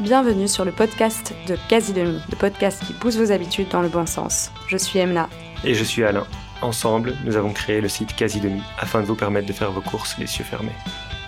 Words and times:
Bienvenue 0.00 0.48
sur 0.48 0.64
le 0.64 0.72
podcast 0.72 1.34
de 1.46 1.54
Quasi 1.68 1.92
Demi, 1.92 2.18
le 2.30 2.36
podcast 2.36 2.82
qui 2.82 2.94
pousse 2.94 3.18
vos 3.18 3.30
habitudes 3.30 3.68
dans 3.68 3.82
le 3.82 3.90
bon 3.90 4.06
sens. 4.06 4.50
Je 4.66 4.78
suis 4.78 4.98
Emna. 4.98 5.28
Et 5.64 5.74
je 5.74 5.84
suis 5.84 6.02
Alain. 6.02 6.26
Ensemble, 6.62 7.14
nous 7.26 7.36
avons 7.36 7.52
créé 7.52 7.82
le 7.82 7.90
site 7.90 8.16
Quasi 8.16 8.40
Demi 8.40 8.62
afin 8.78 9.02
de 9.02 9.06
vous 9.06 9.14
permettre 9.14 9.46
de 9.46 9.52
faire 9.52 9.70
vos 9.70 9.82
courses 9.82 10.16
les 10.18 10.24
yeux 10.24 10.44
fermés. 10.44 10.72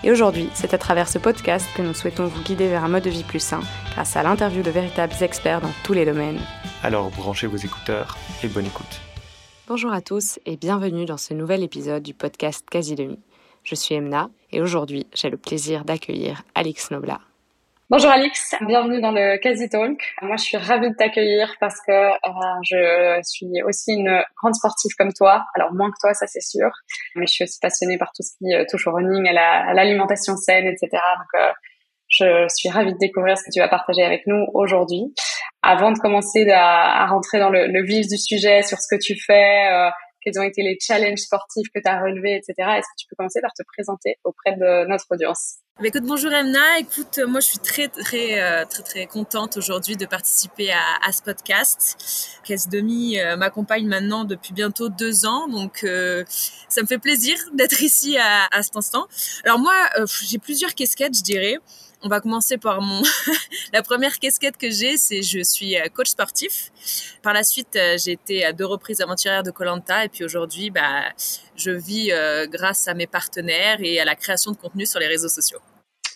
Et 0.02 0.10
aujourd'hui, 0.10 0.48
c'est 0.54 0.72
à 0.72 0.78
travers 0.78 1.10
ce 1.10 1.18
podcast 1.18 1.66
que 1.76 1.82
nous 1.82 1.92
souhaitons 1.92 2.26
vous 2.26 2.42
guider 2.42 2.68
vers 2.68 2.84
un 2.84 2.88
mode 2.88 3.04
de 3.04 3.10
vie 3.10 3.22
plus 3.22 3.38
sain 3.38 3.60
grâce 3.92 4.16
à 4.16 4.22
l'interview 4.22 4.62
de 4.62 4.70
véritables 4.70 5.14
experts 5.20 5.60
dans 5.60 5.72
tous 5.84 5.92
les 5.92 6.06
domaines. 6.06 6.40
Alors 6.82 7.10
branchez 7.10 7.46
vos 7.46 7.58
écouteurs 7.58 8.16
et 8.42 8.48
bonne 8.48 8.66
écoute. 8.66 9.00
Bonjour 9.68 9.92
à 9.92 10.00
tous 10.00 10.38
et 10.46 10.56
bienvenue 10.56 11.04
dans 11.04 11.18
ce 11.18 11.34
nouvel 11.34 11.62
épisode 11.62 12.02
du 12.02 12.14
podcast 12.14 12.64
Quasi 12.70 12.94
Demi. 12.94 13.18
Je 13.62 13.74
suis 13.74 13.94
Emna 13.94 14.30
et 14.52 14.62
aujourd'hui, 14.62 15.06
j'ai 15.14 15.28
le 15.28 15.36
plaisir 15.36 15.84
d'accueillir 15.84 16.44
Alix 16.54 16.90
Nobla. 16.90 17.20
Bonjour 17.90 18.10
Alix, 18.10 18.54
bienvenue 18.66 19.02
dans 19.02 19.10
le 19.12 19.36
Quasi 19.36 19.68
Talk. 19.68 20.00
Moi, 20.22 20.36
je 20.38 20.42
suis 20.42 20.56
ravie 20.56 20.88
de 20.88 20.94
t'accueillir 20.94 21.54
parce 21.60 21.76
que 21.86 21.92
euh, 21.92 22.60
je 22.62 23.20
suis 23.22 23.62
aussi 23.62 23.92
une 23.92 24.22
grande 24.40 24.54
sportive 24.54 24.92
comme 24.96 25.12
toi. 25.12 25.44
Alors 25.54 25.74
moins 25.74 25.90
que 25.90 25.96
toi, 26.00 26.14
ça 26.14 26.26
c'est 26.26 26.40
sûr, 26.40 26.70
mais 27.14 27.26
je 27.26 27.32
suis 27.32 27.44
aussi 27.44 27.58
passionnée 27.60 27.98
par 27.98 28.08
tout 28.16 28.22
ce 28.22 28.38
qui 28.38 28.54
euh, 28.54 28.64
touche 28.70 28.86
au 28.86 28.92
running, 28.92 29.28
à 29.28 29.74
l'alimentation 29.74 30.34
saine, 30.38 30.64
etc. 30.64 30.88
Donc, 30.92 31.42
euh, 31.42 31.52
je 32.08 32.46
suis 32.48 32.70
ravie 32.70 32.94
de 32.94 32.98
découvrir 32.98 33.36
ce 33.36 33.44
que 33.44 33.50
tu 33.52 33.60
vas 33.60 33.68
partager 33.68 34.02
avec 34.02 34.22
nous 34.26 34.46
aujourd'hui. 34.54 35.12
Avant 35.62 35.92
de 35.92 35.98
commencer 35.98 36.48
à, 36.50 37.06
rentrer 37.06 37.38
dans 37.38 37.50
le, 37.50 37.66
le, 37.66 37.84
vif 37.84 38.06
du 38.06 38.16
sujet 38.16 38.62
sur 38.62 38.78
ce 38.78 38.94
que 38.94 38.98
tu 38.98 39.14
fais, 39.26 39.68
euh, 39.70 39.90
quels 40.24 40.38
ont 40.38 40.42
été 40.42 40.62
les 40.62 40.78
challenges 40.80 41.18
sportifs 41.18 41.68
que 41.74 41.80
tu 41.80 41.88
as 41.88 42.00
relevés, 42.00 42.36
etc. 42.36 42.54
Est-ce 42.78 42.86
que 42.86 42.96
tu 42.98 43.06
peux 43.08 43.16
commencer 43.16 43.40
par 43.40 43.52
te 43.52 43.62
présenter 43.76 44.16
auprès 44.24 44.56
de 44.56 44.88
notre 44.88 45.04
audience? 45.10 45.56
Bah, 45.80 45.88
écoute, 45.88 46.04
bonjour 46.04 46.32
Emna. 46.32 46.78
Écoute, 46.78 47.18
moi 47.26 47.40
je 47.40 47.46
suis 47.46 47.58
très 47.58 47.88
très 47.88 48.40
euh, 48.40 48.64
très 48.64 48.84
très 48.84 49.06
contente 49.06 49.56
aujourd'hui 49.56 49.96
de 49.96 50.06
participer 50.06 50.70
à, 50.72 51.12
ce 51.12 51.20
podcast. 51.20 51.96
Caisse 52.44 52.68
Demi 52.68 53.18
euh, 53.18 53.36
m'accompagne 53.36 53.86
maintenant 53.86 54.24
depuis 54.24 54.54
bientôt 54.54 54.88
deux 54.88 55.26
ans, 55.26 55.48
donc 55.48 55.82
euh, 55.82 56.24
ça 56.68 56.80
me 56.82 56.86
fait 56.86 56.98
plaisir 56.98 57.36
d'être 57.54 57.82
ici 57.82 58.16
à 58.18 58.62
cet 58.62 58.76
instant. 58.76 59.06
Alors 59.44 59.58
moi, 59.58 59.74
j'ai 60.22 60.38
plusieurs 60.38 60.74
casquettes, 60.74 61.16
je 61.16 61.22
dirais. 61.22 61.58
On 62.04 62.08
va 62.08 62.20
commencer 62.20 62.58
par 62.58 62.80
mon 62.80 63.02
la 63.72 63.82
première 63.82 64.18
casquette 64.18 64.56
que 64.56 64.70
j'ai, 64.70 64.96
c'est 64.96 65.22
je 65.22 65.42
suis 65.42 65.74
coach 65.94 66.10
sportif. 66.10 66.70
Par 67.22 67.32
la 67.32 67.42
suite, 67.42 67.78
j'ai 67.96 68.12
été 68.12 68.44
à 68.44 68.52
deux 68.52 68.66
reprises 68.66 69.00
aventurière 69.00 69.42
de 69.42 69.50
Colanta 69.50 70.04
et 70.04 70.08
puis 70.08 70.22
aujourd'hui, 70.22 70.70
bah, 70.70 71.04
je 71.56 71.70
vis 71.70 72.12
grâce 72.50 72.88
à 72.88 72.94
mes 72.94 73.06
partenaires 73.06 73.78
et 73.80 73.98
à 73.98 74.04
la 74.04 74.14
création 74.14 74.52
de 74.52 74.56
contenu 74.56 74.84
sur 74.84 75.00
les 75.00 75.06
réseaux 75.06 75.28
sociaux. 75.28 75.60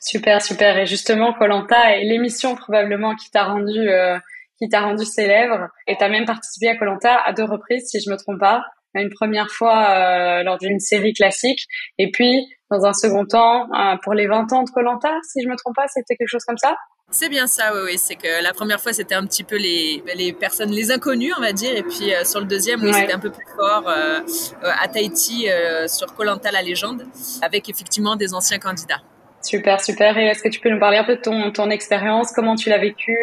Super, 0.01 0.41
super. 0.41 0.79
Et 0.79 0.87
justement, 0.87 1.33
Colanta 1.33 1.97
est 1.97 2.05
l'émission 2.05 2.55
probablement 2.55 3.15
qui 3.15 3.31
t'a 3.31 3.45
rendu 3.45 3.89
euh, 3.89 4.19
qui 4.59 4.69
t'a 4.69 4.81
rendu 4.81 5.05
célèbre. 5.05 5.69
Et 5.87 5.97
t'as 5.99 6.09
même 6.09 6.25
participé 6.25 6.69
à 6.69 6.77
Colanta 6.77 7.21
à 7.21 7.33
deux 7.33 7.45
reprises, 7.45 7.89
si 7.89 8.01
je 8.01 8.11
me 8.11 8.17
trompe 8.17 8.41
pas. 8.41 8.65
Une 8.95 9.11
première 9.11 9.51
fois 9.51 9.91
euh, 9.91 10.43
lors 10.43 10.59
d'une 10.59 10.81
série 10.81 11.13
classique, 11.13 11.67
et 11.99 12.11
puis 12.11 12.47
dans 12.71 12.85
un 12.85 12.93
second 12.93 13.25
temps 13.27 13.69
euh, 13.73 13.97
pour 14.03 14.15
les 14.15 14.27
20 14.27 14.53
ans 14.53 14.63
de 14.63 14.71
Colanta, 14.71 15.11
si 15.23 15.43
je 15.43 15.49
me 15.49 15.57
trompe 15.57 15.77
pas, 15.77 15.87
c'était 15.89 16.17
quelque 16.17 16.29
chose 16.29 16.45
comme 16.45 16.59
ça? 16.59 16.77
C'est 17.11 17.31
bien 17.31 17.47
ça, 17.47 17.73
oui, 17.73 17.81
oui. 17.87 17.95
C'est 17.97 18.17
que 18.17 18.43
la 18.43 18.53
première 18.53 18.81
fois, 18.81 18.93
c'était 18.93 19.15
un 19.15 19.25
petit 19.25 19.43
peu 19.43 19.57
les, 19.57 20.03
les 20.15 20.35
personnes, 20.35 20.71
les 20.71 20.91
inconnues, 20.91 21.33
on 21.39 21.41
va 21.41 21.53
dire. 21.53 21.75
Et 21.75 21.83
puis 21.83 22.15
euh, 22.15 22.23
sur 22.25 22.41
le 22.41 22.47
deuxième, 22.47 22.83
oui, 22.83 22.93
c'était 22.93 23.15
un 23.15 23.19
peu 23.19 23.31
plus 23.31 23.47
fort 23.57 23.89
euh, 23.89 24.21
à 24.63 24.89
Tahiti, 24.89 25.49
euh, 25.49 25.89
sur 25.89 26.15
Colanta 26.15 26.51
la 26.51 26.61
légende, 26.61 27.07
avec 27.41 27.71
effectivement 27.71 28.15
des 28.15 28.35
anciens 28.35 28.59
candidats. 28.59 29.01
Super, 29.41 29.81
super. 29.81 30.19
Et 30.19 30.27
est-ce 30.27 30.43
que 30.43 30.51
tu 30.51 30.61
peux 30.61 30.69
nous 30.69 30.81
parler 30.81 30.99
un 30.99 31.05
peu 31.05 31.17
de 31.17 31.23
ton, 31.23 31.51
ton 31.51 31.71
expérience? 31.71 32.33
Comment 32.33 32.57
tu 32.57 32.69
l'as 32.69 32.79
vécu? 32.79 33.17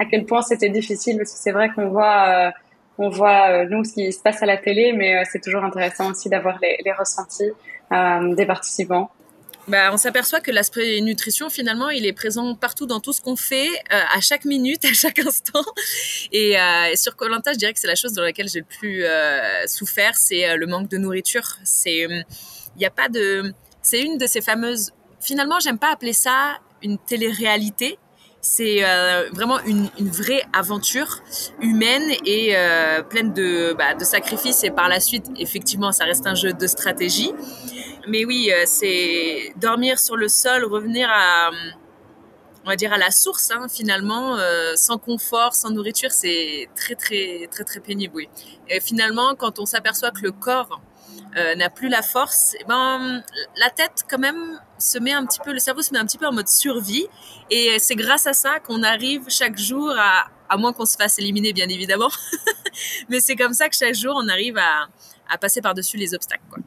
À 0.00 0.04
quel 0.04 0.24
point 0.24 0.42
c'était 0.42 0.70
difficile? 0.70 1.16
Parce 1.18 1.32
que 1.32 1.38
c'est 1.38 1.52
vrai 1.52 1.70
qu'on 1.76 1.90
voit, 1.90 2.52
on 2.98 3.08
voit 3.08 3.64
nous 3.66 3.84
ce 3.84 3.94
qui 3.94 4.12
se 4.12 4.20
passe 4.20 4.42
à 4.42 4.46
la 4.46 4.56
télé, 4.56 4.92
mais 4.92 5.24
c'est 5.24 5.40
toujours 5.40 5.64
intéressant 5.64 6.10
aussi 6.10 6.28
d'avoir 6.28 6.58
les, 6.60 6.92
ressentis 6.92 7.50
des 7.90 8.46
participants. 8.46 9.10
Bah, 9.68 9.90
on 9.92 9.96
s'aperçoit 9.96 10.40
que 10.40 10.50
l'aspect 10.50 11.00
nutrition, 11.00 11.48
finalement, 11.48 11.88
il 11.88 12.04
est 12.04 12.12
présent 12.12 12.56
partout 12.56 12.86
dans 12.86 12.98
tout 12.98 13.12
ce 13.12 13.20
qu'on 13.20 13.36
fait, 13.36 13.68
euh, 13.68 14.00
à 14.12 14.20
chaque 14.20 14.44
minute, 14.44 14.84
à 14.90 14.92
chaque 14.92 15.20
instant. 15.20 15.64
Et, 16.32 16.58
euh, 16.58 16.94
sur 16.96 17.14
Colanta, 17.14 17.52
je 17.52 17.58
dirais 17.58 17.72
que 17.72 17.78
c'est 17.78 17.86
la 17.86 17.94
chose 17.94 18.12
dans 18.12 18.22
laquelle 18.22 18.48
j'ai 18.48 18.60
le 18.60 18.64
plus 18.64 19.04
euh, 19.04 19.66
souffert, 19.66 20.16
c'est 20.16 20.48
euh, 20.48 20.56
le 20.56 20.66
manque 20.66 20.88
de 20.88 20.98
nourriture. 20.98 21.58
C'est, 21.62 22.06
il 22.76 22.84
a 22.84 22.90
pas 22.90 23.08
de, 23.08 23.54
c'est 23.82 24.02
une 24.02 24.18
de 24.18 24.26
ces 24.26 24.40
fameuses. 24.40 24.92
Finalement, 25.20 25.60
j'aime 25.60 25.78
pas 25.78 25.92
appeler 25.92 26.12
ça 26.12 26.58
une 26.82 26.98
télé-réalité. 26.98 27.98
C'est 28.44 28.84
euh, 28.84 29.30
vraiment 29.32 29.60
une, 29.60 29.88
vraie 30.00 30.42
aventure 30.52 31.20
humaine 31.60 32.10
et 32.26 32.56
euh, 32.56 33.00
pleine 33.04 33.32
de, 33.32 33.72
bah, 33.72 33.94
de 33.94 34.02
sacrifices. 34.02 34.64
Et 34.64 34.72
par 34.72 34.88
la 34.88 34.98
suite, 34.98 35.26
effectivement, 35.36 35.92
ça 35.92 36.04
reste 36.04 36.26
un 36.26 36.34
jeu 36.34 36.52
de 36.52 36.66
stratégie. 36.66 37.32
Mais 38.08 38.24
oui, 38.24 38.50
euh, 38.52 38.64
c'est 38.66 39.52
dormir 39.58 40.00
sur 40.00 40.16
le 40.16 40.26
sol, 40.26 40.64
revenir 40.64 41.08
à, 41.08 41.50
on 42.64 42.68
va 42.68 42.74
dire 42.74 42.92
à 42.92 42.98
la 42.98 43.12
source 43.12 43.52
hein, 43.52 43.68
finalement, 43.68 44.36
sans 44.74 44.98
confort, 44.98 45.54
sans 45.54 45.70
nourriture, 45.70 46.10
c'est 46.10 46.68
très 46.74 46.96
très 46.96 47.48
très 47.48 47.62
très 47.62 47.78
pénible. 47.78 48.24
Et 48.68 48.80
finalement, 48.80 49.36
quand 49.36 49.60
on 49.60 49.66
s'aperçoit 49.66 50.10
que 50.10 50.22
le 50.22 50.32
corps 50.32 50.80
n'a 51.34 51.70
plus 51.70 51.88
la 51.88 52.02
force, 52.02 52.56
eh 52.60 52.64
ben 52.64 53.22
la 53.56 53.70
tête 53.70 54.04
quand 54.08 54.18
même 54.18 54.58
se 54.82 54.98
met 54.98 55.12
un 55.12 55.24
petit 55.24 55.40
peu, 55.44 55.52
le 55.52 55.58
cerveau 55.58 55.82
se 55.82 55.92
met 55.92 55.98
un 55.98 56.06
petit 56.06 56.18
peu 56.18 56.26
en 56.26 56.32
mode 56.32 56.48
survie, 56.48 57.06
et 57.50 57.78
c'est 57.78 57.94
grâce 57.94 58.26
à 58.26 58.32
ça 58.32 58.60
qu'on 58.60 58.82
arrive 58.82 59.22
chaque 59.28 59.58
jour 59.58 59.92
à, 59.96 60.28
à 60.48 60.56
moins 60.56 60.72
qu'on 60.72 60.86
se 60.86 60.96
fasse 60.96 61.18
éliminer 61.18 61.52
bien 61.52 61.68
évidemment, 61.68 62.10
mais 63.08 63.20
c'est 63.20 63.36
comme 63.36 63.54
ça 63.54 63.68
que 63.68 63.76
chaque 63.76 63.94
jour 63.94 64.14
on 64.16 64.28
arrive 64.28 64.58
à, 64.58 64.88
à 65.28 65.38
passer 65.38 65.60
par 65.60 65.74
dessus 65.74 65.96
les 65.96 66.14
obstacles. 66.14 66.44
Quoi. 66.50 66.58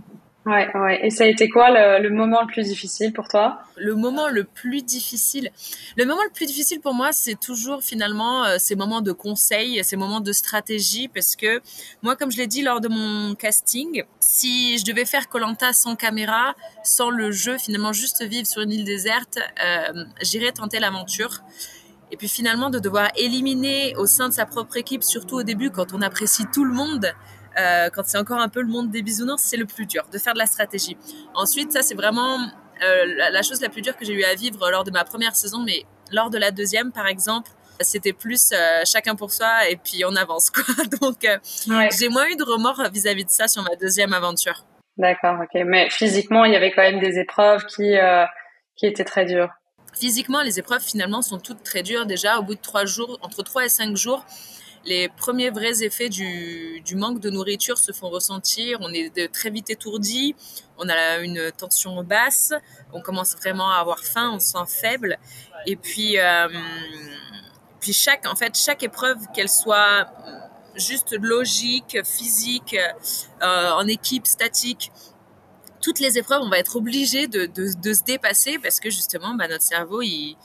Ouais, 0.46 0.70
ouais. 0.78 1.04
Et 1.04 1.10
ça 1.10 1.24
a 1.24 1.28
été 1.28 1.50
quoi 1.50 1.72
le, 2.00 2.10
moment 2.12 2.42
le 2.42 2.48
plus 2.48 2.66
difficile 2.66 3.14
pour 3.14 3.28
toi? 3.28 3.58
Le 3.78 3.96
moment 3.96 4.28
le 4.28 4.44
plus 4.44 4.84
difficile, 4.84 5.50
le 5.98 6.06
moment 6.06 6.22
le 6.24 6.30
plus 6.32 6.46
difficile 6.46 6.82
pour 6.82 6.94
moi, 6.94 7.12
c'est 7.14 7.40
toujours 7.40 7.82
finalement 7.82 8.46
euh, 8.46 8.58
ces 8.60 8.76
moments 8.76 9.02
de 9.02 9.12
conseil, 9.12 9.84
ces 9.84 9.96
moments 9.96 10.22
de 10.22 10.32
stratégie, 10.32 11.08
parce 11.08 11.36
que 11.36 11.62
moi, 12.04 12.16
comme 12.16 12.32
je 12.32 12.38
l'ai 12.38 12.46
dit 12.46 12.62
lors 12.62 12.80
de 12.80 12.88
mon 12.88 13.34
casting, 13.34 14.04
si 14.20 14.78
je 14.78 14.86
devais 14.86 15.06
faire 15.06 15.30
Colanta 15.30 15.74
sans 15.74 15.96
caméra, 15.96 16.54
sans 16.84 17.10
le 17.10 17.32
jeu, 17.32 17.58
finalement 17.58 17.92
juste 17.92 18.24
vivre 18.24 18.46
sur 18.46 18.62
une 18.62 18.72
île 18.72 18.86
déserte, 18.86 19.40
euh, 19.64 20.06
j'irais 20.22 20.52
tenter 20.52 20.80
l'aventure. 20.80 21.42
Et 22.12 22.18
puis 22.18 22.30
finalement 22.30 22.70
de 22.70 22.78
devoir 22.78 23.10
éliminer 23.16 23.96
au 23.98 24.06
sein 24.06 24.30
de 24.30 24.34
sa 24.34 24.46
propre 24.46 24.78
équipe, 24.78 25.04
surtout 25.04 25.38
au 25.38 25.44
début 25.44 25.72
quand 25.72 25.92
on 25.92 26.04
apprécie 26.04 26.46
tout 26.54 26.64
le 26.64 26.72
monde, 26.74 27.12
euh, 27.58 27.90
quand 27.90 28.04
c'est 28.06 28.18
encore 28.18 28.40
un 28.40 28.50
peu 28.50 28.62
le 28.62 28.68
monde 28.68 28.90
des 28.90 29.02
bisounours, 29.02 29.42
c'est 29.42 29.58
le 29.58 29.66
plus 29.66 29.86
dur, 29.86 30.08
de 30.12 30.18
faire 30.18 30.34
de 30.34 30.40
la 30.40 30.46
stratégie. 30.46 30.98
Ensuite, 31.34 31.72
ça, 31.72 31.82
c'est 31.82 31.96
vraiment 31.96 32.38
euh, 32.84 33.06
la, 33.18 33.30
la, 33.30 33.42
chose 33.42 33.62
la 33.62 33.70
plus 33.70 33.82
dure 33.82 33.96
que 33.96 34.06
j'ai 34.06 34.14
eu 34.14 34.24
à 34.24 34.36
vivre 34.36 34.70
lors 34.70 34.84
de 34.84 34.92
ma 34.92 35.04
première 35.04 35.36
saison, 35.36 35.64
mais 35.66 35.84
lors 36.12 36.30
de 36.30 36.38
la 36.38 36.52
deuxième, 36.52 36.92
par 36.92 37.08
exemple, 37.08 37.50
c'était 37.80 38.14
plus 38.14 38.52
euh, 38.54 38.82
chacun 38.86 39.16
pour 39.16 39.32
soi 39.32 39.70
et 39.70 39.76
puis 39.78 40.04
on 40.06 40.16
avance, 40.16 40.50
quoi. 40.50 40.64
Donc, 41.02 41.18
ouais. 41.24 41.90
j'ai 41.98 42.10
moins 42.10 42.28
eu 42.28 42.36
de 42.36 42.44
remords 42.44 42.82
vis-à-vis 42.92 43.24
-vis 43.24 43.26
de 43.26 43.32
ça 43.32 43.48
sur 43.48 43.64
ma 43.64 43.76
deuxième 43.76 44.14
aventure. 44.14 44.66
D'accord, 44.98 45.38
ok. 45.42 45.62
Mais 45.66 45.90
physiquement, 45.90 46.46
il 46.46 46.54
y 46.54 46.56
avait 46.56 46.72
quand 46.72 46.84
même 46.84 47.00
des 47.00 47.20
épreuves 47.20 47.66
qui, 47.66 47.96
qui 48.78 48.86
étaient 48.86 49.04
très 49.04 49.26
dures. 49.26 49.50
Physiquement, 49.94 50.42
les 50.42 50.60
épreuves, 50.60 50.82
finalement, 50.82 51.22
sont 51.22 51.40
toutes 51.40 51.64
très 51.64 51.82
dures. 51.82 52.06
Déjà, 52.06 52.38
au 52.40 52.44
bout 52.44 52.56
de 52.56 52.62
trois 52.62 52.86
jours, 52.86 53.18
entre 53.22 53.44
trois 53.44 53.66
et 53.66 53.70
cinq 53.70 53.96
jours, 53.96 54.26
les 54.86 55.10
premiers 55.10 55.50
vrais 55.50 55.84
effets 55.84 56.10
du, 56.10 56.84
manque 56.96 57.20
de 57.20 57.30
nourriture 57.30 57.78
se 57.78 57.92
font 57.92 58.10
ressentir. 58.10 58.78
On 58.82 58.94
est 58.94 59.32
très 59.34 59.50
vite 59.50 59.70
étourdi, 59.70 60.36
on 60.78 60.88
a 60.88 61.18
une 61.18 61.52
tension 61.52 62.04
basse, 62.04 62.54
on 62.94 63.02
commence 63.02 63.36
vraiment 63.36 63.70
à 63.72 63.78
avoir 63.78 64.00
faim, 64.00 64.32
on 64.36 64.40
se 64.40 64.52
sent 64.52 64.66
faible. 64.68 65.18
Et 65.66 65.76
puis, 65.76 66.20
euh, 66.20 66.48
chaque, 67.82 68.28
en 68.28 68.36
fait, 68.36 68.56
chaque 68.58 68.84
épreuve, 68.84 69.18
qu'elle 69.34 69.50
soit 69.50 70.08
juste 70.76 71.16
logique, 71.20 71.98
physique, 72.04 72.76
euh, 73.42 73.72
en 73.72 73.88
équipe, 73.88 74.28
statique, 74.28 74.92
toutes 75.82 76.00
les 76.00 76.18
épreuves, 76.18 76.42
on 76.42 76.50
va 76.50 76.60
être 76.60 76.76
obligé 76.76 77.28
de, 77.28 77.48
se 77.56 78.04
dépasser 78.04 78.60
parce 78.60 78.80
que 78.80 78.90
justement, 78.90 79.36
bah, 79.36 79.48
notre 79.48 79.64
cerveau, 79.64 80.02
il, 80.02 80.36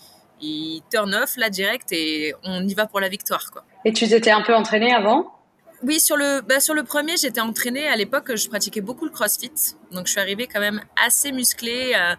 il 0.40 0.82
turn 0.90 1.14
off 1.14 1.36
là 1.36 1.50
direct 1.50 1.92
et 1.92 2.34
on 2.42 2.66
y 2.66 2.74
va 2.74 2.86
pour 2.86 3.00
la 3.00 3.08
victoire. 3.08 3.50
Et 3.84 3.92
tu 3.92 4.08
t'étais 4.08 4.30
un 4.30 4.42
peu 4.42 4.54
entraînée 4.54 4.92
avant? 4.92 5.32
Oui, 5.82 5.98
sur 5.98 6.18
le, 6.18 6.42
bah, 6.42 6.60
sur 6.60 6.74
le 6.74 6.82
premier, 6.82 7.16
j'étais 7.16 7.40
entraînée. 7.40 7.88
À 7.88 7.96
l'époque, 7.96 8.36
je 8.36 8.48
pratiquais 8.48 8.82
beaucoup 8.82 9.06
le 9.06 9.10
crossfit. 9.10 9.50
Donc, 9.92 10.06
je 10.06 10.12
suis 10.12 10.20
arrivée 10.20 10.46
quand 10.46 10.60
même 10.60 10.82
assez 11.02 11.32
musclée. 11.32 11.94
Euh, 11.94 12.14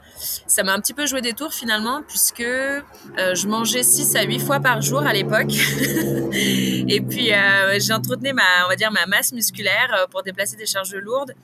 ça 0.47 0.63
m'a 0.63 0.73
un 0.73 0.79
petit 0.79 0.95
peu 0.95 1.05
joué 1.05 1.21
des 1.21 1.33
tours 1.33 1.53
finalement, 1.53 2.01
puisque 2.07 2.41
euh, 2.41 2.81
je 3.17 3.47
mangeais 3.47 3.83
6 3.83 4.15
à 4.15 4.23
8 4.23 4.39
fois 4.39 4.59
par 4.59 4.81
jour 4.81 5.01
à 5.01 5.13
l'époque. 5.13 5.51
Et 6.33 7.01
puis, 7.07 7.31
euh, 7.31 7.77
j'ai 7.79 7.93
entretenu 7.93 8.33
ma, 8.33 8.89
ma 8.89 9.05
masse 9.05 9.31
musculaire 9.31 10.07
pour 10.09 10.23
déplacer 10.23 10.55
des 10.55 10.65
charges 10.65 10.95
lourdes. 10.95 11.35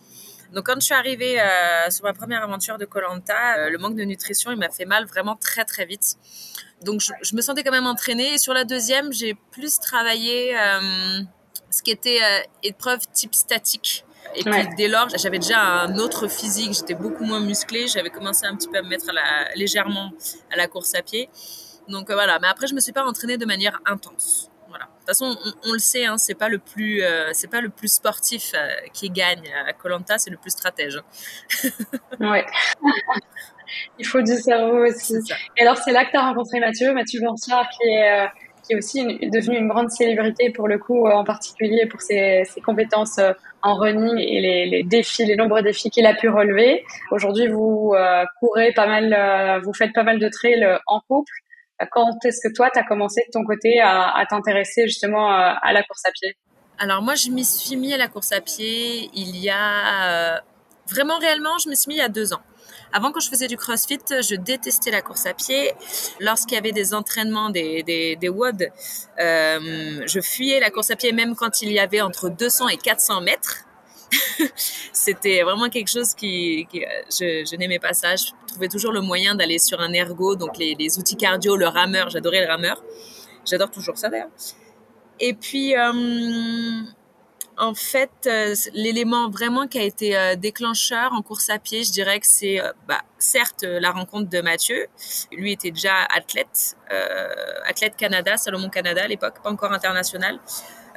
Donc 0.53 0.65
quand 0.65 0.75
je 0.75 0.85
suis 0.85 0.93
arrivée 0.93 1.39
euh, 1.39 1.89
sur 1.89 2.05
ma 2.05 2.13
première 2.13 2.43
aventure 2.43 2.77
de 2.77 2.85
Colanta, 2.85 3.57
euh, 3.57 3.69
le 3.69 3.77
manque 3.77 3.95
de 3.95 4.03
nutrition, 4.03 4.51
il 4.51 4.57
m'a 4.57 4.69
fait 4.69 4.85
mal 4.85 5.05
vraiment 5.05 5.35
très 5.35 5.65
très 5.65 5.85
vite. 5.85 6.15
Donc 6.83 7.01
je, 7.01 7.11
je, 7.21 7.35
me 7.35 7.41
sentais 7.41 7.63
quand 7.63 7.71
même 7.71 7.87
entraînée. 7.87 8.35
Et 8.35 8.37
sur 8.37 8.53
la 8.53 8.63
deuxième, 8.63 9.11
j'ai 9.11 9.35
plus 9.51 9.79
travaillé 9.79 10.57
euh, 10.57 11.21
ce 11.69 11.81
qui 11.81 11.91
était 11.91 12.19
épreuve 12.63 12.99
type 13.11 13.35
statique. 13.35 14.05
Et 14.35 14.43
puis 14.43 14.51
ouais. 14.51 14.69
dès 14.77 14.87
lors, 14.87 15.09
j'avais 15.09 15.39
déjà 15.39 15.61
un 15.61 15.97
autre 15.97 16.27
physique, 16.27 16.73
j'étais 16.73 16.93
beaucoup 16.93 17.23
moins 17.23 17.39
musclée, 17.39 17.87
j'avais 17.87 18.09
commencé 18.09 18.45
un 18.45 18.55
petit 18.55 18.67
peu 18.67 18.77
à 18.77 18.81
me 18.81 18.89
mettre 18.89 19.09
à 19.09 19.13
la, 19.13 19.55
légèrement 19.55 20.11
à 20.51 20.57
la 20.57 20.67
course 20.67 20.93
à 20.95 21.01
pied. 21.01 21.29
Donc 21.87 22.11
voilà, 22.11 22.37
mais 22.39 22.47
après 22.47 22.67
je 22.67 22.75
me 22.75 22.81
suis 22.81 22.91
pas 22.91 23.05
entraînée 23.05 23.37
de 23.37 23.45
manière 23.45 23.79
intense. 23.85 24.51
Toute 25.07 25.17
façon, 25.17 25.37
on, 25.63 25.69
on 25.69 25.71
le 25.71 25.79
sait, 25.79 26.03
hein, 26.03 26.17
c'est 26.17 26.35
pas 26.35 26.49
le 26.49 26.57
plus, 26.57 27.01
euh, 27.01 27.29
c'est 27.31 27.49
pas 27.49 27.61
le 27.61 27.69
plus 27.69 27.93
sportif 27.93 28.51
euh, 28.53 28.67
qui 28.91 29.09
gagne 29.09 29.49
à 29.65 29.71
Colanta, 29.71 30.17
c'est 30.17 30.29
le 30.31 30.35
plus 30.35 30.49
stratège. 30.49 30.99
ouais. 32.19 32.45
Il 33.99 34.05
faut 34.05 34.21
du 34.21 34.35
cerveau 34.35 34.85
aussi. 34.85 35.15
Et 35.55 35.61
alors 35.61 35.77
c'est 35.77 35.93
là 35.93 36.03
que 36.03 36.11
tu 36.11 36.17
as 36.17 36.27
rencontré 36.27 36.59
Mathieu, 36.59 36.93
Mathieu 36.93 37.21
Blanchard, 37.21 37.69
qui 37.69 37.87
est 37.87 38.21
euh, 38.21 38.27
qui 38.63 38.73
est 38.73 38.75
aussi 38.75 38.99
une, 38.99 39.29
devenu 39.29 39.57
une 39.57 39.69
grande 39.69 39.89
célébrité 39.91 40.51
pour 40.51 40.67
le 40.67 40.77
coup, 40.77 41.07
en 41.07 41.23
particulier 41.23 41.85
pour 41.85 42.01
ses, 42.01 42.43
ses 42.43 42.59
compétences 42.59 43.21
en 43.61 43.75
running 43.75 44.17
et 44.17 44.41
les, 44.41 44.65
les, 44.65 44.83
défis, 44.83 45.23
les 45.25 45.37
nombreux 45.37 45.61
défis 45.61 45.89
qu'il 45.89 46.05
a 46.05 46.15
pu 46.15 46.27
relever. 46.27 46.83
Aujourd'hui, 47.11 47.47
vous 47.47 47.95
courez 48.41 48.73
pas 48.73 48.87
mal, 48.87 49.61
vous 49.63 49.73
faites 49.73 49.93
pas 49.93 50.03
mal 50.03 50.19
de 50.19 50.27
trails 50.27 50.67
en 50.85 50.99
couple. 51.07 51.31
Quand 51.91 52.25
est-ce 52.25 52.39
que 52.47 52.53
toi, 52.53 52.69
tu 52.73 52.79
as 52.79 52.83
commencé 52.83 53.21
de 53.27 53.31
ton 53.31 53.43
côté 53.43 53.79
à, 53.79 54.15
à 54.15 54.25
t'intéresser 54.25 54.87
justement 54.87 55.29
à 55.29 55.73
la 55.73 55.83
course 55.83 56.03
à 56.05 56.11
pied? 56.11 56.35
Alors 56.79 57.01
moi, 57.01 57.15
je 57.15 57.29
m'y 57.29 57.43
suis 57.43 57.75
mis 57.75 57.93
à 57.93 57.97
la 57.97 58.07
course 58.07 58.31
à 58.31 58.41
pied 58.41 59.09
il 59.13 59.37
y 59.37 59.49
a... 59.49 60.35
Euh, 60.35 60.37
vraiment 60.89 61.17
réellement, 61.17 61.57
je 61.57 61.69
me 61.69 61.75
suis 61.75 61.89
mis 61.89 61.95
il 61.95 61.99
y 61.99 62.01
a 62.01 62.09
deux 62.09 62.33
ans. 62.33 62.41
Avant, 62.93 63.11
quand 63.11 63.19
je 63.19 63.29
faisais 63.29 63.47
du 63.47 63.57
crossfit, 63.57 63.99
je 64.09 64.35
détestais 64.35 64.91
la 64.91 65.01
course 65.01 65.25
à 65.25 65.33
pied. 65.33 65.73
Lorsqu'il 66.19 66.55
y 66.55 66.57
avait 66.57 66.71
des 66.71 66.93
entraînements, 66.93 67.49
des, 67.49 67.83
des, 67.83 68.15
des 68.15 68.29
WOD, 68.29 68.69
euh, 69.19 70.03
je 70.05 70.19
fuyais 70.21 70.59
la 70.59 70.69
course 70.69 70.91
à 70.91 70.95
pied 70.95 71.11
même 71.11 71.35
quand 71.35 71.61
il 71.61 71.71
y 71.71 71.79
avait 71.79 72.01
entre 72.01 72.29
200 72.29 72.69
et 72.69 72.77
400 72.77 73.21
mètres. 73.21 73.66
C'était 74.93 75.41
vraiment 75.43 75.69
quelque 75.69 75.89
chose 75.89 76.13
qui, 76.13 76.67
qui 76.71 76.83
je, 77.11 77.55
n'aimais 77.55 77.79
pas 77.79 77.93
ça. 77.93 78.15
Je 78.15 78.25
trouvais 78.47 78.67
toujours 78.67 78.91
le 78.91 79.01
moyen 79.01 79.35
d'aller 79.35 79.59
sur 79.59 79.79
un 79.79 79.93
ergo, 79.93 80.35
donc 80.35 80.57
les, 80.57 80.99
outils 80.99 81.17
cardio, 81.17 81.55
le 81.55 81.67
rameur. 81.67 82.09
J'adorais 82.09 82.41
le 82.41 82.47
rameur. 82.47 82.83
J'adore 83.45 83.71
toujours 83.71 83.97
ça 83.97 84.09
d'ailleurs. 84.09 84.29
Et 85.19 85.33
puis, 85.33 85.75
euh, 85.75 86.83
en 87.57 87.73
fait, 87.73 88.11
euh, 88.27 88.53
l'élément 88.73 89.29
vraiment 89.29 89.67
qui 89.67 89.79
a 89.79 89.83
été 89.83 90.15
euh, 90.15 90.35
déclencheur 90.35 91.11
en 91.13 91.21
course 91.23 91.49
à 91.49 91.57
pied, 91.57 91.83
je 91.83 91.91
dirais 91.91 92.19
que 92.19 92.27
c'est, 92.27 92.61
euh, 92.61 92.71
bah, 92.87 93.01
certes, 93.17 93.63
la 93.63 93.91
rencontre 93.91 94.29
de 94.29 94.41
Mathieu. 94.41 94.85
Lui 95.31 95.53
était 95.53 95.71
déjà 95.71 96.03
athlète, 96.15 96.77
athlète 97.65 97.95
Canada, 97.95 98.37
Salomon 98.37 98.69
Canada 98.69 99.03
à 99.03 99.07
l'époque, 99.07 99.41
pas 99.41 99.49
encore 99.49 99.71
international. 99.71 100.39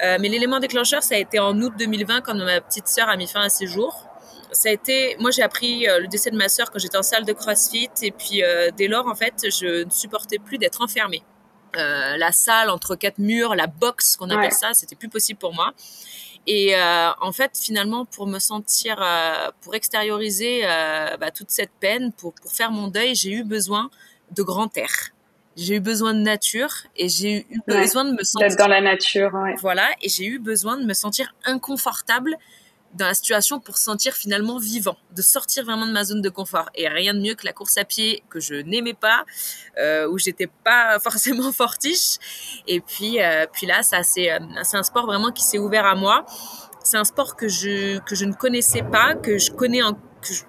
Mais 0.03 0.29
l'élément 0.29 0.61
déclencheur, 0.61 1.03
ça 1.03 1.15
a 1.15 1.19
été 1.19 1.39
en 1.39 1.61
août 1.61 1.73
2020 1.79 2.21
quand 2.23 2.35
ma 2.35 2.61
petite 2.61 2.89
sœur 2.89 3.09
a 3.09 3.17
mis 3.17 3.27
fin 3.27 3.43
à 3.43 3.49
ses 3.49 3.67
jours. 3.67 4.07
Ça 4.53 4.69
a 4.69 4.73
été, 4.73 5.17
moi 5.21 5.31
j'ai 5.31 5.43
appris 5.43 5.87
le 5.87 6.07
décès 6.09 6.31
de 6.31 6.37
ma 6.37 6.49
sœur 6.49 6.71
quand 6.71 6.79
j'étais 6.79 6.97
en 6.97 7.03
salle 7.03 7.25
de 7.25 7.33
CrossFit 7.33 7.91
et 8.03 8.11
puis 8.11 8.43
dès 8.77 8.89
lors 8.89 9.07
en 9.07 9.15
fait, 9.15 9.35
je 9.45 9.85
ne 9.85 9.91
supportais 9.91 10.39
plus 10.39 10.59
d'être 10.59 10.83
enfermée. 10.83 11.23
Euh, 11.77 12.17
la 12.17 12.33
salle 12.33 12.69
entre 12.69 12.97
quatre 12.97 13.19
murs, 13.19 13.55
la 13.55 13.67
box 13.67 14.17
qu'on 14.17 14.29
appelle 14.31 14.45
ouais. 14.47 14.51
ça, 14.51 14.75
c'était 14.75 14.97
plus 14.97 15.09
possible 15.09 15.39
pour 15.39 15.55
moi. 15.55 15.73
Et 16.47 16.75
euh, 16.75 17.11
en 17.21 17.33
fait, 17.33 17.57
finalement, 17.57 18.07
pour 18.07 18.27
me 18.27 18.39
sentir, 18.39 18.97
euh, 19.01 19.51
pour 19.61 19.75
extérioriser 19.75 20.63
euh, 20.65 21.17
bah, 21.19 21.31
toute 21.31 21.51
cette 21.51 21.71
peine, 21.79 22.13
pour, 22.13 22.33
pour 22.35 22.53
faire 22.53 22.73
mon 22.73 22.89
deuil, 22.89 23.15
j'ai 23.15 23.31
eu 23.31 23.45
besoin 23.45 23.91
de 24.33 24.43
grand 24.43 24.77
air. 24.77 24.91
J'ai 25.57 25.77
eu 25.77 25.81
besoin 25.81 26.15
de 26.15 26.21
nature 26.21 26.73
et 26.97 27.09
j'ai 27.09 27.47
eu 27.51 27.61
ouais. 27.69 27.83
besoin 27.83 28.05
de 28.05 28.13
me 28.13 28.23
sentir 28.23 28.57
dans 28.57 28.69
la 28.69 28.81
nature. 28.81 29.35
Ouais. 29.35 29.55
Voilà, 29.61 29.89
et 30.01 30.09
j'ai 30.09 30.25
eu 30.27 30.39
besoin 30.39 30.77
de 30.77 30.85
me 30.85 30.95
sentir 30.95 31.35
inconfortable 31.45 32.37
dans 32.95 33.07
la 33.07 33.15
situation 33.15 33.61
pour 33.61 33.77
sentir 33.77 34.15
finalement 34.15 34.59
vivant, 34.59 34.97
de 35.15 35.23
sortir 35.23 35.65
vraiment 35.65 35.87
de 35.87 35.93
ma 35.93 36.05
zone 36.05 36.23
de 36.23 36.29
confort. 36.29 36.71
Et 36.75 36.89
rien 36.89 37.15
de 37.15 37.21
mieux 37.21 37.35
que 37.35 37.47
la 37.47 37.53
course 37.53 37.77
à 37.79 37.85
pied 37.85 38.23
que 38.29 38.41
je 38.41 38.55
n'aimais 38.55 38.95
pas, 38.95 39.25
euh, 39.79 40.09
où 40.09 40.19
j'étais 40.19 40.49
pas 40.49 40.99
forcément 41.03 41.53
fortiche. 41.53 42.19
Et 42.67 42.81
puis, 42.81 43.21
euh, 43.21 43.47
puis 43.53 43.67
là, 43.67 43.83
ça 43.83 44.03
c'est 44.03 44.31
c'est 44.65 44.77
un 44.77 44.83
sport 44.83 45.07
vraiment 45.07 45.31
qui 45.31 45.43
s'est 45.43 45.59
ouvert 45.59 45.87
à 45.87 45.95
moi. 45.95 46.25
C'est 46.83 46.97
un 46.97 47.05
sport 47.05 47.37
que 47.37 47.49
je 47.49 47.99
que 48.01 48.15
je 48.15 48.25
ne 48.25 48.33
connaissais 48.33 48.83
pas, 48.83 49.15
que 49.15 49.39
je 49.39 49.51
connais 49.51 49.83
en 49.83 49.97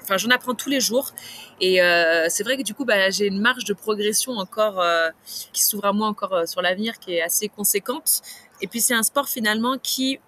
enfin 0.02 0.18
j'en 0.18 0.30
apprends 0.30 0.56
tous 0.56 0.70
les 0.70 0.80
jours 0.80 1.12
et 1.60 1.82
euh, 1.82 2.28
c'est 2.30 2.44
vrai 2.44 2.58
que 2.58 2.64
du 2.64 2.74
coup 2.74 2.86
bah, 2.86 3.10
j'ai 3.10 3.28
une 3.28 3.40
marge 3.40 3.66
de 3.66 3.74
progression 3.74 4.34
encore 4.34 4.80
euh, 4.82 5.10
qui 5.54 5.64
s'ouvre 5.64 5.86
à 5.86 5.94
moi 5.94 6.08
encore 6.08 6.34
euh, 6.34 6.46
sur 6.46 6.62
l'avenir 6.62 7.00
qui 7.00 7.14
est 7.14 7.22
assez 7.22 7.48
conséquente 7.48 8.22
et 8.62 8.68
puis 8.68 8.82
c'est 8.82 8.94
un 8.94 9.04
sport 9.04 9.30
finalement 9.30 9.78
qui 9.78 10.20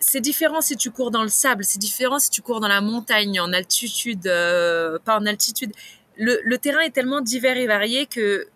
c'est 0.00 0.20
différent 0.20 0.60
si 0.60 0.76
tu 0.76 0.90
cours 0.90 1.10
dans 1.10 1.22
le 1.22 1.28
sable, 1.28 1.64
c'est 1.64 1.78
différent 1.78 2.18
si 2.18 2.30
tu 2.30 2.42
cours 2.42 2.60
dans 2.60 2.68
la 2.68 2.82
montagne, 2.82 3.40
en 3.40 3.52
altitude, 3.52 4.24
pas 4.24 5.18
en 5.18 5.24
altitude. 5.24 5.72
Le, 6.18 6.56
terrain 6.58 6.80
est 6.80 6.90
tellement 6.90 7.22
divers 7.22 7.56
et 7.56 7.66
varié 7.66 8.04
que 8.06 8.46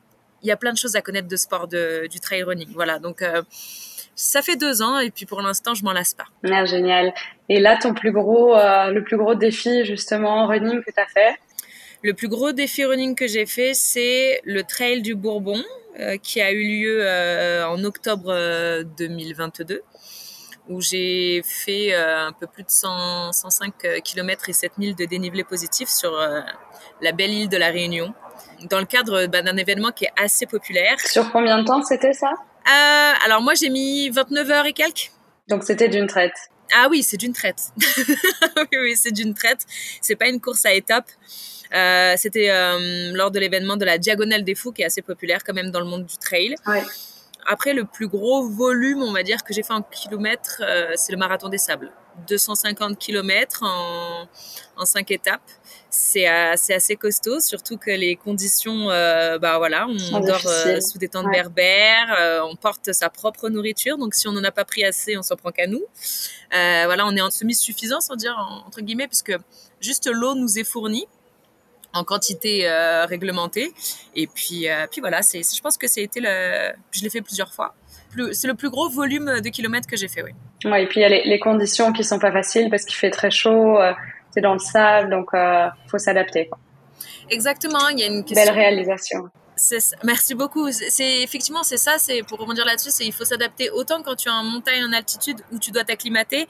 il 0.43 0.49
y 0.49 0.53
a 0.53 0.57
plein 0.57 0.73
de 0.73 0.77
choses 0.77 0.97
à 0.97 1.03
connaître 1.03 1.29
de 1.29 1.37
sport 1.37 1.67
de, 1.67 2.07
du 2.09 2.21
trail 2.21 2.43
running. 2.43 2.69
Voilà, 2.75 2.99
donc 2.99 3.25
ça 4.15 4.43
fait 4.43 4.57
deux 4.57 4.83
ans 4.83 4.99
et 4.99 5.11
puis 5.11 5.27
pour 5.27 5.41
l'instant 5.41 5.75
je 5.75 5.85
m'en 5.85 5.93
lasse 5.93 6.15
pas. 6.15 6.27
Ah, 6.51 6.65
génial. 6.65 7.12
Et 7.49 7.61
là, 7.61 7.77
ton 7.77 7.95
plus 7.95 8.12
gros, 8.12 8.57
euh, 8.57 8.91
le 8.91 9.03
plus 9.03 9.17
gros 9.17 9.35
défi 9.35 9.85
justement 9.85 10.45
en 10.45 10.47
running 10.47 10.83
que 10.83 10.91
tu 10.91 11.01
as 11.01 11.07
fait? 11.07 11.37
Le 12.03 12.15
plus 12.15 12.29
gros 12.29 12.53
défi 12.53 12.85
running 12.85 13.15
que 13.15 13.27
j'ai 13.27 13.47
fait, 13.47 13.75
c'est 13.75 14.41
le 14.45 14.62
trail 14.62 15.03
du 15.03 15.15
Bourbon 15.15 15.62
euh, 15.99 16.17
qui 16.17 16.41
a 16.41 16.53
eu 16.53 16.62
lieu 16.62 17.01
euh, 17.03 17.67
en 17.67 17.83
octobre 17.85 18.35
2022 18.97 19.83
où 20.71 20.81
j'ai 20.81 21.43
fait 21.45 21.93
euh, 21.93 22.29
un 22.29 22.33
peu 22.33 22.47
plus 22.47 22.62
de 22.62 22.71
100, 22.71 23.33
105 23.33 23.75
km 24.05 24.49
et 24.49 24.53
7000 24.53 24.95
de 24.95 25.05
dénivelé 25.05 25.43
positif 25.43 25.89
sur 25.89 26.15
euh, 26.15 26.41
la 27.03 27.12
belle 27.12 27.33
île 27.33 27.49
de 27.49 27.57
la 27.57 27.69
Réunion, 27.69 28.15
dans 28.71 28.79
le 28.79 28.87
cadre 28.87 29.27
bah, 29.27 29.43
d'un 29.43 29.57
événement 29.57 29.91
qui 29.91 30.05
est 30.05 30.12
assez 30.17 30.47
populaire. 30.47 30.99
Sur 31.01 31.33
combien 31.33 31.59
de 31.59 31.65
temps 31.65 31.83
c'était 31.83 32.12
ça? 32.12 32.33
Euh, 32.71 33.13
Alors 33.25 33.43
moi 33.43 33.55
j'ai 33.55 33.69
mis 33.69 34.09
29 34.11 34.51
heures 34.51 34.67
et 34.67 34.73
quelques. 34.73 35.13
Donc 35.49 35.65
c'était 35.65 35.89
d'une 35.89 36.07
traite 36.07 36.37
Ah 36.75 36.89
oui, 36.91 37.03
c'est 37.03 37.17
d'une 37.17 37.33
traite. 37.33 37.73
oui, 38.57 38.79
oui 38.81 38.97
c'est 38.97 39.13
d'une 39.13 39.35
traite. 39.35 39.67
C'est 40.01 40.17
pas 40.17 40.29
une 40.29 40.41
course 40.41 40.65
à 40.65 40.73
étapes. 40.73 41.11
Euh, 41.73 42.15
c'était 42.17 42.51
euh, 42.51 43.13
lors 43.13 43.31
de 43.31 43.39
l'événement 43.39 43.77
de 43.77 43.85
la 43.85 43.99
Diagonale 43.99 44.45
des 44.45 44.55
Fous, 44.55 44.73
qui 44.73 44.83
est 44.83 44.87
assez 44.87 45.03
populaire 45.03 45.45
quand 45.45 45.55
même 45.55 45.71
dans 45.71 45.81
le 45.81 45.87
monde 45.87 46.05
du 46.05 46.17
trail. 46.17 46.55
Ouais. 46.67 46.83
Après, 47.47 47.73
le 47.73 47.85
plus 47.85 48.09
gros 48.09 48.49
volume, 48.49 49.03
on 49.03 49.12
va 49.12 49.23
dire, 49.23 49.43
que 49.43 49.55
j'ai 49.55 49.62
fait 49.62 49.73
en 49.73 49.83
kilomètres, 49.83 50.62
euh, 50.65 50.93
c'est 50.97 51.12
le 51.12 51.19
marathon 51.19 51.49
des 51.49 51.59
sables. 51.59 51.91
250 52.29 52.99
kilomètres 52.99 53.62
en, 53.62 54.29
en 54.77 54.85
cinq 54.85 55.11
étapes. 55.11 55.41
C'est 55.90 56.26
assez, 56.26 56.97
costaud, 56.97 57.40
surtout 57.40 57.76
que 57.76 57.90
les 57.90 58.16
conditions, 58.16 58.90
euh, 58.90 59.38
bah 59.38 59.59
voilà, 59.59 59.87
on 60.12 60.20
dort 60.20 60.47
euh, 60.47 60.80
sous 60.80 60.99
des 60.99 61.09
tentes 61.09 61.26
ouais. 61.26 61.32
berbères, 61.32 62.16
euh, 62.18 62.40
on 62.44 62.56
porte 62.56 62.92
sa 62.92 63.11
propre 63.11 63.49
nourriture, 63.49 63.99
donc 63.99 64.14
si 64.14 64.28
on 64.28 64.32
n'en 64.32 64.44
a 64.44 64.52
pas 64.52 64.64
pris 64.64 64.85
assez, 64.85 65.16
on 65.16 65.23
s'en 65.23 65.37
prend 65.37 65.50
qu'à 65.50 65.66
nous. 65.66 65.82
Euh, 66.54 66.82
voilà, 66.87 67.06
on 67.06 67.16
est 67.16 67.20
en 67.20 67.30
semi-suffisance, 67.30 68.09
on 68.11 68.16
dire, 68.16 68.37
entre 68.66 68.80
guillemets, 68.80 69.09
puisque 69.09 69.37
juste 69.80 70.09
l'eau 70.12 70.35
nous 70.35 70.59
est 70.59 70.64
fournie 70.64 71.06
en 71.92 72.04
quantité 72.04 72.68
euh, 72.68 73.04
réglementée. 73.06 73.73
Et 74.14 74.26
puis, 74.26 74.68
euh, 74.68 74.87
puis 74.90 75.00
voilà, 75.00 75.23
c'est, 75.23 75.40
je 75.42 75.61
pense 75.61 75.76
que 75.76 75.88
c'était 75.88 76.20
le, 76.20 76.73
je 76.92 77.02
l'ai 77.02 77.11
fait 77.11 77.20
plusieurs 77.20 77.52
fois. 77.52 77.75
C'est 78.32 78.49
le 78.49 78.54
plus 78.54 78.70
gros 78.70 78.88
volume 78.88 79.40
de 79.40 79.49
kilomètres 79.50 79.87
que 79.87 79.97
j'ai 79.97 80.09
fait, 80.09 80.23
oui. 80.23 80.32
Ouais, 80.64 80.82
et 80.82 80.87
puis 80.87 81.00
il 81.00 81.02
y 81.02 81.06
a 81.06 81.09
les, 81.09 81.23
les, 81.25 81.38
conditions 81.38 81.92
qui 81.92 82.02
sont 82.02 82.18
pas 82.18 82.32
faciles 82.32 82.68
parce 82.68 82.85
qu'il 82.85 82.97
fait 82.97 83.11
très 83.11 83.30
chaud, 83.30 83.78
euh, 83.78 83.92
c'est 84.33 84.41
dans 84.41 84.53
le 84.53 84.59
sable, 84.59 85.11
donc 85.11 85.29
euh, 85.35 85.69
faut 85.89 85.99
s'adapter. 85.99 86.51
Exactement, 87.29 87.89
il 87.89 88.01
y 88.01 88.03
a 88.03 88.07
une 88.07 88.25
question. 88.25 88.45
Belle 88.45 88.55
réalisation. 88.55 89.31
Merci 90.05 90.35
beaucoup. 90.35 90.71
C'est 90.73 91.23
effectivement 91.23 91.63
c'est 91.63 91.77
ça. 91.77 91.99
C'est 91.99 92.23
pour 92.23 92.39
rebondir 92.39 92.65
là-dessus, 92.65 92.91
c'est 92.91 93.05
il 93.05 93.13
faut 93.13 93.25
s'adapter 93.25 93.71
autant 93.71 94.03
quand 94.03 94.17
tu 94.17 94.29
es 94.29 94.33
en 94.33 94.43
montagne 94.43 94.83
en 94.85 94.93
altitude 94.93 95.39
où 95.53 95.59
tu 95.59 95.71
dois 95.71 95.85
t'acclimater. 95.85 96.49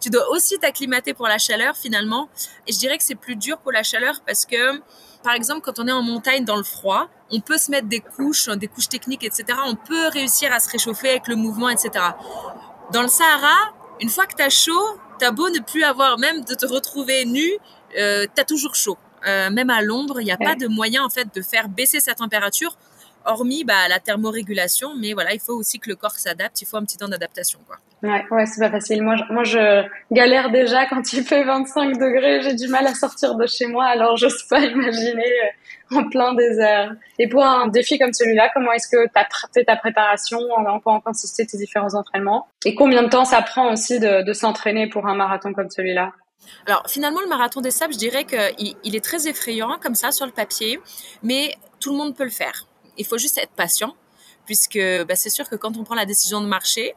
Tu 0.00 0.10
dois 0.10 0.28
aussi 0.30 0.58
t'acclimater 0.58 1.14
pour 1.14 1.26
la 1.26 1.38
chaleur 1.38 1.76
finalement. 1.76 2.28
Et 2.66 2.72
je 2.72 2.78
dirais 2.78 2.98
que 2.98 3.04
c'est 3.04 3.14
plus 3.14 3.36
dur 3.36 3.58
pour 3.58 3.72
la 3.72 3.82
chaleur 3.82 4.20
parce 4.26 4.46
que 4.46 4.80
par 5.22 5.34
exemple 5.34 5.60
quand 5.62 5.78
on 5.78 5.86
est 5.86 5.92
en 5.92 6.02
montagne 6.02 6.44
dans 6.44 6.56
le 6.56 6.64
froid, 6.64 7.08
on 7.30 7.40
peut 7.40 7.58
se 7.58 7.70
mettre 7.70 7.88
des 7.88 8.00
couches, 8.00 8.48
des 8.48 8.68
couches 8.68 8.88
techniques, 8.88 9.24
etc. 9.24 9.58
On 9.66 9.76
peut 9.76 10.08
réussir 10.08 10.52
à 10.52 10.60
se 10.60 10.70
réchauffer 10.70 11.10
avec 11.10 11.28
le 11.28 11.36
mouvement, 11.36 11.68
etc. 11.68 11.90
Dans 12.92 13.02
le 13.02 13.08
Sahara, 13.08 13.74
une 14.00 14.08
fois 14.08 14.26
que 14.26 14.34
t'as 14.34 14.50
chaud, 14.50 14.98
t'as 15.18 15.30
beau 15.30 15.48
ne 15.50 15.60
plus 15.60 15.84
avoir 15.84 16.18
même 16.18 16.44
de 16.44 16.54
te 16.54 16.66
retrouver 16.66 17.24
nu, 17.24 17.50
euh, 17.98 18.26
t'as 18.34 18.44
toujours 18.44 18.74
chaud. 18.74 18.98
Euh, 19.26 19.50
même 19.50 19.70
à 19.70 19.82
l'ombre, 19.82 20.20
il 20.20 20.24
n'y 20.24 20.32
a 20.32 20.36
ouais. 20.38 20.46
pas 20.46 20.54
de 20.54 20.68
moyen 20.68 21.04
en 21.04 21.10
fait 21.10 21.34
de 21.34 21.42
faire 21.42 21.68
baisser 21.68 22.00
sa 22.00 22.14
température 22.14 22.76
hormis 23.26 23.64
bah, 23.64 23.88
la 23.88 23.98
thermorégulation, 23.98 24.94
mais 24.96 25.12
voilà, 25.12 25.34
il 25.34 25.40
faut 25.40 25.54
aussi 25.54 25.78
que 25.78 25.88
le 25.88 25.96
corps 25.96 26.18
s'adapte, 26.18 26.60
il 26.62 26.66
faut 26.66 26.76
un 26.76 26.84
petit 26.84 26.96
temps 26.96 27.08
d'adaptation. 27.08 27.58
Quoi. 27.66 27.76
Ouais, 28.02 28.24
ouais, 28.30 28.46
c'est 28.46 28.60
pas 28.60 28.70
facile. 28.70 29.02
Moi, 29.02 29.16
je, 29.16 29.32
moi, 29.32 29.42
je 29.44 29.84
galère 30.12 30.50
déjà 30.50 30.86
quand 30.86 31.12
il 31.12 31.24
fait 31.24 31.44
25 31.44 31.98
degrés. 31.98 32.42
J'ai 32.42 32.54
du 32.54 32.68
mal 32.68 32.86
à 32.86 32.94
sortir 32.94 33.34
de 33.34 33.46
chez 33.46 33.66
moi, 33.66 33.86
alors 33.86 34.16
j'ose 34.16 34.42
pas 34.48 34.60
imaginer 34.60 35.24
euh, 35.92 35.96
en 35.96 36.08
plein 36.08 36.34
désert. 36.34 36.94
Et 37.18 37.28
pour 37.28 37.44
un 37.44 37.68
défi 37.68 37.98
comme 37.98 38.12
celui-là, 38.12 38.50
comment 38.54 38.72
est-ce 38.72 38.88
que 38.88 39.06
tu 39.06 39.12
as 39.14 39.26
fait 39.54 39.64
ta 39.64 39.76
préparation 39.76 40.38
En 40.56 40.80
quoi 40.80 40.94
ont 40.94 41.00
consisté 41.00 41.46
tes 41.46 41.56
différents 41.56 41.94
entraînements? 41.94 42.46
Et 42.64 42.74
combien 42.74 43.02
de 43.02 43.08
temps 43.08 43.24
ça 43.24 43.42
prend 43.42 43.72
aussi 43.72 43.98
de, 43.98 44.22
de 44.22 44.32
s'entraîner 44.32 44.88
pour 44.88 45.06
un 45.06 45.14
marathon 45.14 45.52
comme 45.52 45.70
celui-là? 45.70 46.12
Alors 46.66 46.84
finalement, 46.88 47.20
le 47.20 47.28
marathon 47.28 47.60
des 47.60 47.70
sables, 47.70 47.94
je 47.94 47.98
dirais 47.98 48.24
qu'il 48.24 48.76
il 48.84 48.94
est 48.94 49.04
très 49.04 49.26
effrayant 49.26 49.78
comme 49.82 49.94
ça 49.94 50.12
sur 50.12 50.26
le 50.26 50.32
papier, 50.32 50.78
mais 51.22 51.54
tout 51.80 51.92
le 51.92 51.98
monde 51.98 52.14
peut 52.14 52.24
le 52.24 52.30
faire. 52.30 52.66
Il 52.98 53.04
faut 53.04 53.18
juste 53.18 53.38
être 53.38 53.52
patient, 53.52 53.94
puisque 54.44 54.78
bah, 55.08 55.16
c'est 55.16 55.30
sûr 55.30 55.48
que 55.48 55.56
quand 55.56 55.76
on 55.76 55.84
prend 55.84 55.94
la 55.94 56.06
décision 56.06 56.40
de 56.40 56.46
marcher, 56.46 56.94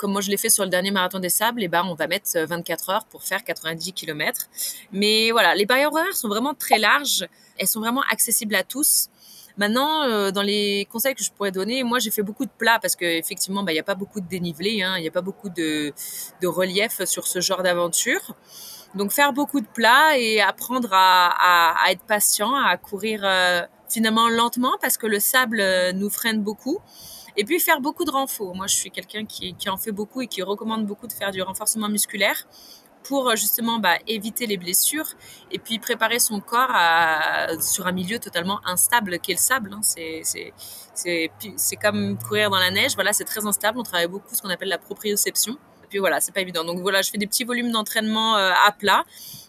comme 0.00 0.12
moi 0.12 0.22
je 0.22 0.30
l'ai 0.30 0.38
fait 0.38 0.48
sur 0.48 0.64
le 0.64 0.70
dernier 0.70 0.90
marathon 0.90 1.18
des 1.18 1.28
sables, 1.28 1.60
et 1.60 1.66
eh 1.66 1.68
ben 1.68 1.84
on 1.84 1.94
va 1.94 2.06
mettre 2.06 2.38
24 2.38 2.90
heures 2.90 3.04
pour 3.04 3.22
faire 3.22 3.44
90 3.44 3.92
km. 3.92 4.46
Mais 4.92 5.30
voilà, 5.30 5.54
les 5.54 5.66
barrières 5.66 5.92
horaires 5.92 6.16
sont 6.16 6.28
vraiment 6.28 6.54
très 6.54 6.78
larges, 6.78 7.26
elles 7.58 7.68
sont 7.68 7.80
vraiment 7.80 8.02
accessibles 8.10 8.54
à 8.54 8.64
tous. 8.64 9.10
Maintenant, 9.58 10.04
euh, 10.04 10.30
dans 10.30 10.42
les 10.42 10.88
conseils 10.90 11.14
que 11.14 11.22
je 11.22 11.30
pourrais 11.30 11.52
donner, 11.52 11.82
moi 11.82 11.98
j'ai 11.98 12.10
fait 12.10 12.22
beaucoup 12.22 12.46
de 12.46 12.50
plats 12.56 12.78
parce 12.80 12.96
qu'effectivement, 12.96 13.62
bah, 13.62 13.72
il 13.72 13.74
n'y 13.74 13.80
a 13.80 13.84
pas 13.84 13.94
beaucoup 13.94 14.22
de 14.22 14.26
dénivelé, 14.26 14.82
hein, 14.82 14.94
il 14.96 15.02
n'y 15.02 15.08
a 15.08 15.10
pas 15.10 15.20
beaucoup 15.20 15.50
de, 15.50 15.92
relief 16.42 17.04
sur 17.04 17.26
ce 17.26 17.40
genre 17.40 17.62
d'aventure. 17.62 18.34
Donc 18.94 19.12
faire 19.12 19.34
beaucoup 19.34 19.60
de 19.60 19.66
plats 19.66 20.16
et 20.16 20.40
apprendre 20.40 20.88
à, 20.92 21.84
à, 21.84 21.92
être 21.92 22.04
patient, 22.04 22.54
à 22.54 22.76
courir 22.78 23.20
euh, 23.22 23.62
finalement 23.90 24.28
lentement 24.28 24.76
parce 24.80 24.96
que 24.96 25.06
le 25.06 25.20
sable 25.20 25.60
euh, 25.60 25.92
nous 25.92 26.10
freine 26.10 26.42
beaucoup. 26.42 26.78
Et 27.36 27.44
puis 27.44 27.60
faire 27.60 27.80
beaucoup 27.80 28.04
de 28.04 28.10
renfort. 28.10 28.54
Moi, 28.54 28.66
je 28.66 28.74
suis 28.74 28.90
quelqu'un 28.90 29.24
qui, 29.24 29.54
en 29.68 29.76
fait 29.76 29.92
beaucoup 29.92 30.20
et 30.20 30.26
qui 30.26 30.42
recommande 30.42 30.84
beaucoup 30.86 31.06
de 31.06 31.12
faire 31.12 31.30
du 31.30 31.40
renforcement 31.42 31.88
musculaire 31.88 32.46
pour 33.04 33.28
euh, 33.28 33.36
justement 33.36 33.78
bah, 33.78 33.96
éviter 34.06 34.46
les 34.46 34.56
blessures 34.56 35.08
et 35.50 35.58
puis 35.58 35.78
préparer 35.78 36.18
son 36.18 36.40
corps 36.40 36.74
sur 37.62 37.86
un 37.86 37.92
milieu 37.92 38.18
totalement 38.18 38.60
instable 38.66 39.20
qu'est 39.20 39.32
le 39.32 39.38
sable. 39.38 39.72
Hein. 39.72 39.80
C'est 40.94 41.76
comme 41.80 42.18
courir 42.18 42.50
dans 42.50 42.58
la 42.58 42.70
neige. 42.70 42.94
Voilà, 42.94 43.12
c'est 43.12 43.24
très 43.24 43.46
instable. 43.46 43.78
On 43.78 43.84
travaille 43.84 44.08
beaucoup 44.08 44.34
ce 44.34 44.42
qu'on 44.42 44.50
appelle 44.50 44.68
la 44.68 44.78
proprioception. 44.78 45.56
Et 45.84 45.86
puis 45.88 45.98
voilà, 45.98 46.20
c'est 46.20 46.32
pas 46.32 46.40
évident. 46.40 46.64
Donc 46.64 46.80
voilà, 46.80 47.00
je 47.02 47.10
fais 47.10 47.18
des 47.18 47.26
petits 47.26 47.44
volumes 47.44 47.70
d'entraînement 47.70 48.36
euh, 48.36 48.52
à 48.66 48.72
plat 48.72 49.04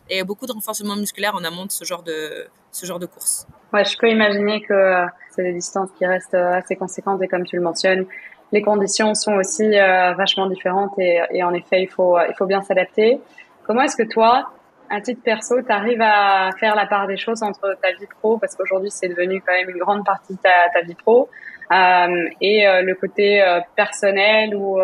et 0.10 0.24
beaucoup 0.24 0.46
de 0.46 0.52
renforcement 0.52 0.96
musculaire 0.96 1.36
en 1.36 1.44
amont 1.44 1.66
de, 1.66 1.72
ce 1.72 1.84
genre 1.84 2.04
de 2.04 3.06
course. 3.06 3.48
Ouais, 3.74 3.86
je 3.86 3.98
peux 3.98 4.10
imaginer 4.10 4.62
que 4.62 4.74
euh, 4.74 5.06
c'est 5.30 5.44
des 5.44 5.54
distances 5.54 5.90
qui 5.98 6.06
restent 6.06 6.34
euh, 6.34 6.56
assez 6.56 6.76
conséquentes 6.76 7.22
et 7.22 7.28
comme 7.30 7.46
tu 7.46 7.56
le 7.56 7.62
mentionnes, 7.62 8.06
les 8.52 8.62
conditions 8.62 9.16
sont 9.16 9.34
aussi 9.36 9.64
euh, 9.64 10.14
vachement 10.14 10.48
différentes 10.48 10.92
et, 11.00 11.22
et, 11.32 11.42
en 11.42 11.54
effet, 11.54 11.82
il 11.82 11.88
faut, 11.88 12.18
il 12.20 12.34
faut 12.38 12.46
bien 12.46 12.62
s'adapter. 12.62 13.22
Comment 13.64 13.84
est-ce 13.84 13.96
que 13.96 14.04
toi, 14.04 14.50
à 14.90 15.00
titre 15.00 15.22
perso, 15.24 15.62
tu 15.62 15.72
arrives 15.72 16.02
à 16.02 16.50
faire 16.60 16.76
la 16.76 16.86
part 16.86 17.08
des 17.08 17.16
choses 17.16 17.44
entre 17.44 17.78
ta 17.82 17.92
vie 17.94 18.08
pro, 18.20 18.38
parce 18.38 18.56
qu'aujourd'hui 18.56 18.92
c'est 18.92 19.08
devenu 19.08 19.42
quand 19.42 19.54
même 19.54 19.70
une 19.70 19.78
grande 19.78 20.06
partie 20.06 20.34
de 20.34 20.40
ta, 20.40 20.50
ta 20.74 20.82
vie 20.82 20.96
pro, 20.96 21.30
euh, 21.72 22.30
et 22.42 22.66
le 22.84 22.94
côté 22.96 23.42
personnel 23.78 24.54
où 24.54 24.82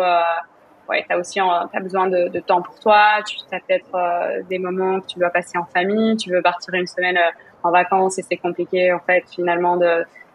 ouais, 0.88 1.04
tu 1.08 1.14
as 1.14 1.18
aussi 1.18 1.40
as 1.40 1.80
besoin 1.80 2.08
de, 2.08 2.28
de, 2.28 2.40
temps 2.40 2.62
pour 2.62 2.78
toi, 2.80 3.22
tu 3.26 3.36
as 3.52 3.60
peut-être 3.60 4.46
des 4.48 4.58
moments 4.58 5.00
que 5.00 5.06
tu 5.06 5.18
dois 5.18 5.30
passer 5.30 5.58
en 5.58 5.64
famille, 5.64 6.16
tu 6.16 6.30
veux 6.30 6.42
partir 6.42 6.74
une 6.74 6.86
semaine 6.86 7.18
en 7.62 7.70
vacances 7.70 8.18
et 8.18 8.22
c'est 8.22 8.36
compliqué 8.36 8.92
en 8.92 9.00
fait 9.00 9.24
finalement 9.30 9.76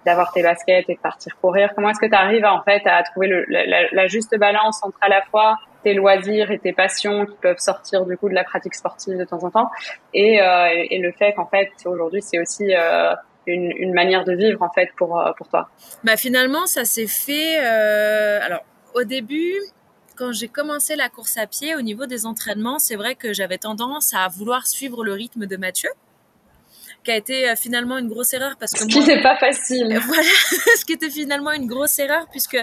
d'avoir 0.05 0.31
tes 0.33 0.43
baskets 0.43 0.89
et 0.89 0.95
de 0.95 0.99
partir 0.99 1.37
courir. 1.39 1.71
Comment 1.75 1.89
est-ce 1.89 1.99
que 1.99 2.07
tu 2.07 2.15
arrives 2.15 2.45
en 2.45 2.61
fait 2.63 2.81
à 2.85 3.01
trouver 3.03 3.27
le, 3.27 3.45
la, 3.47 3.89
la, 3.91 4.07
juste 4.07 4.37
balance 4.37 4.83
entre 4.83 4.97
à 5.01 5.09
la 5.09 5.21
fois 5.23 5.57
tes 5.83 5.93
loisirs 5.93 6.51
et 6.51 6.59
tes 6.59 6.73
passions 6.73 7.25
qui 7.25 7.35
peuvent 7.41 7.59
sortir 7.59 8.05
du 8.05 8.17
coup 8.17 8.29
de 8.29 8.33
la 8.33 8.43
pratique 8.43 8.75
sportive 8.75 9.17
de 9.17 9.25
temps 9.25 9.43
en 9.43 9.51
temps 9.51 9.69
et, 10.13 10.41
euh, 10.41 10.67
et 10.89 10.99
le 10.99 11.11
fait 11.11 11.33
qu'en 11.33 11.45
fait 11.45 11.71
aujourd'hui 11.85 12.21
c'est 12.21 12.39
aussi 12.39 12.73
euh, 12.73 13.13
une, 13.47 13.73
une, 13.77 13.93
manière 13.93 14.23
de 14.23 14.33
vivre 14.33 14.61
en 14.61 14.69
fait 14.69 14.89
pour 14.97 15.19
euh, 15.19 15.31
pour 15.37 15.49
toi? 15.49 15.69
Bah 16.03 16.15
finalement 16.15 16.65
ça 16.65 16.85
s'est 16.85 17.07
fait 17.07 17.59
euh, 17.61 18.39
alors 18.41 18.61
au 18.93 19.03
début 19.03 19.55
quand 20.15 20.31
j'ai 20.31 20.47
commencé 20.47 20.95
la 20.95 21.09
course 21.09 21.37
à 21.37 21.47
pied 21.47 21.75
au 21.75 21.81
niveau 21.81 22.05
des 22.05 22.25
entraînements 22.25 22.79
c'est 22.79 22.95
vrai 22.95 23.15
que 23.15 23.33
j'avais 23.33 23.57
tendance 23.57 24.13
à 24.13 24.27
vouloir 24.27 24.67
suivre 24.67 25.03
le 25.03 25.13
rythme 25.13 25.45
de 25.45 25.57
Mathieu 25.57 25.89
qui 27.03 27.11
a 27.11 27.17
été 27.17 27.49
euh, 27.49 27.55
finalement 27.55 27.97
une 27.97 28.07
grosse 28.07 28.33
erreur 28.33 28.55
parce 28.57 28.71
que 28.71 28.79
ce 28.79 28.85
qui 28.85 28.99
n'est 29.01 29.21
pas 29.21 29.37
facile. 29.37 29.99
Voilà, 30.05 30.23
ce 30.77 30.85
qui 30.85 30.93
était 30.93 31.09
finalement 31.09 31.51
une 31.51 31.67
grosse 31.67 31.99
erreur 31.99 32.27
puisque 32.31 32.57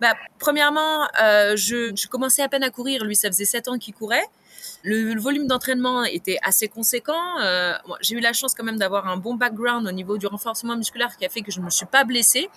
bah, 0.00 0.14
premièrement, 0.38 1.06
euh, 1.22 1.56
je, 1.56 1.94
je, 1.94 2.08
commençais 2.08 2.42
à 2.42 2.48
peine 2.48 2.62
à 2.62 2.70
courir. 2.70 3.04
Lui, 3.04 3.14
ça 3.14 3.28
faisait 3.28 3.44
sept 3.44 3.68
ans 3.68 3.78
qu'il 3.78 3.92
courait. 3.92 4.24
Le, 4.82 5.12
le 5.12 5.20
volume 5.20 5.46
d'entraînement 5.46 6.04
était 6.04 6.38
assez 6.42 6.68
conséquent. 6.68 7.38
Euh, 7.40 7.74
j'ai 8.00 8.16
eu 8.16 8.20
la 8.20 8.32
chance 8.32 8.54
quand 8.54 8.64
même 8.64 8.78
d'avoir 8.78 9.08
un 9.08 9.18
bon 9.18 9.34
background 9.34 9.86
au 9.86 9.92
niveau 9.92 10.16
du 10.16 10.26
renforcement 10.26 10.74
musculaire 10.74 11.16
qui 11.18 11.26
a 11.26 11.28
fait 11.28 11.42
que 11.42 11.52
je 11.52 11.60
ne 11.60 11.66
me 11.66 11.70
suis 11.70 11.86
pas 11.86 12.04
blessée. 12.04 12.48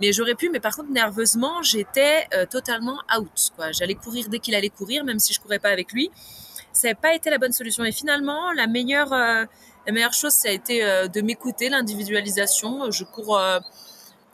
Mais 0.00 0.12
j'aurais 0.12 0.34
pu, 0.34 0.50
mais 0.50 0.60
par 0.60 0.76
contre, 0.76 0.90
nerveusement, 0.90 1.62
j'étais 1.62 2.26
euh, 2.34 2.46
totalement 2.46 2.98
out. 3.16 3.52
J'allais 3.72 3.94
courir 3.94 4.28
dès 4.28 4.38
qu'il 4.38 4.54
allait 4.54 4.70
courir, 4.70 5.04
même 5.04 5.18
si 5.18 5.32
je 5.32 5.40
courais 5.40 5.58
pas 5.58 5.70
avec 5.70 5.92
lui. 5.92 6.10
Ça 6.72 6.88
n'a 6.88 6.94
pas 6.94 7.14
été 7.14 7.30
la 7.30 7.38
bonne 7.38 7.52
solution. 7.52 7.84
Et 7.84 7.92
finalement, 7.92 8.52
la 8.52 8.66
meilleure 8.66 9.12
euh, 9.12 9.44
la 9.86 9.92
meilleure 9.92 10.14
chose, 10.14 10.32
ça 10.32 10.48
a 10.48 10.52
été 10.52 10.82
euh, 10.82 11.08
de 11.08 11.20
m'écouter, 11.20 11.68
l'individualisation. 11.68 12.90
Je 12.90 13.04
cours, 13.04 13.40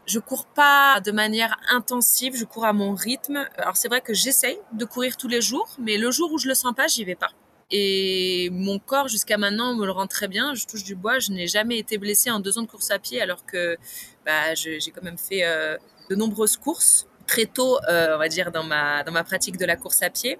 je 0.06 0.18
cours 0.18 0.46
pas 0.46 1.00
de 1.00 1.10
manière 1.10 1.58
intensive, 1.70 2.36
je 2.36 2.44
cours 2.44 2.64
à 2.64 2.72
mon 2.72 2.94
rythme. 2.94 3.46
Alors 3.58 3.76
c'est 3.76 3.88
vrai 3.88 4.00
que 4.00 4.14
j'essaye 4.14 4.58
de 4.72 4.84
courir 4.84 5.16
tous 5.16 5.28
les 5.28 5.42
jours, 5.42 5.68
mais 5.78 5.98
le 5.98 6.10
jour 6.10 6.32
où 6.32 6.38
je 6.38 6.48
le 6.48 6.54
sens 6.54 6.72
pas, 6.74 6.86
j'y 6.86 7.04
vais 7.04 7.16
pas. 7.16 7.30
Et 7.70 8.48
mon 8.52 8.80
corps, 8.80 9.06
jusqu'à 9.06 9.38
maintenant, 9.38 9.74
me 9.74 9.86
le 9.86 9.92
rend 9.92 10.08
très 10.08 10.26
bien. 10.26 10.54
Je 10.54 10.66
touche 10.66 10.82
du 10.82 10.96
bois. 10.96 11.20
Je 11.20 11.30
n'ai 11.30 11.46
jamais 11.46 11.78
été 11.78 11.98
blessée 11.98 12.30
en 12.30 12.40
deux 12.40 12.58
ans 12.58 12.62
de 12.62 12.66
course 12.66 12.90
à 12.90 12.98
pied, 12.98 13.20
alors 13.22 13.46
que 13.46 13.76
bah, 14.24 14.54
j'ai 14.54 14.78
quand 14.94 15.02
même 15.02 15.18
fait 15.18 15.44
euh, 15.44 15.76
de 16.08 16.14
nombreuses 16.14 16.56
courses 16.56 17.06
très 17.26 17.46
tôt, 17.46 17.78
on 17.88 18.18
va 18.18 18.28
dire, 18.28 18.50
dans 18.50 18.64
ma, 18.64 19.04
dans 19.04 19.12
ma 19.12 19.22
pratique 19.22 19.56
de 19.56 19.64
la 19.64 19.76
course 19.76 20.02
à 20.02 20.10
pied. 20.10 20.38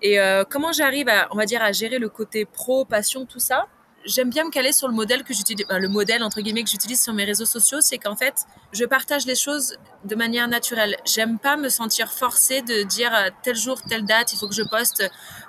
Et 0.00 0.16
comment 0.48 0.70
j'arrive 0.70 1.08
à, 1.08 1.26
on 1.32 1.36
va 1.36 1.44
dire, 1.44 1.60
à 1.60 1.72
gérer 1.72 1.98
le 1.98 2.08
côté 2.08 2.44
pro, 2.44 2.84
passion, 2.84 3.26
tout 3.26 3.40
ça? 3.40 3.66
J'aime 4.04 4.28
bien 4.28 4.44
me 4.44 4.50
caler 4.50 4.72
sur 4.72 4.86
le 4.86 4.92
modèle 4.92 5.24
que 5.24 5.32
j'utilise, 5.32 5.64
le 5.70 5.88
modèle 5.88 6.22
entre 6.22 6.42
guillemets 6.42 6.62
que 6.62 6.68
j'utilise 6.68 7.02
sur 7.02 7.14
mes 7.14 7.24
réseaux 7.24 7.46
sociaux, 7.46 7.78
c'est 7.80 7.96
qu'en 7.96 8.16
fait, 8.16 8.34
je 8.72 8.84
partage 8.84 9.24
les 9.24 9.34
choses 9.34 9.78
de 10.04 10.14
manière 10.14 10.46
naturelle. 10.46 10.96
J'aime 11.06 11.38
pas 11.38 11.56
me 11.56 11.70
sentir 11.70 12.12
forcée 12.12 12.60
de 12.60 12.82
dire 12.82 13.14
euh, 13.14 13.30
tel 13.42 13.56
jour, 13.56 13.80
telle 13.80 14.04
date, 14.04 14.34
il 14.34 14.38
faut 14.38 14.46
que 14.46 14.54
je 14.54 14.62
poste. 14.62 15.02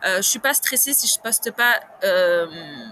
Euh, 0.06 0.18
je 0.18 0.30
suis 0.30 0.40
pas 0.40 0.54
stressée 0.54 0.94
si 0.94 1.06
je 1.06 1.20
poste 1.20 1.52
pas 1.52 1.82
euh, 2.06 2.48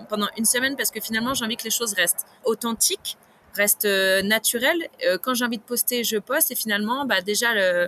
pendant 0.09 0.27
une 0.37 0.43
semaine 0.43 0.75
parce 0.75 0.91
que 0.91 0.99
finalement, 0.99 1.33
j'ai 1.33 1.45
envie 1.45 1.55
que 1.55 1.63
les 1.63 1.71
choses 1.71 1.93
restent 1.93 2.25
authentiques, 2.43 3.17
restent 3.53 3.85
euh, 3.85 4.21
naturelles. 4.21 4.89
Euh, 5.05 5.17
quand 5.17 5.33
j'ai 5.33 5.45
envie 5.45 5.57
de 5.57 5.63
poster, 5.63 6.03
je 6.03 6.17
poste 6.17 6.51
et 6.51 6.55
finalement, 6.55 7.05
bah 7.05 7.21
déjà 7.21 7.53
le, 7.53 7.87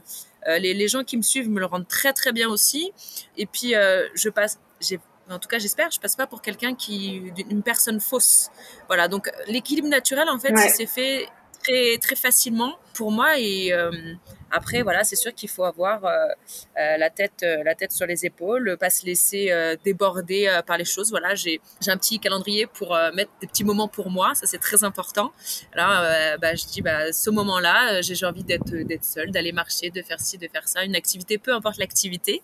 les, 0.59 0.73
les, 0.73 0.87
gens 0.87 1.03
qui 1.03 1.17
me 1.17 1.21
suivent 1.21 1.49
me 1.49 1.59
le 1.59 1.65
rendent 1.65 1.87
très 1.87 2.13
très 2.13 2.31
bien 2.31 2.49
aussi. 2.49 2.91
Et 3.37 3.45
puis, 3.45 3.73
je 4.13 4.29
passe, 4.29 4.59
j'ai 4.79 4.99
en 5.29 5.39
tout 5.39 5.47
cas 5.47 5.59
j'espère, 5.59 5.89
je 5.91 5.99
passe 5.99 6.15
pas 6.15 6.27
pour 6.27 6.41
quelqu'un 6.41 6.75
qui 6.75 7.33
une 7.49 7.63
personne 7.63 7.99
fausse. 7.99 8.49
Voilà, 8.87 9.07
donc 9.07 9.31
l'équilibre 9.47 9.87
naturel 9.87 10.29
en 10.29 10.39
fait, 10.39 10.53
ouais. 10.53 10.69
c'est 10.69 10.85
fait 10.85 11.27
très 11.63 11.97
très 11.97 12.15
facilement 12.15 12.75
pour 12.93 13.11
moi 13.11 13.39
et 13.39 13.73
euh, 13.73 13.91
après 14.55 14.81
voilà, 14.81 15.03
c'est 15.03 15.15
sûr 15.15 15.33
qu'il 15.33 15.49
faut 15.49 15.63
avoir 15.63 16.05
euh, 16.05 16.27
euh, 16.77 16.97
la 16.97 17.09
tête 17.09 17.43
euh, 17.43 17.63
la 17.63 17.75
tête 17.75 17.91
sur 17.91 18.05
les 18.05 18.25
épaules, 18.25 18.77
pas 18.79 18.89
se 18.89 19.05
laisser 19.05 19.51
déborder 19.83 20.49
par 20.65 20.77
les 20.77 20.85
choses. 20.85 21.11
Voilà, 21.11 21.35
j'ai 21.35 21.59
un 21.87 21.97
petit 21.97 22.19
calendrier 22.19 22.67
pour 22.67 22.97
mettre 23.13 23.31
des 23.41 23.47
petits 23.47 23.63
moments 23.63 23.87
pour 23.87 24.09
moi, 24.09 24.33
ça 24.35 24.45
c'est 24.45 24.59
très 24.59 24.83
important. 24.83 25.31
Alors 25.73 26.37
bah, 26.41 26.55
je 26.55 26.65
dis 26.65 26.81
bah 26.81 27.11
ce 27.11 27.29
moment-là, 27.29 28.01
j'ai 28.01 28.25
envie 28.25 28.43
d'être 28.43 28.73
d'être 28.89 29.03
seule, 29.03 29.31
d'aller 29.31 29.51
marcher, 29.51 29.89
de 29.89 30.01
faire 30.01 30.19
ci, 30.19 30.37
de 30.37 30.47
faire 30.47 30.67
ça, 30.67 30.83
une 30.83 30.95
activité 30.95 31.37
peu 31.37 31.53
importe 31.53 31.77
l'activité. 31.77 32.41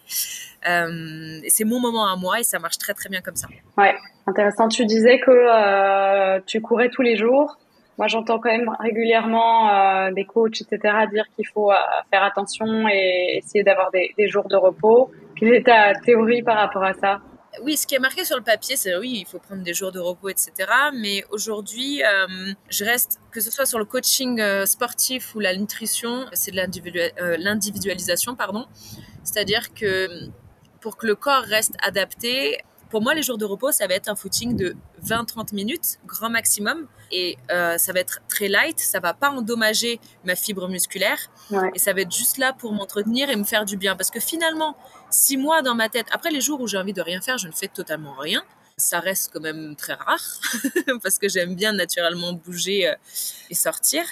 c'est 0.63 1.65
mon 1.65 1.79
moment 1.79 2.05
à 2.07 2.15
moi 2.15 2.39
et 2.39 2.43
ça 2.43 2.59
marche 2.59 2.77
très 2.77 2.93
très 2.93 3.09
bien 3.09 3.21
comme 3.21 3.35
ça. 3.35 3.47
Ouais, 3.77 3.95
intéressant. 4.27 4.67
Tu 4.67 4.85
disais 4.85 5.19
que 5.19 6.39
tu 6.41 6.61
courais 6.61 6.89
tous 6.89 7.01
les 7.01 7.15
jours. 7.15 7.57
Moi, 8.01 8.07
j'entends 8.07 8.39
quand 8.39 8.49
même 8.49 8.75
régulièrement 8.79 9.69
euh, 9.69 10.11
des 10.11 10.25
coachs, 10.25 10.59
etc., 10.59 10.79
dire 11.13 11.25
qu'il 11.35 11.45
faut 11.45 11.71
euh, 11.71 11.75
faire 12.09 12.23
attention 12.23 12.87
et 12.87 13.37
essayer 13.37 13.63
d'avoir 13.63 13.91
des, 13.91 14.27
jours 14.27 14.47
de 14.47 14.55
repos. 14.55 15.11
Quelle 15.35 15.53
est 15.53 15.67
ta 15.67 15.93
théorie 15.93 16.41
par 16.41 16.57
rapport 16.57 16.83
à 16.83 16.95
ça? 16.95 17.21
Oui, 17.61 17.77
ce 17.77 17.85
qui 17.85 17.93
est 17.93 17.99
marqué 17.99 18.25
sur 18.25 18.37
le 18.37 18.43
papier, 18.43 18.75
c'est 18.75 18.97
oui, 18.97 19.19
il 19.21 19.27
faut 19.27 19.37
prendre 19.37 19.61
des 19.61 19.75
jours 19.75 19.91
de 19.91 19.99
repos, 19.99 20.29
etc. 20.29 20.51
Mais 20.95 21.23
aujourd'hui, 21.29 22.01
euh, 22.01 22.53
je 22.69 22.83
reste, 22.83 23.19
que 23.31 23.39
ce 23.39 23.51
soit 23.51 23.67
sur 23.67 23.77
le 23.77 23.85
coaching 23.85 24.39
euh, 24.39 24.65
sportif 24.65 25.35
ou 25.35 25.39
la 25.39 25.55
nutrition, 25.55 26.25
c'est 26.33 26.49
de 26.49 27.37
l'individualisation, 27.37 28.35
pardon. 28.35 28.65
C'est-à-dire 29.23 29.75
que 29.75 30.07
pour 30.79 30.97
que 30.97 31.05
le 31.05 31.13
corps 31.13 31.43
reste 31.43 31.75
adapté, 31.83 32.57
pour 32.91 33.01
moi, 33.01 33.15
les 33.15 33.23
jours 33.23 33.37
de 33.37 33.45
repos, 33.45 33.71
ça 33.71 33.87
va 33.87 33.95
être 33.95 34.09
un 34.09 34.15
footing 34.15 34.55
de 34.57 34.75
20-30 35.03 35.55
minutes, 35.55 35.97
grand 36.05 36.29
maximum. 36.29 36.87
Et 37.11 37.37
euh, 37.49 37.77
ça 37.77 37.93
va 37.93 38.01
être 38.01 38.19
très 38.27 38.49
light, 38.49 38.79
ça 38.79 38.99
va 38.99 39.13
pas 39.13 39.29
endommager 39.31 39.99
ma 40.25 40.35
fibre 40.35 40.67
musculaire. 40.67 41.17
Et 41.73 41.79
ça 41.79 41.93
va 41.93 42.01
être 42.01 42.13
juste 42.13 42.37
là 42.37 42.53
pour 42.53 42.73
m'entretenir 42.73 43.29
et 43.29 43.35
me 43.37 43.45
faire 43.45 43.65
du 43.65 43.77
bien. 43.77 43.95
Parce 43.95 44.11
que 44.11 44.19
finalement, 44.19 44.75
si 45.09 45.37
moi, 45.37 45.61
dans 45.61 45.73
ma 45.73 45.87
tête, 45.87 46.07
après 46.11 46.31
les 46.31 46.41
jours 46.41 46.59
où 46.59 46.67
j'ai 46.67 46.77
envie 46.77 46.93
de 46.93 47.01
rien 47.01 47.21
faire, 47.21 47.37
je 47.37 47.47
ne 47.47 47.53
fais 47.53 47.69
totalement 47.69 48.13
rien. 48.13 48.43
Ça 48.75 48.99
reste 48.99 49.31
quand 49.33 49.41
même 49.41 49.75
très 49.77 49.93
rare 49.93 50.39
parce 51.01 51.17
que 51.17 51.29
j'aime 51.29 51.55
bien 51.55 51.71
naturellement 51.71 52.33
bouger 52.33 52.89
euh, 52.89 52.95
et 53.49 53.55
sortir. 53.55 54.03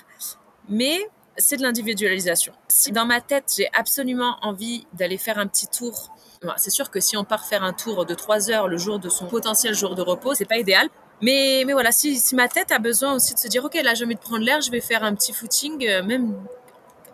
Mais 0.69 1.00
c'est 1.39 1.58
de 1.58 1.63
l'individualisation. 1.63 2.53
Si 2.67 2.91
dans 2.91 3.05
ma 3.05 3.22
tête, 3.22 3.53
j'ai 3.58 3.69
absolument 3.74 4.38
envie 4.41 4.86
d'aller 4.93 5.17
faire 5.17 5.39
un 5.39 5.48
petit 5.48 5.67
tour 5.67 6.12
c'est 6.58 6.69
sûr 6.69 6.89
que 6.89 7.00
si 7.00 7.17
on 7.17 7.24
part 7.24 7.46
faire 7.46 7.63
un 7.63 7.74
tour 7.74 8.05
de 8.05 8.13
3 8.13 8.51
heures 8.51 8.67
le 8.67 8.77
jour 8.77 9.00
de 9.00 9.10
son 9.10 9.27
potentiel 9.27 9.74
jour 9.74 9.96
de 9.96 10.01
repos, 10.01 10.34
c'est 10.36 10.46
pas 10.46 10.58
idéal. 10.58 10.88
Mais, 11.22 11.63
mais 11.65 11.74
voilà, 11.74 11.91
si, 11.91 12.17
si, 12.17 12.34
ma 12.34 12.48
tête 12.48 12.72
a 12.72 12.79
besoin 12.79 13.13
aussi 13.13 13.34
de 13.34 13.39
se 13.39 13.50
dire, 13.50 13.65
OK, 13.65 13.74
là, 13.84 13.93
j'ai 13.93 14.05
envie 14.05 14.15
de 14.15 14.19
prendre 14.19 14.43
l'air, 14.43 14.62
je 14.62 14.72
vais 14.72 14.79
faire 14.79 15.03
un 15.03 15.13
petit 15.15 15.34
footing, 15.34 15.86
euh, 15.86 16.01
même 16.01 16.34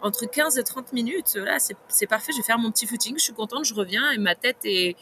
entre 0.04 0.28
15 0.28 0.60
et 0.60 0.64
30 0.64 0.94
minutes, 0.94 1.34
là, 1.36 1.58
c'est 1.88 2.06
parfait, 2.06 2.32
je 2.32 2.38
vais 2.38 2.44
faire 2.44 2.60
mon 2.60 2.70
petit 2.70 2.86
footing, 2.86 3.16
je 3.18 3.24
suis 3.24 3.34
contente, 3.34 3.66
je 3.66 3.74
reviens 3.74 4.12
et 4.12 4.20
ma 4.20 4.36
tête 4.36 4.58
est, 4.64 4.96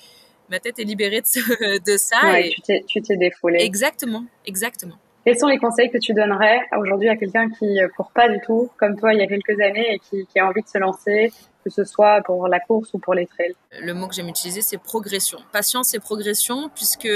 ma 0.49 0.59
tête 0.59 0.79
est 0.79 0.85
libérée 0.85 1.19
de, 1.19 1.79
de 1.91 1.97
ça. 1.97 2.21
Ouais, 2.23 2.55
tu 2.87 3.01
t'es 3.01 3.17
défoulé. 3.17 3.59
Exactement, 3.59 4.23
exactement. 4.45 4.95
Quels 5.25 5.37
sont 5.37 5.47
les 5.47 5.57
conseils 5.57 5.89
que 5.89 5.97
tu 5.97 6.13
donnerais 6.13 6.59
aujourd'hui 6.77 7.07
à 7.07 7.15
quelqu'un 7.15 7.49
qui 7.49 7.79
court 7.95 8.11
pas 8.13 8.27
du 8.27 8.39
tout, 8.45 8.69
comme 8.77 8.99
toi 8.99 9.13
il 9.13 9.19
y 9.19 9.23
a 9.23 9.27
quelques 9.27 9.57
années, 9.61 9.93
et 9.93 9.99
qui, 9.99 10.25
qui 10.25 10.39
a 10.39 10.47
envie 10.47 10.61
de 10.61 10.67
se 10.67 10.77
lancer, 10.77 11.31
que 11.63 11.69
ce 11.69 11.85
soit 11.85 12.21
pour 12.25 12.49
la 12.49 12.59
course 12.59 12.93
ou 12.93 12.99
pour 12.99 13.13
les 13.13 13.25
trails? 13.25 13.55
Le 13.81 13.93
mot 13.93 14.07
que 14.07 14.15
j'aime 14.15 14.27
utiliser, 14.27 14.61
c'est 14.61 14.77
progression. 14.77 15.39
Patience 15.53 15.93
et 15.93 15.99
progression, 15.99 16.69
puisque, 16.75 17.07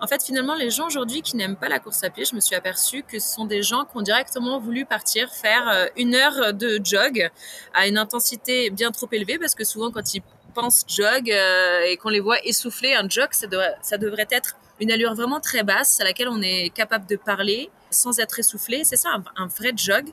en 0.00 0.06
fait, 0.08 0.24
finalement, 0.24 0.56
les 0.56 0.70
gens 0.70 0.86
aujourd'hui 0.86 1.22
qui 1.22 1.36
n'aiment 1.36 1.54
pas 1.56 1.68
la 1.68 1.78
course 1.78 2.02
à 2.02 2.10
pied, 2.10 2.24
je 2.24 2.34
me 2.34 2.40
suis 2.40 2.56
aperçue 2.56 3.04
que 3.04 3.20
ce 3.20 3.34
sont 3.34 3.44
des 3.44 3.62
gens 3.62 3.84
qui 3.84 3.96
ont 3.96 4.02
directement 4.02 4.58
voulu 4.58 4.84
partir 4.84 5.32
faire 5.32 5.68
euh, 5.68 5.86
une 5.96 6.16
heure 6.16 6.52
de 6.52 6.80
jog 6.82 7.30
à 7.74 7.86
une 7.86 7.96
intensité 7.96 8.70
bien 8.70 8.90
trop 8.90 9.08
élevée, 9.12 9.38
parce 9.38 9.54
que 9.54 9.62
souvent, 9.62 9.92
quand 9.92 10.14
ils 10.14 10.22
pensent 10.52 10.84
jog 10.88 11.30
euh, 11.30 11.82
et 11.86 11.96
qu'on 11.96 12.08
les 12.08 12.20
voit 12.20 12.44
essouffler, 12.44 12.94
un 12.94 13.08
jog, 13.08 13.28
ça, 13.30 13.46
ça 13.82 13.98
devrait 13.98 14.26
être 14.32 14.56
une 14.80 14.90
allure 14.90 15.14
vraiment 15.14 15.40
très 15.40 15.62
basse 15.62 16.00
à 16.00 16.04
laquelle 16.04 16.28
on 16.28 16.42
est 16.42 16.70
capable 16.70 17.06
de 17.06 17.16
parler 17.16 17.70
sans 17.90 18.18
être 18.18 18.38
essoufflé. 18.38 18.84
C'est 18.84 18.96
ça, 18.96 19.08
un, 19.36 19.46
vrai 19.46 19.72
jog. 19.76 20.06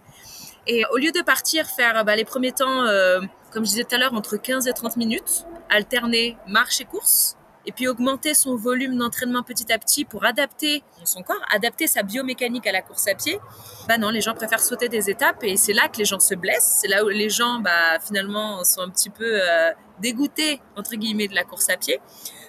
Et 0.67 0.83
au 0.91 0.97
lieu 0.97 1.11
de 1.11 1.21
partir 1.21 1.67
faire 1.67 2.05
bah, 2.05 2.15
les 2.15 2.23
premiers 2.23 2.53
temps 2.53 2.85
euh, 2.85 3.19
comme 3.53 3.65
je 3.65 3.69
disais 3.69 3.83
tout 3.83 3.95
à 3.95 3.99
l'heure, 3.99 4.13
entre 4.13 4.35
15 4.35 4.67
et 4.67 4.73
30 4.73 4.97
minutes, 4.97 5.45
alterner 5.69 6.35
marche 6.47 6.81
et 6.81 6.85
course, 6.85 7.37
et 7.65 7.71
puis 7.71 7.87
augmenter 7.87 8.33
son 8.33 8.55
volume 8.55 8.97
d'entraînement 8.97 9.43
petit 9.43 9.71
à 9.71 9.77
petit 9.77 10.05
pour 10.05 10.25
adapter 10.25 10.83
son 11.03 11.23
corps, 11.23 11.41
adapter 11.51 11.87
sa 11.87 12.03
biomécanique 12.03 12.67
à 12.67 12.71
la 12.71 12.81
course 12.81 13.07
à 13.07 13.15
pied. 13.15 13.39
Bah 13.87 13.97
non, 13.97 14.09
les 14.09 14.21
gens 14.21 14.33
préfèrent 14.33 14.61
sauter 14.61 14.89
des 14.89 15.09
étapes 15.09 15.43
et 15.43 15.57
c'est 15.57 15.73
là 15.73 15.87
que 15.87 15.97
les 15.97 16.05
gens 16.05 16.19
se 16.19 16.35
blessent. 16.35 16.79
C'est 16.81 16.87
là 16.87 17.03
où 17.03 17.09
les 17.09 17.29
gens, 17.29 17.59
bah, 17.59 17.99
finalement, 18.05 18.63
sont 18.63 18.81
un 18.81 18.89
petit 18.89 19.09
peu 19.09 19.41
euh, 19.41 19.71
dégoûtés, 19.99 20.61
entre 20.75 20.95
guillemets, 20.95 21.27
de 21.27 21.35
la 21.35 21.43
course 21.43 21.69
à 21.69 21.77
pied. 21.77 21.99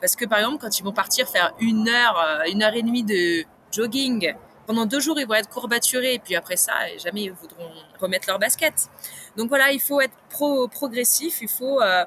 Parce 0.01 0.17
que, 0.17 0.25
par 0.25 0.39
exemple, 0.39 0.59
quand 0.61 0.79
ils 0.79 0.83
vont 0.83 0.93
partir 0.93 1.29
faire 1.29 1.55
une 1.61 1.89
heure, 1.89 2.19
euh, 2.19 2.51
une 2.51 2.63
heure 2.63 2.75
et 2.75 2.83
demie 2.83 3.05
de 3.05 3.45
jogging, 3.73 4.35
pendant 4.67 4.87
deux 4.87 5.01
jours, 5.01 5.19
ils 5.21 5.27
vont 5.27 5.35
être 5.35 5.49
courbaturés 5.49 6.15
et 6.15 6.19
puis 6.19 6.37
après 6.37 6.57
ça, 6.57 6.73
jamais 7.03 7.25
ils 7.25 7.33
voudront 7.33 7.71
remettre 8.01 8.29
leur 8.29 8.39
basket. 8.39 8.89
Donc 9.37 9.49
voilà, 9.49 9.73
il 9.73 9.81
faut 9.81 10.01
être 10.01 10.15
pro 10.31 10.69
progressif, 10.69 11.41
il 11.43 11.49
faut 11.49 11.83
euh, 11.83 12.05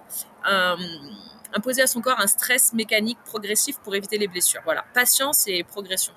imposer 1.57 1.81
à 1.81 1.87
son 1.87 2.01
corps 2.01 2.19
un 2.19 2.27
stress 2.27 2.73
mécanique 2.73 3.17
progressif 3.25 3.77
pour 3.83 3.95
éviter 3.95 4.17
les 4.17 4.27
blessures. 4.27 4.61
Voilà, 4.63 4.83
patience 4.93 5.47
et 5.47 5.63
progression. 5.63 6.13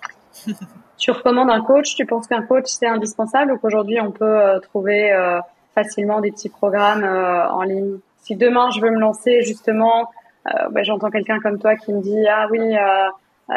tu 0.99 1.11
recommandes 1.11 1.51
un 1.51 1.63
coach? 1.63 1.95
Tu 1.97 2.07
penses 2.07 2.27
qu'un 2.27 2.43
coach 2.43 2.67
c'est 2.67 2.87
indispensable 2.87 3.53
ou 3.53 3.59
qu'aujourd'hui 3.59 4.01
on 4.01 4.13
peut 4.13 4.25
euh, 4.25 4.61
trouver 4.61 5.13
euh, 5.13 5.41
facilement 5.75 6.21
des 6.21 6.31
petits 6.31 6.51
programmes 6.51 7.05
en 7.05 7.63
ligne? 7.63 7.99
Si 8.23 8.37
demain 8.37 8.71
je 8.71 8.81
veux 8.81 8.91
me 8.91 9.01
lancer 9.01 9.43
justement, 9.43 10.11
bah, 10.45 10.83
j'entends 10.83 11.11
quelqu'un 11.11 11.41
comme 11.41 11.59
toi 11.59 11.77
qui 11.77 11.93
me 11.93 12.01
dit 12.03 12.27
ah 12.29 12.47
oui 12.51 12.61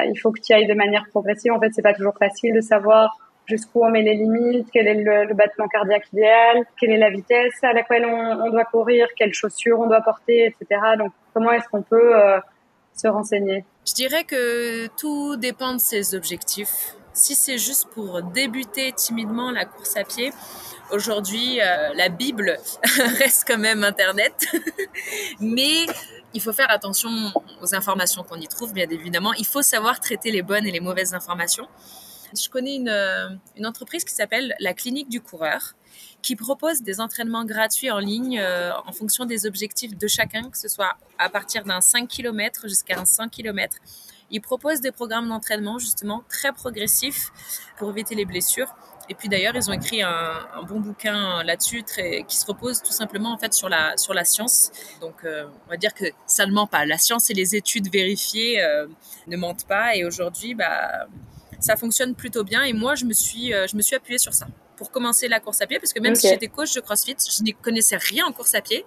il 0.06 0.16
faut 0.20 0.32
que 0.32 0.40
tu 0.40 0.54
ailles 0.54 0.68
de 0.68 0.74
manière 0.74 1.06
progressive. 1.10 1.52
En 1.52 1.60
fait, 1.60 1.70
c'est 1.74 1.82
pas 1.82 1.94
toujours 1.94 2.16
facile 2.18 2.54
de 2.56 2.62
savoir 2.62 3.18
jusqu'où 3.46 3.84
on 3.84 3.90
met 3.90 4.02
les 4.02 4.16
limites, 4.16 4.68
quel 4.72 4.88
est 4.88 4.96
le, 4.96 5.34
battement 5.34 5.68
cardiaque 5.68 6.08
idéal, 6.14 6.64
quelle 6.80 6.92
est 6.92 6.98
la 6.98 7.10
vitesse 7.10 7.64
à 7.64 7.74
laquelle 7.74 8.06
on, 8.06 8.50
doit 8.50 8.66
courir, 8.66 9.08
quelles 9.18 9.34
chaussures 9.34 9.80
on 9.80 9.88
doit 9.88 10.02
porter, 10.02 10.46
etc. 10.46 10.82
Donc, 10.98 11.12
comment 11.34 11.52
est-ce 11.52 11.68
qu'on 11.70 11.82
peut 11.82 12.16
euh, 12.16 12.40
se 12.96 13.08
renseigner? 13.08 13.66
Je 13.88 13.94
dirais 13.94 14.24
que 14.24 14.88
tout 15.00 15.36
dépend 15.36 15.74
de 15.74 15.80
ses 15.80 16.16
objectifs. 16.16 16.96
Si 17.14 17.36
c'est 17.36 17.58
juste 17.58 17.90
pour 17.94 18.24
débuter 18.24 18.92
timidement 18.94 19.52
la 19.52 19.66
course 19.66 19.98
à 19.98 20.04
pied, 20.04 20.32
aujourd'hui, 20.92 21.60
euh, 21.62 21.94
la 21.96 22.10
Bible 22.10 22.58
reste 23.20 23.44
quand 23.48 23.60
même 23.60 23.84
Internet. 23.84 24.34
Mais 25.40 25.86
il 26.34 26.42
faut 26.42 26.54
faire 26.54 26.72
attention 26.72 27.10
aux 27.62 27.76
informations 27.76 28.24
qu'on 28.24 28.40
y 28.40 28.48
trouve, 28.48 28.74
bien 28.74 28.88
évidemment. 28.90 29.34
Il 29.34 29.46
faut 29.46 29.62
savoir 29.62 30.00
traiter 30.00 30.32
les 30.32 30.42
bonnes 30.42 30.66
et 30.66 30.72
les 30.72 30.80
mauvaises 30.80 31.14
informations. 31.14 31.68
Je 32.36 32.50
connais 32.50 32.76
une, 32.76 32.90
euh, 32.90 33.30
une 33.56 33.66
entreprise 33.66 34.04
qui 34.04 34.14
s'appelle 34.14 34.56
la 34.60 34.74
Clinique 34.74 35.10
du 35.10 35.22
Coureur, 35.22 35.74
qui 36.22 36.36
propose 36.36 36.82
des 36.82 37.00
entraînements 37.00 37.46
gratuits 37.46 37.92
en 37.92 38.00
ligne 38.00 38.40
euh, 38.40 38.72
en 38.86 38.92
fonction 38.92 39.26
des 39.26 39.46
objectifs 39.46 39.96
de 39.96 40.08
chacun, 40.08 40.50
que 40.50 40.58
ce 40.58 40.68
soit 40.68 40.96
à 41.20 41.30
partir 41.30 41.64
d'un 41.64 41.82
5 41.82 42.08
km 42.08 42.68
jusqu'à 42.68 43.00
un 43.00 43.06
100 43.06 43.30
km. 43.30 43.78
Ils 44.32 44.42
proposent 44.42 44.82
des 44.82 44.92
programmes 44.92 45.30
d'entraînement 45.30 45.78
justement 45.78 46.24
très 46.28 46.54
progressifs 46.54 47.32
pour 47.78 47.92
éviter 47.92 48.16
les 48.16 48.26
blessures. 48.26 48.74
Et 49.10 49.16
puis 49.16 49.30
d'ailleurs, 49.30 49.56
ils 49.56 49.70
ont 49.70 49.74
écrit 49.74 50.02
un, 50.02 50.64
bon 50.68 50.80
bouquin 50.80 51.44
là-dessus 51.44 51.84
qui 52.28 52.38
se 52.38 52.46
repose 52.46 52.82
tout 52.82 52.94
simplement 52.94 53.34
en 53.34 53.38
fait 53.38 53.54
sur 53.54 53.70
la, 53.70 53.96
sur 53.98 54.14
la 54.14 54.24
science. 54.24 54.72
Donc 55.02 55.26
euh, 55.26 55.46
on 55.68 55.70
va 55.70 55.78
dire 55.78 55.94
que 55.94 56.06
ça 56.26 56.46
ne 56.46 56.54
ment 56.54 56.68
pas. 56.68 56.86
La 56.86 56.98
science 56.98 57.30
et 57.30 57.34
les 57.34 57.56
études 57.56 57.92
vérifiées 57.92 58.66
ne 59.28 59.38
mentent 59.38 59.68
pas. 59.68 59.96
Et 59.96 60.06
aujourd'hui, 60.06 60.56
bah, 60.56 61.08
ça 61.64 61.76
fonctionne 61.76 62.14
plutôt 62.14 62.44
bien. 62.44 62.64
Et 62.64 62.74
moi, 62.74 62.96
je 62.96 63.06
me 63.06 63.14
suis, 63.14 63.54
euh, 63.54 63.68
je 63.68 63.76
me 63.76 63.82
suis 63.82 63.96
appuyée 63.96 64.20
sur 64.20 64.34
ça 64.34 64.48
pour 64.78 64.92
commencer 64.92 65.28
la 65.28 65.40
course 65.40 65.62
à 65.62 65.68
pied, 65.68 65.80
parce 65.80 65.94
que 65.94 66.00
même 66.00 66.16
si 66.16 66.28
j'étais 66.28 66.48
coach 66.48 66.74
de 66.74 66.82
CrossFit, 66.82 67.16
je 67.18 67.44
n'y 67.44 67.54
connaissais 67.54 67.98
rien 67.98 68.26
en 68.26 68.32
course 68.32 68.54
à 68.56 68.62
pied. 68.62 68.86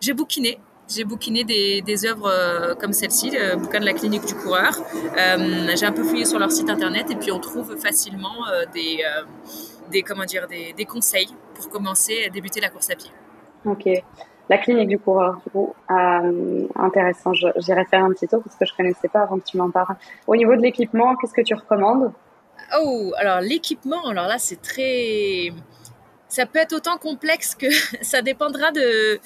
J'ai 0.00 0.12
bouquiné. 0.12 0.58
J'ai 0.88 1.04
bouquiné 1.04 1.44
des, 1.44 1.82
des 1.82 2.04
œuvres 2.04 2.26
euh, 2.26 2.74
comme 2.74 2.92
celle-ci, 2.92 3.30
le 3.30 3.54
bouquin 3.56 3.78
de 3.78 3.84
la 3.84 3.92
clinique 3.92 4.26
du 4.26 4.34
coureur. 4.34 4.76
Euh, 5.16 5.68
j'ai 5.76 5.86
un 5.86 5.92
peu 5.92 6.02
fouillé 6.02 6.24
sur 6.24 6.38
leur 6.40 6.50
site 6.50 6.68
internet 6.68 7.10
et 7.10 7.14
puis 7.14 7.30
on 7.30 7.38
trouve 7.38 7.76
facilement 7.76 8.44
des, 8.74 9.04
des, 9.92 10.02
comment 10.02 10.24
dire, 10.24 10.48
des, 10.48 10.72
des 10.72 10.84
conseils 10.84 11.28
pour 11.54 11.68
commencer 11.68 12.24
à 12.26 12.28
débuter 12.28 12.60
la 12.60 12.70
course 12.70 12.90
à 12.90 12.96
pied. 12.96 13.10
Ok 13.64 13.86
la 14.50 14.58
clinique 14.58 14.88
du 14.88 14.98
coureur, 14.98 15.40
du 15.44 15.50
coup, 15.52 15.74
euh, 15.92 16.66
intéressant. 16.74 17.32
J'irai 17.32 17.84
faire 17.84 18.04
un 18.04 18.12
petit 18.12 18.26
tour 18.26 18.42
parce 18.42 18.56
que 18.56 18.66
je 18.66 18.74
connaissais 18.74 19.06
pas 19.08 19.20
avant 19.20 19.38
que 19.38 19.44
tu 19.44 19.56
m'en 19.56 19.70
parles. 19.70 19.94
Au 20.26 20.34
niveau 20.34 20.56
de 20.56 20.60
l'équipement, 20.60 21.14
qu'est-ce 21.16 21.32
que 21.32 21.40
tu 21.40 21.54
recommandes? 21.54 22.12
Oh, 22.76 23.12
alors 23.16 23.40
l'équipement, 23.40 24.08
alors 24.08 24.26
là, 24.26 24.38
c'est 24.38 24.60
très. 24.60 25.52
Ça 26.26 26.46
peut 26.46 26.58
être 26.58 26.72
autant 26.72 26.98
complexe 26.98 27.54
que 27.54 27.68
ça 28.02 28.22
dépendra 28.22 28.72
de, 28.72 29.20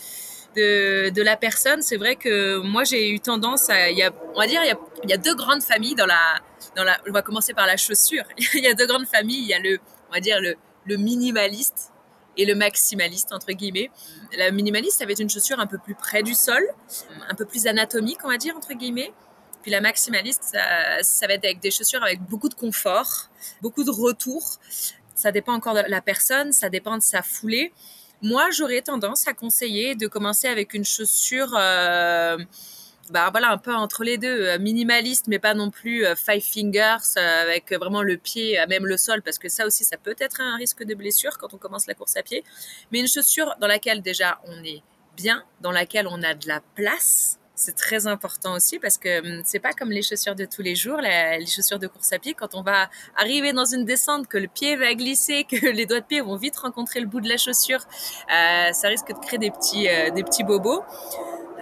de, 0.56 1.22
la 1.22 1.36
personne. 1.36 1.80
C'est 1.80 1.96
vrai 1.96 2.16
que 2.16 2.58
moi, 2.58 2.84
j'ai 2.84 3.10
eu 3.10 3.18
tendance 3.18 3.70
à. 3.70 3.90
Y 3.90 4.06
on 4.34 4.38
va 4.38 4.46
dire, 4.46 4.60
il 4.62 4.68
y 4.68 4.72
a, 4.72 4.78
il 5.04 5.10
y 5.10 5.14
a 5.14 5.18
deux 5.18 5.34
grandes 5.34 5.62
familles 5.62 5.94
dans 5.94 6.06
la, 6.06 6.20
dans 6.76 6.84
la. 6.84 6.98
On 7.08 7.12
va 7.12 7.22
commencer 7.22 7.54
par 7.54 7.66
la 7.66 7.78
chaussure. 7.78 8.24
il 8.54 8.62
y 8.62 8.68
a 8.68 8.74
deux 8.74 8.86
grandes 8.86 9.06
familles. 9.06 9.40
Il 9.40 9.48
y 9.48 9.54
a 9.54 9.58
le, 9.58 9.78
on 10.10 10.12
va 10.12 10.20
dire, 10.20 10.38
le, 10.38 10.56
le 10.84 10.96
minimaliste 10.98 11.93
et 12.36 12.44
le 12.44 12.54
maximaliste 12.54 13.32
entre 13.32 13.52
guillemets. 13.52 13.90
La 14.36 14.50
minimaliste, 14.50 14.98
ça 14.98 15.06
va 15.06 15.12
être 15.12 15.20
une 15.20 15.30
chaussure 15.30 15.60
un 15.60 15.66
peu 15.66 15.78
plus 15.78 15.94
près 15.94 16.22
du 16.22 16.34
sol, 16.34 16.62
un 17.28 17.34
peu 17.34 17.44
plus 17.44 17.66
anatomique, 17.66 18.18
on 18.24 18.28
va 18.28 18.36
dire 18.36 18.56
entre 18.56 18.74
guillemets. 18.74 19.12
Puis 19.62 19.70
la 19.70 19.80
maximaliste, 19.80 20.42
ça, 21.02 21.26
va 21.26 21.34
être 21.34 21.44
avec 21.44 21.60
des 21.60 21.70
chaussures 21.70 22.02
avec 22.02 22.20
beaucoup 22.20 22.50
de 22.50 22.54
confort, 22.54 23.30
beaucoup 23.62 23.82
de 23.82 23.90
retour. 23.90 24.58
Ça 25.14 25.32
dépend 25.32 25.54
encore 25.54 25.74
de 25.74 25.82
la 25.88 26.02
personne, 26.02 26.52
ça 26.52 26.68
dépend 26.68 26.98
de 26.98 27.02
sa 27.02 27.22
foulée. 27.22 27.72
Moi, 28.20 28.50
j'aurais 28.50 28.82
tendance 28.82 29.26
à 29.26 29.32
conseiller 29.32 29.94
de 29.94 30.06
commencer 30.06 30.48
avec 30.48 30.74
une 30.74 30.84
chaussure 30.84 31.54
euh, 31.56 32.36
bah 33.10 33.28
voilà 33.30 33.50
un 33.50 33.58
peu 33.58 33.74
entre 33.74 34.02
les 34.02 34.16
deux 34.16 34.46
euh, 34.46 34.58
minimaliste 34.58 35.28
mais 35.28 35.38
pas 35.38 35.54
non 35.54 35.70
plus 35.70 36.06
euh, 36.06 36.14
five 36.14 36.42
fingers 36.42 36.96
euh, 37.16 37.42
avec 37.42 37.72
vraiment 37.72 38.02
le 38.02 38.16
pied 38.16 38.58
même 38.68 38.86
le 38.86 38.96
sol 38.96 39.20
parce 39.22 39.38
que 39.38 39.48
ça 39.48 39.66
aussi 39.66 39.84
ça 39.84 39.96
peut 39.98 40.14
être 40.18 40.40
un 40.40 40.56
risque 40.56 40.84
de 40.84 40.94
blessure 40.94 41.36
quand 41.38 41.52
on 41.52 41.58
commence 41.58 41.86
la 41.86 41.94
course 41.94 42.16
à 42.16 42.22
pied 42.22 42.44
mais 42.90 43.00
une 43.00 43.08
chaussure 43.08 43.54
dans 43.60 43.66
laquelle 43.66 44.00
déjà 44.00 44.40
on 44.46 44.64
est 44.64 44.82
bien 45.16 45.44
dans 45.60 45.70
laquelle 45.70 46.06
on 46.08 46.22
a 46.22 46.34
de 46.34 46.48
la 46.48 46.60
place 46.74 47.38
c'est 47.56 47.76
très 47.76 48.06
important 48.06 48.54
aussi 48.54 48.78
parce 48.78 48.96
que 48.96 49.20
hum, 49.20 49.42
c'est 49.44 49.60
pas 49.60 49.72
comme 49.74 49.90
les 49.90 50.02
chaussures 50.02 50.34
de 50.34 50.44
tous 50.44 50.62
les 50.62 50.74
jours, 50.74 51.00
les 51.00 51.46
chaussures 51.46 51.78
de 51.78 51.86
course 51.86 52.12
à 52.12 52.18
pied. 52.18 52.34
Quand 52.34 52.56
on 52.56 52.62
va 52.62 52.90
arriver 53.16 53.52
dans 53.52 53.64
une 53.64 53.84
descente, 53.84 54.26
que 54.26 54.38
le 54.38 54.48
pied 54.48 54.74
va 54.74 54.92
glisser, 54.94 55.44
que 55.48 55.66
les 55.66 55.86
doigts 55.86 56.00
de 56.00 56.04
pied 56.04 56.20
vont 56.20 56.34
vite 56.34 56.56
rencontrer 56.56 56.98
le 56.98 57.06
bout 57.06 57.20
de 57.20 57.28
la 57.28 57.36
chaussure, 57.36 57.86
ça 58.28 58.88
risque 58.88 59.06
de 59.06 59.24
créer 59.24 59.38
des 59.38 59.52
petits, 59.52 59.86
des 60.12 60.24
petits 60.24 60.42
bobos. 60.42 60.82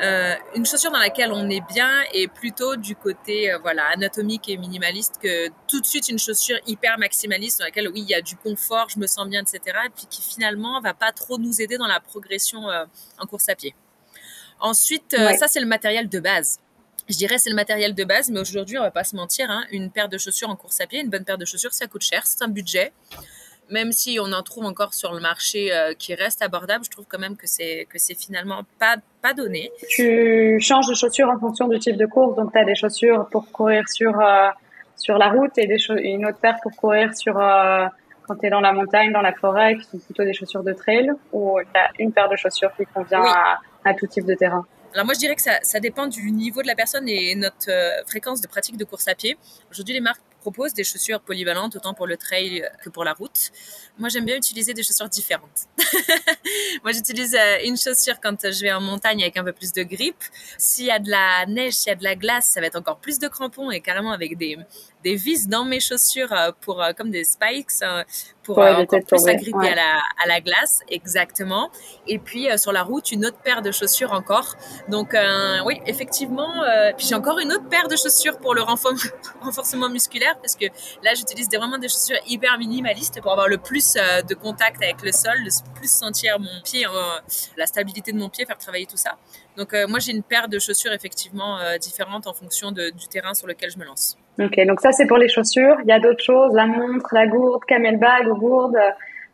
Euh, 0.03 0.35
une 0.55 0.67
chaussure 0.67 0.91
dans 0.91 0.99
laquelle 0.99 1.33
on 1.33 1.49
est 1.49 1.65
bien 1.73 2.03
et 2.13 2.29
plutôt 2.29 2.77
du 2.77 2.97
côté 2.97 3.55
voilà 3.63 3.87
anatomique 3.93 4.49
et 4.49 4.57
minimaliste 4.57 5.19
que 5.23 5.49
tout 5.69 5.81
de 5.81 5.87
suite 5.87 6.09
une 6.09 6.19
chaussure 6.19 6.59
hyper 6.67 6.99
maximaliste 6.99 7.61
dans 7.61 7.65
laquelle 7.65 7.89
oui 7.89 8.01
il 8.01 8.09
y 8.09 8.15
a 8.15 8.21
du 8.21 8.37
confort, 8.37 8.89
je 8.89 8.99
me 8.99 9.07
sens 9.07 9.29
bien, 9.29 9.43
etc. 9.43 9.61
Et 9.87 9.91
puis 9.91 10.07
qui 10.11 10.23
finalement 10.23 10.81
va 10.81 10.95
pas 10.95 11.13
trop 11.13 11.39
nous 11.39 11.61
aider 11.61 11.79
dans 11.79 11.87
la 11.87 12.01
progression 12.01 12.67
en 13.19 13.27
course 13.27 13.49
à 13.49 13.55
pied. 13.55 13.75
Ensuite, 14.61 15.17
ça 15.39 15.49
c'est 15.49 15.61
le 15.61 15.67
matériel 15.67 16.09
de 16.09 16.21
base 16.21 16.59
je 17.09 17.17
dirais 17.17 17.39
c'est 17.39 17.51
le 17.51 17.57
matériel 17.57 17.95
de 17.95 18.05
base, 18.05 18.31
mais 18.31 18.41
aujourd'hui, 18.41 18.79
on 18.79 18.83
va 18.83 18.91
pas 18.91 19.05
se 19.05 19.17
mentir, 19.17 19.51
hein, 19.51 19.65
une 19.71 19.91
paire 19.91 20.09
de 20.09 20.19
chaussures 20.19 20.49
en 20.49 20.57
course 20.57 20.81
à 20.81 20.87
pied, 20.87 21.01
une 21.01 21.11
bonne 21.11 21.25
paire 21.25 21.39
de 21.39 21.45
chaussures, 21.45 21.73
ça 21.73 21.87
coûte 21.87 22.03
cher, 22.03 22.27
c'est 22.27 22.43
un 22.43 22.49
budget. 22.49 22.93
Même 23.73 23.91
si 23.91 24.19
on 24.21 24.31
en 24.33 24.43
trouve 24.43 24.67
encore 24.67 24.93
sur 24.93 25.13
le 25.13 25.21
marché 25.21 25.73
euh, 25.73 25.95
qui 25.95 26.15
reste 26.15 26.43
abordable, 26.43 26.85
je 26.85 26.91
trouve 26.91 27.07
quand 27.09 27.19
même 27.19 27.37
que 27.37 27.47
c'est 27.47 27.87
que 27.89 27.99
c'est 27.99 28.15
finalement 28.15 28.63
pas 28.79 28.97
pas 29.23 29.33
donné. 29.33 29.71
Tu 29.89 30.59
changes 30.61 30.89
de 30.89 30.95
chaussures 30.95 31.31
en 31.31 31.39
fonction 31.39 31.69
du 31.69 31.79
type 31.79 31.97
de 31.97 32.07
course, 32.07 32.37
donc 32.37 32.53
tu 32.53 32.59
as 32.59 32.65
des 32.65 32.75
chaussures 32.75 33.27
pour 33.33 33.51
courir 33.51 33.89
sur 33.89 34.21
euh, 34.21 34.49
sur 34.97 35.17
la 35.17 35.31
route 35.31 35.57
et 35.57 35.67
des 35.67 35.79
une 35.89 36.27
autre 36.27 36.39
paire 36.39 36.59
pour 36.63 36.73
courir 36.73 37.17
sur 37.17 37.39
euh, 37.39 37.87
quand 38.27 38.37
tu 38.37 38.47
es 38.47 38.51
dans 38.51 38.61
la 38.61 38.73
montagne, 38.73 39.11
dans 39.11 39.23
la 39.23 39.33
forêt, 39.33 39.77
qui 39.77 39.85
sont 39.85 39.99
plutôt 39.99 40.25
des 40.25 40.35
chaussures 40.35 40.63
de 40.63 40.73
trail, 40.73 41.11
ou 41.33 41.59
tu 41.61 41.81
as 41.81 41.91
une 41.99 42.13
paire 42.13 42.29
de 42.29 42.37
chaussures 42.37 42.71
qui 42.77 42.85
convient 42.87 43.25
à, 43.25 43.59
à 43.85 43.95
tout 43.95 44.07
type 44.07 44.27
de 44.27 44.35
terrain? 44.35 44.65
Alors 44.95 45.07
moi, 45.07 45.15
je 45.15 45.21
dirais 45.21 45.35
que 45.35 45.43
ça, 45.43 45.59
ça, 45.63 45.81
dépend 45.81 46.07
du 46.07 46.31
niveau 46.31 46.61
de 46.61 46.67
la 46.67 46.75
personne 46.75 47.09
et 47.09 47.35
notre 47.35 47.71
euh, 47.71 48.05
fréquence 48.07 48.43
de 48.43 48.47
pratique 48.47 48.77
de 48.77 48.85
course 48.85 49.09
à 49.09 49.15
pied. 49.15 49.39
Aujourd'hui, 49.71 49.95
les 49.95 50.01
marques 50.01 50.21
proposent 50.43 50.75
des 50.75 50.85
chaussures 50.85 51.21
polyvalentes 51.21 51.77
autant 51.77 51.95
pour 51.95 52.07
le 52.07 52.17
trail 52.17 52.69
que 52.83 52.91
pour 52.91 53.05
la 53.05 53.15
route. 53.15 53.51
Moi, 53.99 54.09
j'aime 54.09 54.25
bien 54.25 54.37
utiliser 54.37 54.75
des 54.75 54.83
chaussures 54.83 55.09
différentes. 55.09 55.67
Moi, 56.83 56.93
j'utilise 56.93 57.35
euh, 57.35 57.59
une 57.65 57.77
chaussure 57.77 58.21
quand 58.21 58.39
je 58.51 58.61
vais 58.63 58.73
en 58.73 58.81
montagne 58.81 59.23
avec 59.23 59.37
un 59.37 59.45
peu 59.45 59.53
plus 59.53 59.73
de 59.73 59.83
grippe. 59.83 60.23
S'il 60.59 60.87
y 60.87 60.91
a 60.91 60.99
de 60.99 61.11
la 61.11 61.47
neige, 61.47 61.75
s'il 61.75 61.91
y 61.91 61.93
a 61.93 61.97
de 61.97 62.05
la 62.05 62.17
glace, 62.17 62.47
ça 62.47 62.61
va 62.61 62.67
être 62.67 62.77
encore 62.77 62.99
plus 62.99 63.19
de 63.19 63.29
crampons 63.29 63.71
et 63.71 63.81
carrément 63.81 64.13
avec 64.13 64.37
des, 64.37 64.59
des 65.05 65.17
vis 65.17 65.49
dans 65.49 65.65
mes 65.65 65.81
chaussures 65.81 66.33
euh, 66.33 66.53
pour 66.61 66.83
comme 66.97 67.11
des 67.11 67.25
spikes 67.25 67.71
pour 68.43 68.59
ouais, 68.59 68.71
encore 68.71 69.01
plus 69.07 69.19
s'agripper 69.19 69.69
à, 69.69 69.75
la, 69.77 70.03
à 70.23 70.27
la 70.27 70.41
glace, 70.41 70.81
exactement. 70.89 71.71
Et 72.09 72.19
puis 72.19 72.49
sur 72.57 72.73
la 72.73 72.83
route, 72.83 73.13
une 73.13 73.25
autre 73.25 73.39
paire 73.39 73.63
de 73.63 73.71
chaussures 73.71 74.13
encore 74.13 74.57
donc 74.89 75.15
euh, 75.15 75.59
oui, 75.65 75.81
effectivement. 75.87 76.63
Euh, 76.63 76.93
puis 76.97 77.07
j'ai 77.07 77.15
encore 77.15 77.39
une 77.39 77.53
autre 77.53 77.69
paire 77.69 77.89
de 77.89 77.97
chaussures 77.97 78.39
pour 78.39 78.55
le 78.55 78.63
renforcement 79.41 79.89
musculaire 79.89 80.37
parce 80.39 80.57
que 80.57 80.67
là 81.03 81.15
j'utilise 81.15 81.49
vraiment 81.49 81.79
des 81.79 81.89
chaussures 81.89 82.19
hyper 82.27 82.59
minimalistes 82.59 83.21
pour 83.21 83.33
avoir 83.33 83.49
le 83.49 83.59
plus 83.59 83.97
euh, 83.97 84.23
de 84.23 84.35
contact 84.35 84.83
avec 84.83 85.03
le 85.03 85.13
sol, 85.13 85.35
le 85.39 85.51
plus 85.75 85.91
sentir 85.91 86.39
mon 86.39 86.61
pied, 86.65 86.87
la 87.57 87.67
stabilité 87.67 88.13
de 88.13 88.19
mon 88.19 88.29
pied, 88.29 88.45
faire 88.47 88.59
travailler 88.59 88.87
tout 88.87 88.97
ça. 88.97 89.17
Donc 89.57 89.75
moi 89.89 89.99
j'ai 89.99 90.13
une 90.13 90.23
paire 90.23 90.49
de 90.49 90.59
chaussures 90.59 90.93
effectivement 90.93 91.59
différentes 91.79 92.27
en 92.27 92.33
fonction 92.33 92.73
du 92.73 93.09
terrain 93.11 93.35
sur 93.35 93.47
lequel 93.47 93.71
je 93.71 93.79
me 93.79 93.85
lance. 93.85 94.17
Ok, 94.39 94.59
donc 94.67 94.81
ça 94.81 94.93
c'est 94.93 95.07
pour 95.07 95.19
les 95.19 95.29
chaussures. 95.29 95.77
Il 95.83 95.89
y 95.89 95.93
a 95.93 96.01
d'autres 96.01 96.25
choses, 96.25 96.55
la 96.55 96.67
montre, 96.67 97.09
la 97.13 97.27
gourde, 97.27 97.63
camelback, 97.67 98.27
gourde. 98.29 98.79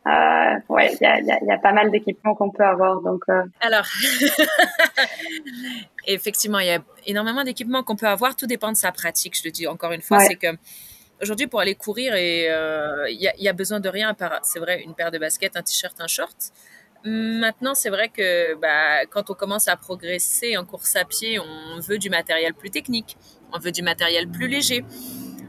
Euh, 0.07 0.55
ouais, 0.69 0.91
il 0.93 0.99
y 1.01 1.05
a, 1.05 1.19
y, 1.19 1.45
y 1.45 1.51
a, 1.51 1.57
pas 1.57 1.73
mal 1.73 1.91
d'équipements 1.91 2.33
qu'on 2.33 2.51
peut 2.51 2.63
avoir. 2.63 3.01
Donc, 3.01 3.21
euh. 3.29 3.43
Alors, 3.59 3.85
effectivement, 6.07 6.59
il 6.59 6.67
y 6.67 6.71
a 6.71 6.79
énormément 7.05 7.43
d'équipements 7.43 7.83
qu'on 7.83 7.95
peut 7.95 8.07
avoir. 8.07 8.35
Tout 8.35 8.47
dépend 8.47 8.71
de 8.71 8.77
sa 8.77 8.91
pratique. 8.91 9.37
Je 9.37 9.43
te 9.43 9.49
dis 9.49 9.67
encore 9.67 9.91
une 9.91 10.01
fois, 10.01 10.19
c'est 10.19 10.35
que 10.35 10.47
aujourd'hui, 11.21 11.47
pour 11.47 11.59
aller 11.59 11.75
courir, 11.75 12.13
euh, 12.15 13.05
il 13.09 13.21
y, 13.21 13.27
a, 13.27 13.33
y, 13.37 13.49
a, 13.49 13.53
besoin 13.53 13.79
de 13.79 13.89
rien 13.89 14.15
c'est 14.43 14.59
vrai, 14.59 14.81
une 14.81 14.95
paire 14.95 15.11
de 15.11 15.17
baskets, 15.17 15.55
un 15.55 15.61
t-shirt, 15.61 15.99
un 15.99 16.07
short. 16.07 16.51
Maintenant, 17.05 17.75
c'est 17.75 17.89
vrai 17.89 18.09
que 18.09 18.55
bah, 18.55 19.05
quand 19.05 19.29
on 19.29 19.33
commence 19.33 19.67
à 19.67 19.77
progresser 19.77 20.57
en 20.57 20.65
course 20.65 20.95
à 20.95 21.05
pied, 21.05 21.39
on 21.39 21.79
veut 21.79 21.97
du 21.97 22.09
matériel 22.09 22.53
plus 22.53 22.69
technique, 22.69 23.17
on 23.53 23.59
veut 23.59 23.71
du 23.71 23.81
matériel 23.81 24.27
plus 24.27 24.47
léger. 24.47 24.83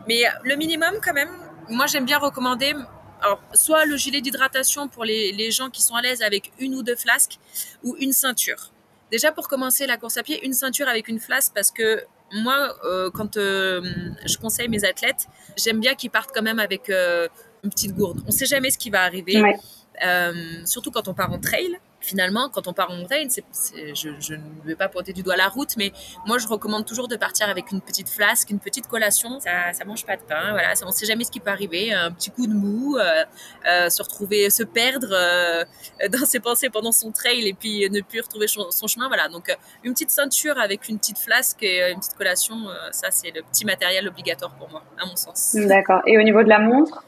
Mais 0.09 0.23
le 0.45 0.57
minimum, 0.57 0.95
quand 1.05 1.13
même, 1.13 1.31
moi, 1.69 1.87
j'aime 1.87 2.05
bien 2.05 2.19
recommander 2.19 2.75
alors, 3.23 3.41
soit 3.53 3.85
le 3.85 3.97
gilet 3.97 4.21
d'hydratation 4.21 4.89
pour 4.89 5.05
les, 5.05 5.51
gens 5.51 5.69
qui 5.69 5.83
sont 5.83 5.95
à 5.95 6.03
l'aise 6.03 6.23
avec 6.23 6.53
une 6.59 6.75
ou 6.75 6.83
deux 6.83 6.97
flasques 6.97 7.39
ou 7.83 7.97
une 7.99 8.13
ceinture. 8.13 8.73
Déjà 9.11 9.33
pour 9.33 9.49
commencer 9.49 9.87
la 9.87 9.97
course 9.97 10.17
à 10.17 10.23
pied, 10.23 10.45
une 10.45 10.53
ceinture 10.53 10.89
avec 10.89 11.09
une 11.09 11.19
flasque 11.19 11.53
parce 11.55 11.71
que 11.71 12.05
moi, 12.33 12.77
euh, 12.85 13.11
quand 13.11 13.37
euh, 13.37 13.83
je 14.25 14.37
conseille 14.39 14.69
mes 14.69 14.85
athlètes, 14.85 15.27
j'aime 15.57 15.81
bien 15.81 15.95
qu'ils 15.95 16.11
partent 16.11 16.31
quand 16.33 16.43
même 16.43 16.61
avec 16.61 16.89
euh, 16.89 17.29
une 17.65 17.71
petite 17.71 17.95
gourde. 17.95 18.21
On 18.25 18.29
ne 18.29 18.33
sait 18.33 18.47
jamais 18.47 18.71
ce 18.71 18.79
qui 18.79 18.89
va 18.89 19.03
arriver. 19.03 19.43
Surtout 20.65 20.91
quand 20.91 21.09
on 21.09 21.15
part 21.15 21.33
en 21.33 21.39
trail 21.39 21.79
finalement, 22.01 22.49
quand 22.49 22.67
on 22.67 22.73
part 22.73 22.91
en 22.91 22.97
montagne, 22.97 23.29
je, 23.31 24.35
ne 24.35 24.67
vais 24.67 24.75
pas 24.75 24.89
pointer 24.89 25.13
du 25.13 25.23
doigt 25.23 25.37
la 25.37 25.49
route, 25.49 25.77
mais 25.77 25.93
moi, 26.27 26.39
je 26.39 26.49
recommande 26.49 26.87
toujours 26.87 27.09
de 27.09 27.17
partir 27.17 27.49
avec 27.49 27.71
une 27.73 27.81
petite 27.81 28.09
flasque, 28.09 28.51
une 28.51 28.59
petite 28.59 28.87
collation. 28.87 29.39
Ça, 29.41 29.73
ça 29.73 29.85
mange 29.85 30.05
pas 30.05 30.17
de 30.17 30.23
pain. 30.23 30.51
Voilà, 30.51 30.73
on 30.83 30.87
ne 30.87 30.93
sait 30.93 31.07
jamais 31.07 31.25
ce 31.25 31.31
qui 31.31 31.41
peut 31.41 31.51
arriver. 31.51 31.93
Un 31.93 32.11
petit 32.11 32.31
coup 32.31 32.47
de 32.47 32.55
mou, 32.55 32.97
euh, 32.97 33.25
euh, 33.69 33.91
se 33.91 34.03
retrouver, 34.03 34.51
se 34.51 34.63
perdre 34.63 35.09
euh, 35.13 35.65
dans 36.09 36.25
ses 36.25 36.41
pensées 36.41 36.71
pendant 36.71 36.93
son 36.93 37.13
trail 37.13 37.47
et 37.47 37.55
puis 37.55 37.89
ne 37.91 38.01
plus 38.01 38.21
retrouver 38.21 38.47
son, 38.47 38.71
son 38.71 38.87
chemin. 38.87 39.09
Voilà, 39.09 39.29
donc 39.29 39.55
une 39.85 39.93
petite 39.93 40.11
ceinture 40.11 40.59
avec 40.59 40.89
une 40.89 40.99
petite 40.99 41.19
flasque 41.19 41.63
et 41.63 41.91
une 41.91 41.99
petite 41.99 42.17
collation, 42.17 42.57
ça, 42.93 43.11
c'est 43.11 43.31
le 43.31 43.43
petit 43.43 43.65
matériel 43.65 44.09
obligatoire 44.09 44.55
pour 44.55 44.71
moi, 44.71 44.83
à 44.99 45.07
mon 45.07 45.17
sens. 45.17 45.55
D'accord. 45.55 46.01
Et 46.07 46.19
au 46.19 46.23
niveau 46.23 46.43
de 46.43 46.49
la 46.49 46.59
montre? 46.59 47.05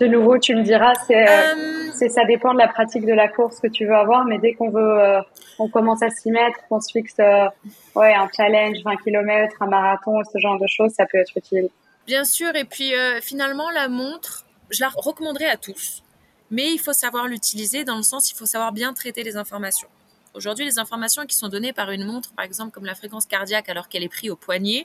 De 0.00 0.06
nouveau, 0.06 0.38
tu 0.38 0.54
me 0.54 0.62
diras, 0.62 0.92
c'est, 1.06 1.28
euh... 1.28 1.90
c'est 1.94 2.08
ça 2.08 2.24
dépend 2.24 2.52
de 2.52 2.58
la 2.58 2.68
pratique 2.68 3.06
de 3.06 3.12
la 3.12 3.28
course 3.28 3.60
que 3.60 3.68
tu 3.68 3.86
veux 3.86 3.94
avoir, 3.94 4.24
mais 4.24 4.38
dès 4.38 4.54
qu'on 4.54 4.70
veut, 4.70 5.00
euh, 5.00 5.20
on 5.58 5.68
commence 5.68 6.02
à 6.02 6.10
s'y 6.10 6.30
mettre, 6.30 6.58
qu'on 6.68 6.80
se 6.80 6.90
fixe, 6.90 7.14
euh, 7.20 7.46
ouais, 7.94 8.14
un 8.14 8.28
challenge, 8.34 8.78
20 8.84 8.96
km, 8.96 9.56
un 9.60 9.66
marathon, 9.66 10.20
ce 10.24 10.38
genre 10.38 10.58
de 10.58 10.66
choses, 10.66 10.92
ça 10.92 11.06
peut 11.06 11.18
être 11.18 11.36
utile. 11.36 11.68
Bien 12.06 12.24
sûr, 12.24 12.54
et 12.56 12.64
puis 12.64 12.94
euh, 12.94 13.20
finalement, 13.20 13.70
la 13.70 13.88
montre, 13.88 14.44
je 14.70 14.80
la 14.80 14.88
recommanderais 14.88 15.48
à 15.48 15.56
tous, 15.56 16.02
mais 16.50 16.72
il 16.72 16.78
faut 16.78 16.92
savoir 16.92 17.28
l'utiliser 17.28 17.84
dans 17.84 17.96
le 17.96 18.02
sens, 18.02 18.30
il 18.30 18.34
faut 18.34 18.46
savoir 18.46 18.72
bien 18.72 18.92
traiter 18.92 19.22
les 19.22 19.36
informations. 19.36 19.88
Aujourd'hui, 20.34 20.64
les 20.64 20.80
informations 20.80 21.24
qui 21.26 21.36
sont 21.36 21.48
données 21.48 21.72
par 21.72 21.92
une 21.92 22.04
montre, 22.04 22.34
par 22.34 22.44
exemple 22.44 22.72
comme 22.72 22.84
la 22.84 22.96
fréquence 22.96 23.24
cardiaque 23.24 23.68
alors 23.68 23.88
qu'elle 23.88 24.02
est 24.02 24.08
prise 24.08 24.30
au 24.30 24.36
poignet, 24.36 24.84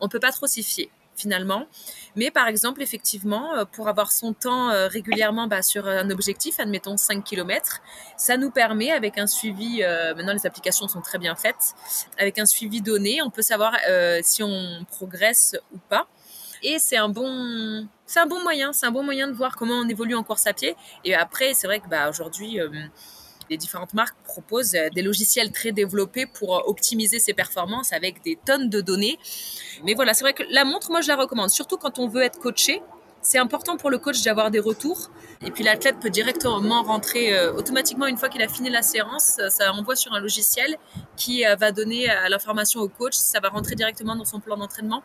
on 0.00 0.08
peut 0.08 0.18
pas 0.18 0.32
trop 0.32 0.48
s'y 0.48 0.64
fier 0.64 0.90
finalement. 1.18 1.66
Mais 2.16 2.30
par 2.30 2.46
exemple, 2.46 2.82
effectivement, 2.82 3.54
euh, 3.54 3.64
pour 3.64 3.88
avoir 3.88 4.12
son 4.12 4.32
temps 4.32 4.70
euh, 4.70 4.88
régulièrement 4.88 5.46
bah, 5.46 5.62
sur 5.62 5.86
un 5.86 6.10
objectif, 6.10 6.60
admettons 6.60 6.96
5 6.96 7.22
km, 7.24 7.80
ça 8.16 8.36
nous 8.36 8.50
permet, 8.50 8.90
avec 8.90 9.18
un 9.18 9.26
suivi, 9.26 9.82
euh, 9.82 10.14
maintenant 10.14 10.32
les 10.32 10.46
applications 10.46 10.88
sont 10.88 11.00
très 11.00 11.18
bien 11.18 11.34
faites, 11.34 11.74
avec 12.18 12.38
un 12.38 12.46
suivi 12.46 12.80
donné, 12.80 13.22
on 13.22 13.30
peut 13.30 13.42
savoir 13.42 13.76
euh, 13.88 14.20
si 14.22 14.42
on 14.42 14.84
progresse 14.90 15.56
ou 15.72 15.78
pas. 15.88 16.08
Et 16.62 16.78
c'est 16.78 16.96
un 16.96 17.08
bon, 17.08 17.86
c'est 18.06 18.20
un 18.20 18.26
bon 18.26 18.42
moyen, 18.42 18.72
c'est 18.72 18.86
un 18.86 18.90
bon 18.90 19.04
moyen 19.04 19.28
de 19.28 19.32
voir 19.32 19.56
comment 19.56 19.74
on 19.74 19.88
évolue 19.88 20.16
en 20.16 20.24
course 20.24 20.46
à 20.46 20.52
pied. 20.52 20.74
Et 21.04 21.14
après, 21.14 21.54
c'est 21.54 21.66
vrai 21.66 21.80
que 21.80 21.88
bah, 21.88 22.08
aujourd'hui, 22.08 22.60
euh, 22.60 22.68
les 23.50 23.56
différentes 23.56 23.94
marques 23.94 24.16
proposent 24.24 24.74
euh, 24.74 24.88
des 24.94 25.02
logiciels 25.02 25.52
très 25.52 25.72
développés 25.72 26.26
pour 26.26 26.56
euh, 26.56 26.60
optimiser 26.66 27.18
ses 27.18 27.32
performances 27.32 27.92
avec 27.92 28.22
des 28.22 28.38
tonnes 28.44 28.68
de 28.68 28.80
données. 28.80 29.18
Mais 29.84 29.94
voilà, 29.94 30.14
c'est 30.14 30.24
vrai 30.24 30.34
que 30.34 30.42
la 30.50 30.64
montre, 30.64 30.90
moi, 30.90 31.00
je 31.00 31.08
la 31.08 31.16
recommande, 31.16 31.50
surtout 31.50 31.76
quand 31.76 31.98
on 31.98 32.08
veut 32.08 32.22
être 32.22 32.38
coaché. 32.38 32.82
C'est 33.20 33.38
important 33.38 33.76
pour 33.76 33.90
le 33.90 33.98
coach 33.98 34.22
d'avoir 34.22 34.50
des 34.50 34.60
retours. 34.60 35.10
Et 35.44 35.50
puis 35.50 35.64
l'athlète 35.64 35.98
peut 36.00 36.08
directement 36.08 36.82
rentrer 36.82 37.36
euh, 37.36 37.52
automatiquement 37.52 38.06
une 38.06 38.16
fois 38.16 38.28
qu'il 38.28 38.40
a 38.42 38.48
fini 38.48 38.70
la 38.70 38.82
séance. 38.82 39.40
Ça 39.48 39.72
envoie 39.72 39.96
sur 39.96 40.12
un 40.14 40.20
logiciel 40.20 40.76
qui 41.16 41.42
va 41.58 41.72
donner 41.72 42.06
l'information 42.30 42.80
au 42.80 42.88
coach. 42.88 43.14
Ça 43.14 43.40
va 43.40 43.48
rentrer 43.48 43.74
directement 43.74 44.14
dans 44.14 44.24
son 44.24 44.38
plan 44.38 44.56
d'entraînement. 44.56 45.02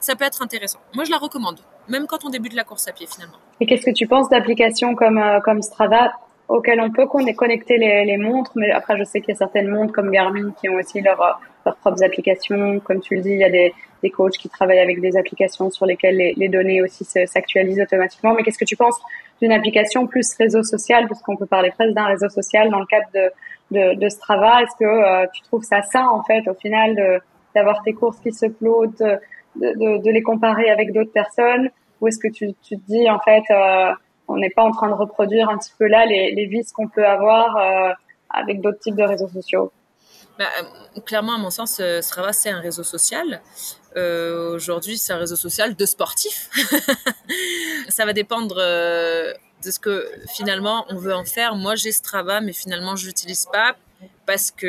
Ça 0.00 0.16
peut 0.16 0.24
être 0.24 0.40
intéressant. 0.40 0.78
Moi, 0.94 1.04
je 1.04 1.10
la 1.10 1.18
recommande, 1.18 1.60
même 1.86 2.06
quand 2.06 2.24
on 2.24 2.30
débute 2.30 2.54
la 2.54 2.64
course 2.64 2.88
à 2.88 2.92
pied 2.92 3.06
finalement. 3.06 3.36
Et 3.60 3.66
qu'est-ce 3.66 3.84
que 3.84 3.94
tu 3.94 4.06
penses 4.06 4.30
d'applications 4.30 4.94
comme, 4.94 5.20
comme 5.44 5.60
Strava 5.60 6.12
auxquelles 6.50 6.80
on 6.80 6.90
peut 6.90 7.06
connecter 7.06 7.78
les, 7.78 8.04
les 8.04 8.16
montres, 8.16 8.50
mais 8.56 8.72
après 8.72 8.98
je 8.98 9.04
sais 9.04 9.20
qu'il 9.20 9.30
y 9.30 9.36
a 9.36 9.38
certaines 9.38 9.68
montres 9.68 9.92
comme 9.92 10.10
Garmin 10.10 10.50
qui 10.60 10.68
ont 10.68 10.74
aussi 10.74 11.00
leur, 11.00 11.40
leurs 11.64 11.76
propres 11.76 12.02
applications. 12.02 12.80
Comme 12.80 13.00
tu 13.00 13.14
le 13.14 13.22
dis, 13.22 13.30
il 13.30 13.38
y 13.38 13.44
a 13.44 13.50
des, 13.50 13.72
des 14.02 14.10
coachs 14.10 14.36
qui 14.36 14.48
travaillent 14.48 14.80
avec 14.80 15.00
des 15.00 15.16
applications 15.16 15.70
sur 15.70 15.86
lesquelles 15.86 16.16
les, 16.16 16.34
les 16.36 16.48
données 16.48 16.82
aussi 16.82 17.04
s'actualisent 17.04 17.80
automatiquement. 17.80 18.34
Mais 18.34 18.42
qu'est-ce 18.42 18.58
que 18.58 18.64
tu 18.64 18.76
penses 18.76 19.00
d'une 19.40 19.52
application 19.52 20.08
plus 20.08 20.34
réseau 20.34 20.64
social, 20.64 21.06
parce 21.06 21.22
qu'on 21.22 21.36
peut 21.36 21.46
parler 21.46 21.70
presque 21.70 21.94
d'un 21.94 22.06
réseau 22.06 22.28
social 22.28 22.68
dans 22.68 22.80
le 22.80 22.86
cadre 22.86 23.06
de, 23.14 23.30
de, 23.70 23.94
de 23.94 24.08
Strava 24.08 24.62
Est-ce 24.62 24.76
que 24.76 24.84
euh, 24.84 25.26
tu 25.32 25.42
trouves 25.42 25.62
ça 25.62 25.82
sain 25.82 26.08
en 26.08 26.24
fait 26.24 26.48
au 26.48 26.54
final 26.54 27.20
d'avoir 27.54 27.80
tes 27.84 27.92
courses 27.92 28.18
qui 28.18 28.32
se 28.32 28.46
uploadent, 28.46 29.20
de, 29.54 29.66
de, 29.66 30.02
de, 30.02 30.10
les 30.10 30.22
comparer 30.22 30.68
avec 30.68 30.92
d'autres 30.92 31.12
personnes, 31.12 31.70
ou 32.00 32.08
est-ce 32.08 32.18
que 32.18 32.28
tu, 32.28 32.54
tu 32.62 32.76
te 32.76 32.86
dis 32.88 33.08
en 33.08 33.20
fait 33.20 33.44
euh, 33.50 33.92
on 34.30 34.36
n'est 34.36 34.50
pas 34.50 34.62
en 34.62 34.70
train 34.70 34.88
de 34.88 34.94
reproduire 34.94 35.48
un 35.48 35.58
petit 35.58 35.72
peu 35.78 35.86
là 35.86 36.06
les, 36.06 36.32
les 36.34 36.46
vices 36.46 36.72
qu'on 36.72 36.88
peut 36.88 37.06
avoir 37.06 37.56
euh, 37.56 37.92
avec 38.30 38.60
d'autres 38.60 38.78
types 38.78 38.96
de 38.96 39.02
réseaux 39.02 39.28
sociaux 39.28 39.72
bah, 40.38 40.46
Clairement, 41.04 41.34
à 41.34 41.38
mon 41.38 41.50
sens, 41.50 41.78
euh, 41.80 42.00
Strava, 42.00 42.32
c'est 42.32 42.50
un 42.50 42.60
réseau 42.60 42.84
social. 42.84 43.40
Euh, 43.96 44.54
Aujourd'hui, 44.54 44.98
c'est 44.98 45.12
un 45.12 45.18
réseau 45.18 45.36
social 45.36 45.74
de 45.74 45.86
sportifs. 45.86 46.48
Ça 47.88 48.04
va 48.04 48.12
dépendre 48.12 48.56
euh, 48.58 49.32
de 49.64 49.70
ce 49.70 49.78
que 49.78 50.08
finalement 50.28 50.86
on 50.90 50.96
veut 50.96 51.14
en 51.14 51.24
faire. 51.24 51.56
Moi, 51.56 51.74
j'ai 51.74 51.92
Strava, 51.92 52.40
mais 52.40 52.52
finalement, 52.52 52.96
je 52.96 53.06
l'utilise 53.06 53.46
pas 53.52 53.74
parce 54.26 54.50
que 54.50 54.66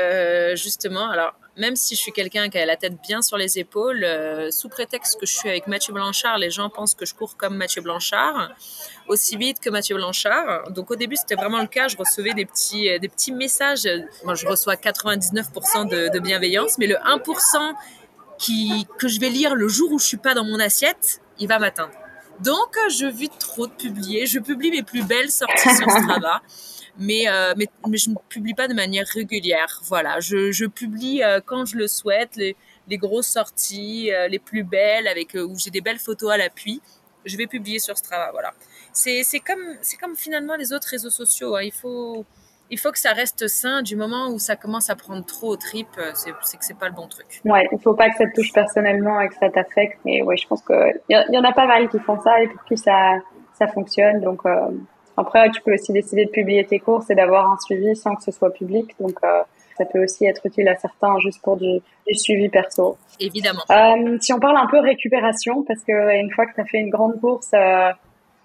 euh, 0.00 0.56
justement, 0.56 1.08
alors 1.10 1.34
même 1.56 1.76
si 1.76 1.94
je 1.94 2.00
suis 2.00 2.12
quelqu'un 2.12 2.48
qui 2.48 2.58
a 2.58 2.64
la 2.64 2.76
tête 2.76 3.00
bien 3.02 3.20
sur 3.20 3.36
les 3.36 3.58
épaules, 3.58 4.04
euh, 4.04 4.50
sous 4.50 4.68
prétexte 4.68 5.20
que 5.20 5.26
je 5.26 5.34
suis 5.34 5.48
avec 5.48 5.66
Mathieu 5.66 5.92
Blanchard, 5.92 6.38
les 6.38 6.50
gens 6.50 6.70
pensent 6.70 6.94
que 6.94 7.04
je 7.04 7.14
cours 7.14 7.36
comme 7.36 7.56
Mathieu 7.56 7.82
Blanchard, 7.82 8.50
aussi 9.08 9.36
vite 9.36 9.60
que 9.60 9.68
Mathieu 9.68 9.96
Blanchard. 9.96 10.70
Donc 10.70 10.90
au 10.90 10.96
début, 10.96 11.16
c'était 11.16 11.34
vraiment 11.34 11.60
le 11.60 11.66
cas. 11.66 11.88
Je 11.88 11.96
recevais 11.96 12.32
des 12.32 12.46
petits, 12.46 12.88
euh, 12.88 12.98
des 12.98 13.08
petits 13.08 13.32
messages. 13.32 13.88
Moi, 14.24 14.34
je 14.34 14.46
reçois 14.46 14.76
99% 14.76 15.88
de, 15.88 16.08
de, 16.12 16.18
bienveillance, 16.20 16.78
mais 16.78 16.86
le 16.86 16.96
1% 16.96 17.74
qui, 18.38 18.86
que 18.98 19.08
je 19.08 19.20
vais 19.20 19.28
lire 19.28 19.54
le 19.54 19.68
jour 19.68 19.92
où 19.92 19.98
je 19.98 20.06
suis 20.06 20.16
pas 20.16 20.34
dans 20.34 20.44
mon 20.44 20.58
assiette, 20.58 21.20
il 21.38 21.48
va 21.48 21.58
m'atteindre. 21.58 21.92
Donc, 22.40 22.76
je 22.90 23.06
vis 23.06 23.28
trop 23.28 23.66
de 23.66 23.72
publier. 23.72 24.26
Je 24.26 24.38
publie 24.38 24.70
mes 24.70 24.82
plus 24.82 25.02
belles 25.02 25.30
sorties 25.30 25.76
sur 25.76 25.90
Strava. 25.90 26.40
Mais, 26.98 27.28
euh, 27.28 27.54
mais, 27.56 27.66
mais, 27.88 27.96
je 27.96 28.10
ne 28.10 28.16
publie 28.28 28.54
pas 28.54 28.68
de 28.68 28.74
manière 28.74 29.06
régulière. 29.06 29.80
Voilà, 29.84 30.20
je, 30.20 30.52
je 30.52 30.66
publie 30.66 31.22
euh, 31.22 31.40
quand 31.44 31.64
je 31.64 31.76
le 31.76 31.86
souhaite, 31.86 32.36
les, 32.36 32.56
les 32.88 32.98
grosses 32.98 33.28
sorties, 33.28 34.12
euh, 34.12 34.28
les 34.28 34.38
plus 34.38 34.62
belles, 34.62 35.08
avec 35.08 35.34
où 35.34 35.58
j'ai 35.58 35.70
des 35.70 35.80
belles 35.80 35.98
photos 35.98 36.32
à 36.32 36.36
l'appui. 36.36 36.82
Je 37.24 37.36
vais 37.36 37.46
publier 37.46 37.78
sur 37.78 37.96
Strava. 37.96 38.30
Voilà, 38.32 38.52
c'est 38.92 39.22
comme 39.40 39.76
comme 40.00 40.16
finalement 40.16 40.56
les 40.56 40.72
autres 40.72 40.88
réseaux 40.88 41.10
sociaux. 41.10 41.56
Hein. 41.56 41.62
Il 41.62 41.72
faut 41.72 42.26
il 42.68 42.78
faut 42.78 42.90
que 42.90 42.98
ça 42.98 43.12
reste 43.12 43.46
sain 43.48 43.82
du 43.82 43.96
moment 43.96 44.28
où 44.30 44.38
ça 44.38 44.56
commence 44.56 44.90
à 44.90 44.96
prendre 44.96 45.24
trop 45.24 45.50
au 45.50 45.56
trip, 45.56 45.88
c'est 46.14 46.32
que 46.32 46.64
c'est 46.64 46.78
pas 46.78 46.88
le 46.88 46.94
bon 46.94 47.06
truc. 47.06 47.40
Ouais, 47.44 47.68
il 47.70 47.78
faut 47.78 47.94
pas 47.94 48.08
que 48.10 48.16
ça 48.16 48.26
te 48.26 48.34
touche 48.34 48.52
personnellement 48.52 49.20
et 49.20 49.28
que 49.28 49.34
ça 49.34 49.50
t'affecte. 49.50 49.98
Mais 50.04 50.22
ouais, 50.22 50.36
je 50.36 50.48
pense 50.48 50.62
que 50.62 50.74
il 51.08 51.24
y, 51.30 51.38
en 51.38 51.44
a 51.44 51.52
pas 51.52 51.66
mal 51.66 51.88
qui 51.88 51.98
font 52.00 52.20
ça 52.20 52.42
et 52.42 52.48
pour 52.48 52.64
qui 52.64 52.76
ça 52.76 53.18
ça 53.58 53.68
fonctionne. 53.68 54.20
Donc 54.20 54.42
après, 55.16 55.50
tu 55.50 55.60
peux 55.62 55.74
aussi 55.74 55.92
décider 55.92 56.24
de 56.24 56.30
publier 56.30 56.64
tes 56.64 56.78
courses 56.78 57.10
et 57.10 57.14
d'avoir 57.14 57.50
un 57.50 57.58
suivi 57.58 57.94
sans 57.96 58.14
que 58.14 58.22
ce 58.22 58.30
soit 58.30 58.52
public. 58.52 58.94
Donc, 58.98 59.18
euh, 59.24 59.42
ça 59.76 59.84
peut 59.84 60.02
aussi 60.02 60.26
être 60.26 60.44
utile 60.46 60.68
à 60.68 60.76
certains 60.76 61.18
juste 61.20 61.40
pour 61.42 61.56
du, 61.56 61.80
du 62.06 62.14
suivi 62.14 62.48
perso. 62.48 62.96
Évidemment. 63.20 63.62
Euh, 63.70 64.18
si 64.20 64.32
on 64.32 64.40
parle 64.40 64.56
un 64.56 64.66
peu 64.66 64.80
récupération, 64.80 65.62
parce 65.64 65.80
que 65.80 66.20
une 66.20 66.30
fois 66.30 66.46
que 66.46 66.54
tu 66.54 66.60
as 66.60 66.64
fait 66.64 66.78
une 66.78 66.90
grande 66.90 67.20
course, 67.20 67.50
euh, 67.54 67.90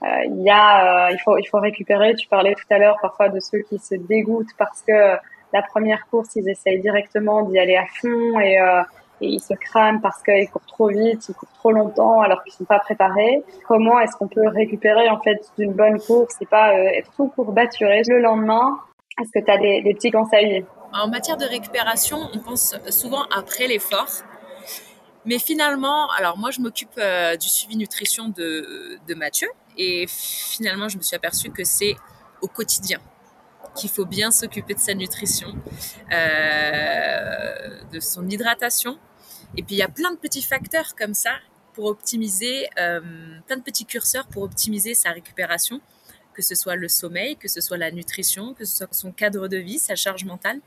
euh 0.04 0.08
il 0.26 0.44
y 0.44 0.50
a, 0.50 1.08
euh, 1.08 1.12
il 1.12 1.20
faut, 1.20 1.38
il 1.38 1.46
faut 1.46 1.60
récupérer. 1.60 2.16
Tu 2.16 2.28
parlais 2.28 2.54
tout 2.54 2.68
à 2.70 2.78
l'heure 2.78 2.98
parfois 3.02 3.30
de 3.30 3.40
ceux 3.40 3.60
qui 3.60 3.78
se 3.80 3.96
dégoûtent 3.96 4.54
parce 4.58 4.82
que 4.82 5.18
la 5.54 5.62
première 5.62 6.08
course, 6.10 6.36
ils 6.36 6.50
essayent 6.50 6.82
directement 6.82 7.44
d'y 7.44 7.58
aller 7.58 7.76
à 7.76 7.86
fond 8.02 8.40
et 8.40 8.58
et 9.22 9.28
ils 9.28 9.40
se 9.40 9.54
crament 9.54 10.02
parce 10.02 10.22
qu'ils 10.24 10.50
courent 10.50 10.66
trop 10.66 10.88
vite, 10.90 11.28
ils 11.30 11.36
courent 11.36 11.54
trop 11.60 11.72
longtemps 11.72 12.22
alors 12.22 12.44
qu'ils 12.44 12.54
sont 12.54 12.66
pas 12.66 12.80
préparés. 12.80 13.44
Comment 13.68 14.00
est-ce 14.00 14.16
qu'on 14.16 14.28
peut 14.28 14.48
récupérer 14.48 15.10
en 15.10 15.20
fait 15.22 15.40
d'une 15.58 15.74
bonne 15.74 16.00
course 16.00 16.36
et 16.42 16.46
pas 16.46 16.74
euh, 16.74 16.98
être 16.98 17.12
tout 17.16 17.28
courbaturé 17.28 18.02
le 18.08 18.20
lendemain? 18.20 18.80
Est-ce 19.22 19.32
que 19.32 19.44
tu 19.44 19.52
as 19.52 19.58
des, 19.58 19.82
des, 19.82 19.94
petits 19.94 20.12
conseils? 20.12 20.66
En 20.94 21.08
matière 21.08 21.38
de 21.38 21.46
récupération, 21.46 22.18
on 22.34 22.40
pense 22.40 22.76
souvent 22.90 23.24
après 23.36 23.68
l'effort. 23.68 24.10
Mais 25.26 25.40
finalement, 25.40 26.10
alors 26.12 26.38
moi 26.38 26.52
je 26.52 26.62
m'occupe 26.62 26.98
euh, 26.98 27.36
du 27.36 27.50
suivi 27.50 27.76
nutrition 27.76 28.30
de, 28.30 28.98
de 29.08 29.14
Mathieu 29.16 29.50
et 29.78 30.06
finalement 30.08 30.88
je 30.88 30.98
me 30.98 31.02
suis 31.02 31.16
aperçue 31.16 31.50
que 31.50 31.64
c'est 31.64 31.96
au 32.42 32.48
quotidien 32.48 33.00
qu'il 33.78 33.90
faut 33.90 34.06
bien 34.06 34.32
s'occuper 34.32 34.74
de 34.74 34.80
sa 34.80 34.94
nutrition, 34.94 35.54
euh, 36.12 37.82
de 37.92 38.00
son 38.00 38.28
hydratation, 38.30 38.98
et 39.56 39.64
puis 39.64 39.76
il 39.76 39.80
y 39.80 39.84
a 39.84 39.88
plein 39.88 40.12
de 40.12 40.18
petits 40.18 40.42
facteurs 40.42 40.96
comme 40.96 41.14
ça 41.14 41.36
pour 41.74 41.86
optimiser, 41.86 42.68
euh, 42.80 43.02
plein 43.46 43.58
de 43.58 43.62
petits 43.62 43.86
curseurs 43.86 44.28
pour 44.28 44.44
optimiser 44.44 44.94
sa 44.94 45.12
récupération, 45.12 45.80
que 46.34 46.42
ce 46.42 46.56
soit 46.56 46.76
le 46.76 46.88
sommeil, 46.88 47.36
que 47.38 47.48
ce 47.48 47.62
soit 47.62 47.78
la 47.78 47.92
nutrition, 47.92 48.54
que 48.54 48.66
ce 48.66 48.78
soit 48.78 48.94
son 48.94 49.12
cadre 49.12 49.48
de 49.48 49.58
vie, 49.58 49.80
sa 49.80 49.96
charge 49.96 50.26
mentale. 50.26 50.60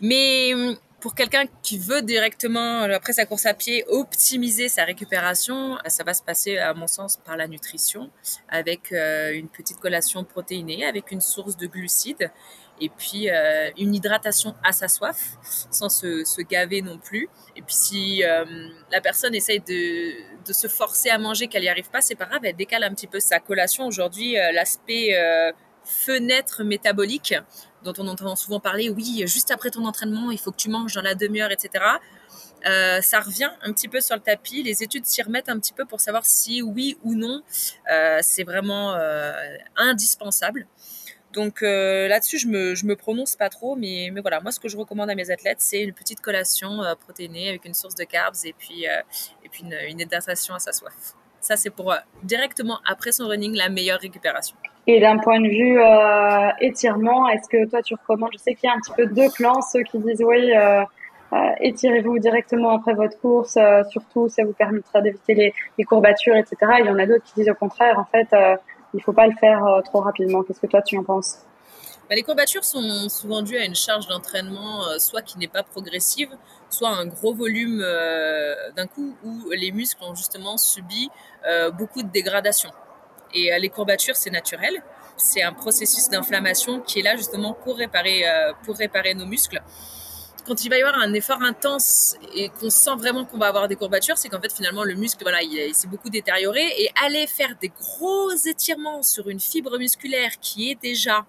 Mais 0.00 0.52
pour 1.00 1.14
quelqu'un 1.14 1.44
qui 1.62 1.78
veut 1.78 2.02
directement, 2.02 2.82
après 2.82 3.12
sa 3.12 3.26
course 3.26 3.46
à 3.46 3.54
pied, 3.54 3.84
optimiser 3.88 4.68
sa 4.68 4.84
récupération, 4.84 5.78
ça 5.86 6.04
va 6.04 6.14
se 6.14 6.22
passer, 6.22 6.58
à 6.58 6.74
mon 6.74 6.86
sens, 6.86 7.16
par 7.16 7.36
la 7.36 7.46
nutrition, 7.48 8.10
avec 8.48 8.92
euh, 8.92 9.32
une 9.32 9.48
petite 9.48 9.78
collation 9.78 10.24
protéinée, 10.24 10.84
avec 10.84 11.10
une 11.10 11.20
source 11.20 11.56
de 11.56 11.66
glucides 11.66 12.30
et 12.80 12.88
puis 12.88 13.30
euh, 13.30 13.70
une 13.78 13.94
hydratation 13.94 14.54
à 14.62 14.72
sa 14.72 14.88
soif, 14.88 15.36
sans 15.70 15.88
se, 15.88 16.42
gaver 16.42 16.82
non 16.82 16.98
plus. 16.98 17.28
Et 17.56 17.62
puis 17.62 17.74
si 17.74 18.24
euh, 18.24 18.44
la 18.90 19.00
personne 19.00 19.34
essaye 19.34 19.60
de, 19.60 20.44
de, 20.46 20.52
se 20.52 20.68
forcer 20.68 21.10
à 21.10 21.18
manger, 21.18 21.48
qu'elle 21.48 21.62
n'y 21.62 21.68
arrive 21.68 21.90
pas, 21.90 22.00
c'est 22.00 22.14
pas 22.14 22.26
grave, 22.26 22.40
elle 22.44 22.56
décale 22.56 22.84
un 22.84 22.90
petit 22.90 23.06
peu 23.06 23.20
sa 23.20 23.40
collation. 23.40 23.86
Aujourd'hui, 23.86 24.38
euh, 24.38 24.52
l'aspect 24.52 25.16
fenêtre 25.84 26.64
métabolique, 26.64 27.34
dont 27.86 28.02
on 28.02 28.08
entend 28.08 28.36
souvent 28.36 28.60
parler, 28.60 28.90
oui, 28.90 29.22
juste 29.26 29.50
après 29.50 29.70
ton 29.70 29.84
entraînement, 29.84 30.30
il 30.30 30.38
faut 30.38 30.50
que 30.50 30.56
tu 30.56 30.68
manges 30.68 30.94
dans 30.94 31.02
la 31.02 31.14
demi-heure, 31.14 31.50
etc. 31.50 31.84
Euh, 32.66 33.00
ça 33.00 33.20
revient 33.20 33.50
un 33.62 33.72
petit 33.72 33.88
peu 33.88 34.00
sur 34.00 34.16
le 34.16 34.22
tapis. 34.22 34.62
Les 34.62 34.82
études 34.82 35.06
s'y 35.06 35.22
remettent 35.22 35.48
un 35.48 35.58
petit 35.58 35.72
peu 35.72 35.84
pour 35.84 36.00
savoir 36.00 36.26
si 36.26 36.62
oui 36.62 36.98
ou 37.04 37.14
non 37.14 37.42
euh, 37.90 38.18
c'est 38.22 38.44
vraiment 38.44 38.94
euh, 38.94 39.32
indispensable. 39.76 40.66
Donc 41.32 41.60
là-dessus, 41.60 42.38
je 42.38 42.48
me, 42.48 42.72
me 42.82 42.96
prononce 42.96 43.36
pas 43.36 43.50
trop, 43.50 43.76
mais, 43.76 44.10
voilà, 44.22 44.40
moi 44.40 44.52
ce 44.52 44.58
que 44.58 44.68
je 44.68 44.76
recommande 44.78 45.10
à 45.10 45.14
mes 45.14 45.30
athlètes, 45.30 45.60
c'est 45.60 45.82
une 45.82 45.92
petite 45.92 46.22
collation 46.22 46.80
protéinée 47.00 47.50
avec 47.50 47.66
une 47.66 47.74
source 47.74 47.94
de 47.94 48.04
carbs 48.04 48.36
et 48.44 48.54
puis, 48.54 48.84
et 48.84 49.48
puis 49.50 49.62
une, 49.64 49.76
une 49.86 50.00
hydratation 50.00 50.54
à 50.54 50.58
sa 50.58 50.72
soif. 50.72 51.14
Ça, 51.42 51.58
c'est 51.58 51.68
pour 51.68 51.94
directement 52.22 52.80
après 52.86 53.12
son 53.12 53.28
running 53.28 53.54
la 53.54 53.68
meilleure 53.68 54.00
récupération. 54.00 54.56
Et 54.88 55.00
d'un 55.00 55.18
point 55.18 55.40
de 55.40 55.48
vue 55.48 55.80
euh, 55.80 56.50
étirement, 56.60 57.28
est-ce 57.28 57.48
que 57.48 57.68
toi 57.68 57.82
tu 57.82 57.94
recommandes 57.94 58.30
Je 58.32 58.38
sais 58.38 58.54
qu'il 58.54 58.68
y 58.68 58.72
a 58.72 58.76
un 58.76 58.78
petit 58.78 58.92
peu 58.92 59.06
deux 59.06 59.28
clans, 59.30 59.60
ceux 59.60 59.82
qui 59.82 59.98
disent 59.98 60.22
oui, 60.24 60.56
euh, 60.56 60.82
euh, 61.32 61.36
étirez-vous 61.60 62.20
directement 62.20 62.70
après 62.70 62.94
votre 62.94 63.18
course, 63.18 63.58
surtout 63.90 64.28
ça 64.28 64.44
vous 64.44 64.52
permettra 64.52 65.00
d'éviter 65.00 65.52
les, 65.76 65.84
courbatures, 65.84 66.36
etc. 66.36 66.56
Il 66.80 66.86
y 66.86 66.90
en 66.90 66.98
a 67.00 67.06
d'autres 67.06 67.24
qui 67.24 67.34
disent 67.34 67.50
au 67.50 67.54
contraire, 67.54 67.98
en 67.98 68.04
fait, 68.04 68.28
il 68.94 69.02
faut 69.02 69.12
pas 69.12 69.26
le 69.26 69.34
faire 69.34 69.60
trop 69.84 70.00
rapidement. 70.00 70.44
Qu'est-ce 70.44 70.60
que 70.60 70.68
toi 70.68 70.82
tu 70.82 70.96
en 70.96 71.02
penses? 71.02 71.38
Bah, 72.08 72.14
les 72.14 72.22
courbatures 72.22 72.62
sont 72.62 73.08
souvent 73.08 73.42
dues 73.42 73.56
à 73.56 73.64
une 73.64 73.74
charge 73.74 74.06
d'entraînement, 74.06 74.82
soit 75.00 75.22
qui 75.22 75.36
n'est 75.38 75.48
pas 75.48 75.64
progressive, 75.64 76.30
soit 76.70 76.90
un 76.90 77.06
gros 77.06 77.34
volume 77.34 77.84
d'un 78.76 78.86
coup 78.86 79.16
où 79.24 79.50
les 79.50 79.72
muscles 79.72 80.04
ont 80.04 80.14
justement 80.14 80.56
subi 80.56 81.10
beaucoup 81.76 82.04
de 82.04 82.08
dégradation. 82.08 82.70
Et 83.36 83.52
euh, 83.52 83.58
les 83.58 83.68
courbatures, 83.68 84.16
c'est 84.16 84.30
naturel. 84.30 84.82
C'est 85.18 85.42
un 85.42 85.52
processus 85.52 86.08
d'inflammation 86.08 86.80
qui 86.80 87.00
est 87.00 87.02
là 87.02 87.16
justement 87.16 87.52
pour 87.52 87.76
réparer, 87.76 88.24
pour 88.64 88.76
réparer 88.76 89.14
nos 89.14 89.24
muscles. 89.24 89.62
Quand 90.46 90.64
il 90.64 90.68
va 90.68 90.78
y 90.78 90.82
avoir 90.82 91.02
un 91.02 91.12
effort 91.12 91.42
intense 91.42 92.16
et 92.34 92.50
qu'on 92.50 92.70
sent 92.70 92.94
vraiment 92.96 93.24
qu'on 93.24 93.38
va 93.38 93.48
avoir 93.48 93.66
des 93.66 93.74
courbatures, 93.74 94.16
c'est 94.16 94.28
qu'en 94.28 94.40
fait 94.40 94.52
finalement 94.52 94.84
le 94.84 94.94
muscle, 94.94 95.18
voilà, 95.22 95.42
il, 95.42 95.74
s'est 95.74 95.88
beaucoup 95.88 96.08
détérioré. 96.08 96.62
Et 96.78 96.88
aller 97.04 97.26
faire 97.26 97.56
des 97.60 97.68
gros 97.68 98.30
étirements 98.30 99.02
sur 99.02 99.28
une 99.28 99.40
fibre 99.40 99.76
musculaire 99.76 100.38
qui 100.40 100.70
est 100.70 100.80
déjà 100.80 101.26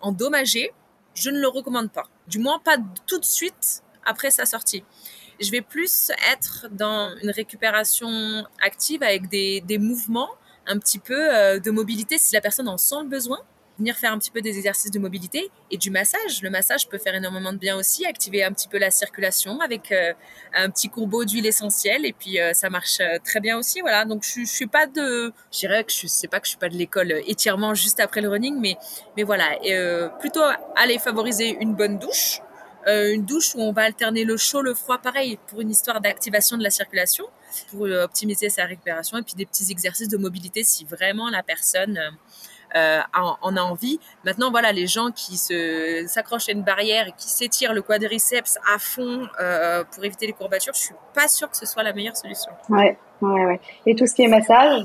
endommagée, 0.00 0.72
je 1.14 1.28
ne 1.28 1.40
le 1.40 1.48
recommande 1.48 1.92
pas. 1.92 2.04
Du 2.26 2.38
moins 2.38 2.58
pas 2.58 2.76
tout 3.06 3.18
de 3.18 3.24
suite 3.24 3.82
après 4.06 4.30
sa 4.30 4.46
sortie. 4.46 4.82
Je 5.40 5.50
vais 5.50 5.60
plus 5.60 6.10
être 6.32 6.68
dans 6.70 7.14
une 7.22 7.30
récupération 7.30 8.46
active 8.62 9.02
avec 9.02 9.28
des 9.28 9.78
mouvements, 9.78 10.30
un 10.66 10.78
petit 10.78 10.98
peu 10.98 11.34
euh, 11.34 11.58
de 11.58 11.70
mobilité 11.70 12.18
si 12.18 12.34
la 12.34 12.40
personne 12.40 12.68
en 12.68 12.78
sent 12.78 12.96
le 13.02 13.08
besoin 13.08 13.38
venir 13.78 13.96
faire 13.96 14.12
un 14.12 14.18
petit 14.18 14.30
peu 14.30 14.40
des 14.40 14.56
exercices 14.56 14.90
de 14.90 14.98
mobilité 14.98 15.50
et 15.70 15.76
du 15.76 15.90
massage. 15.90 16.42
Le 16.42 16.50
massage 16.50 16.88
peut 16.88 16.98
faire 16.98 17.14
énormément 17.14 17.52
de 17.52 17.58
bien 17.58 17.76
aussi, 17.76 18.06
activer 18.06 18.44
un 18.44 18.52
petit 18.52 18.68
peu 18.68 18.78
la 18.78 18.90
circulation 18.90 19.60
avec 19.60 19.90
euh, 19.92 20.12
un 20.54 20.70
petit 20.70 20.88
courbeau 20.88 21.24
d'huile 21.24 21.46
essentielle 21.46 22.06
et 22.06 22.12
puis 22.12 22.40
euh, 22.40 22.52
ça 22.52 22.70
marche 22.70 23.00
euh, 23.00 23.18
très 23.24 23.40
bien 23.40 23.58
aussi. 23.58 23.80
Voilà, 23.80 24.04
donc 24.04 24.24
je, 24.24 24.40
je 24.40 24.52
suis 24.52 24.66
pas 24.66 24.86
de, 24.86 25.32
je 25.52 25.58
dirais 25.58 25.84
que 25.84 25.92
je 25.92 26.06
sais 26.06 26.28
pas 26.28 26.40
que 26.40 26.46
je 26.46 26.50
suis 26.50 26.58
pas 26.58 26.68
de 26.68 26.76
l'école 26.76 27.12
étirement 27.26 27.74
juste 27.74 28.00
après 28.00 28.20
le 28.20 28.28
running, 28.28 28.58
mais 28.60 28.76
mais 29.16 29.22
voilà, 29.22 29.58
et, 29.62 29.74
plutôt 30.20 30.42
aller 30.76 30.98
favoriser 30.98 31.56
une 31.60 31.74
bonne 31.74 31.98
douche 31.98 32.40
euh, 32.86 33.14
une 33.14 33.24
douche 33.24 33.54
où 33.54 33.60
on 33.60 33.72
va 33.72 33.82
alterner 33.82 34.24
le 34.24 34.36
chaud, 34.36 34.62
le 34.62 34.74
froid, 34.74 34.98
pareil, 34.98 35.38
pour 35.46 35.60
une 35.60 35.70
histoire 35.70 36.00
d'activation 36.00 36.56
de 36.56 36.62
la 36.62 36.70
circulation, 36.70 37.24
pour 37.70 37.86
euh, 37.86 38.04
optimiser 38.04 38.50
sa 38.50 38.64
récupération, 38.64 39.18
et 39.18 39.22
puis 39.22 39.34
des 39.34 39.46
petits 39.46 39.70
exercices 39.70 40.08
de 40.08 40.16
mobilité 40.16 40.64
si 40.64 40.84
vraiment 40.84 41.30
la 41.30 41.42
personne 41.42 41.98
euh, 42.76 43.00
en, 43.14 43.56
a 43.56 43.60
envie. 43.60 44.00
Maintenant, 44.24 44.50
voilà, 44.50 44.72
les 44.72 44.86
gens 44.86 45.10
qui 45.12 45.36
s'accrochent 46.06 46.48
à 46.48 46.52
une 46.52 46.64
barrière 46.64 47.08
et 47.08 47.12
qui 47.16 47.28
s'étirent 47.28 47.72
le 47.72 47.82
quadriceps 47.82 48.58
à 48.74 48.78
fond 48.78 49.28
pour 49.92 50.04
éviter 50.04 50.26
les 50.26 50.32
courbatures, 50.32 50.74
je 50.74 50.80
suis 50.80 50.94
pas 51.14 51.28
sûre 51.28 51.50
que 51.50 51.56
ce 51.56 51.66
soit 51.66 51.84
la 51.84 51.92
meilleure 51.92 52.16
solution. 52.16 52.50
Ouais, 52.68 52.98
ouais, 53.20 53.44
ouais. 53.46 53.60
Et 53.86 53.94
tout 53.94 54.06
ce 54.06 54.14
qui 54.14 54.22
est 54.22 54.28
massage? 54.28 54.82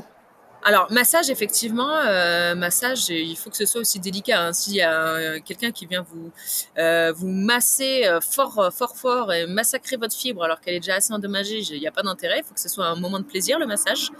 Alors, 0.63 0.91
massage, 0.91 1.29
effectivement, 1.29 1.89
euh, 1.89 2.53
massage, 2.53 3.09
il 3.09 3.35
faut 3.37 3.49
que 3.49 3.55
ce 3.55 3.65
soit 3.65 3.81
aussi 3.81 3.99
délicat. 3.99 4.41
Hein. 4.41 4.53
S'il 4.53 4.75
y 4.75 4.81
a 4.81 5.03
euh, 5.13 5.39
quelqu'un 5.43 5.71
qui 5.71 5.85
vient 5.85 6.05
vous 6.09 6.31
euh, 6.77 7.13
vous 7.13 7.27
masser 7.27 8.05
euh, 8.05 8.19
fort, 8.19 8.59
euh, 8.59 8.69
fort, 8.69 8.95
fort 8.95 9.33
et 9.33 9.47
massacrer 9.47 9.95
votre 9.95 10.15
fibre 10.15 10.43
alors 10.43 10.59
qu'elle 10.59 10.75
est 10.75 10.79
déjà 10.79 10.95
assez 10.95 11.13
endommagée, 11.13 11.59
il 11.59 11.79
n'y 11.79 11.87
a 11.87 11.91
pas 11.91 12.03
d'intérêt. 12.03 12.39
Il 12.39 12.43
faut 12.43 12.53
que 12.53 12.59
ce 12.59 12.69
soit 12.69 12.87
un 12.87 12.95
moment 12.95 13.19
de 13.19 13.25
plaisir, 13.25 13.57
le 13.57 13.67
massage. 13.67 14.11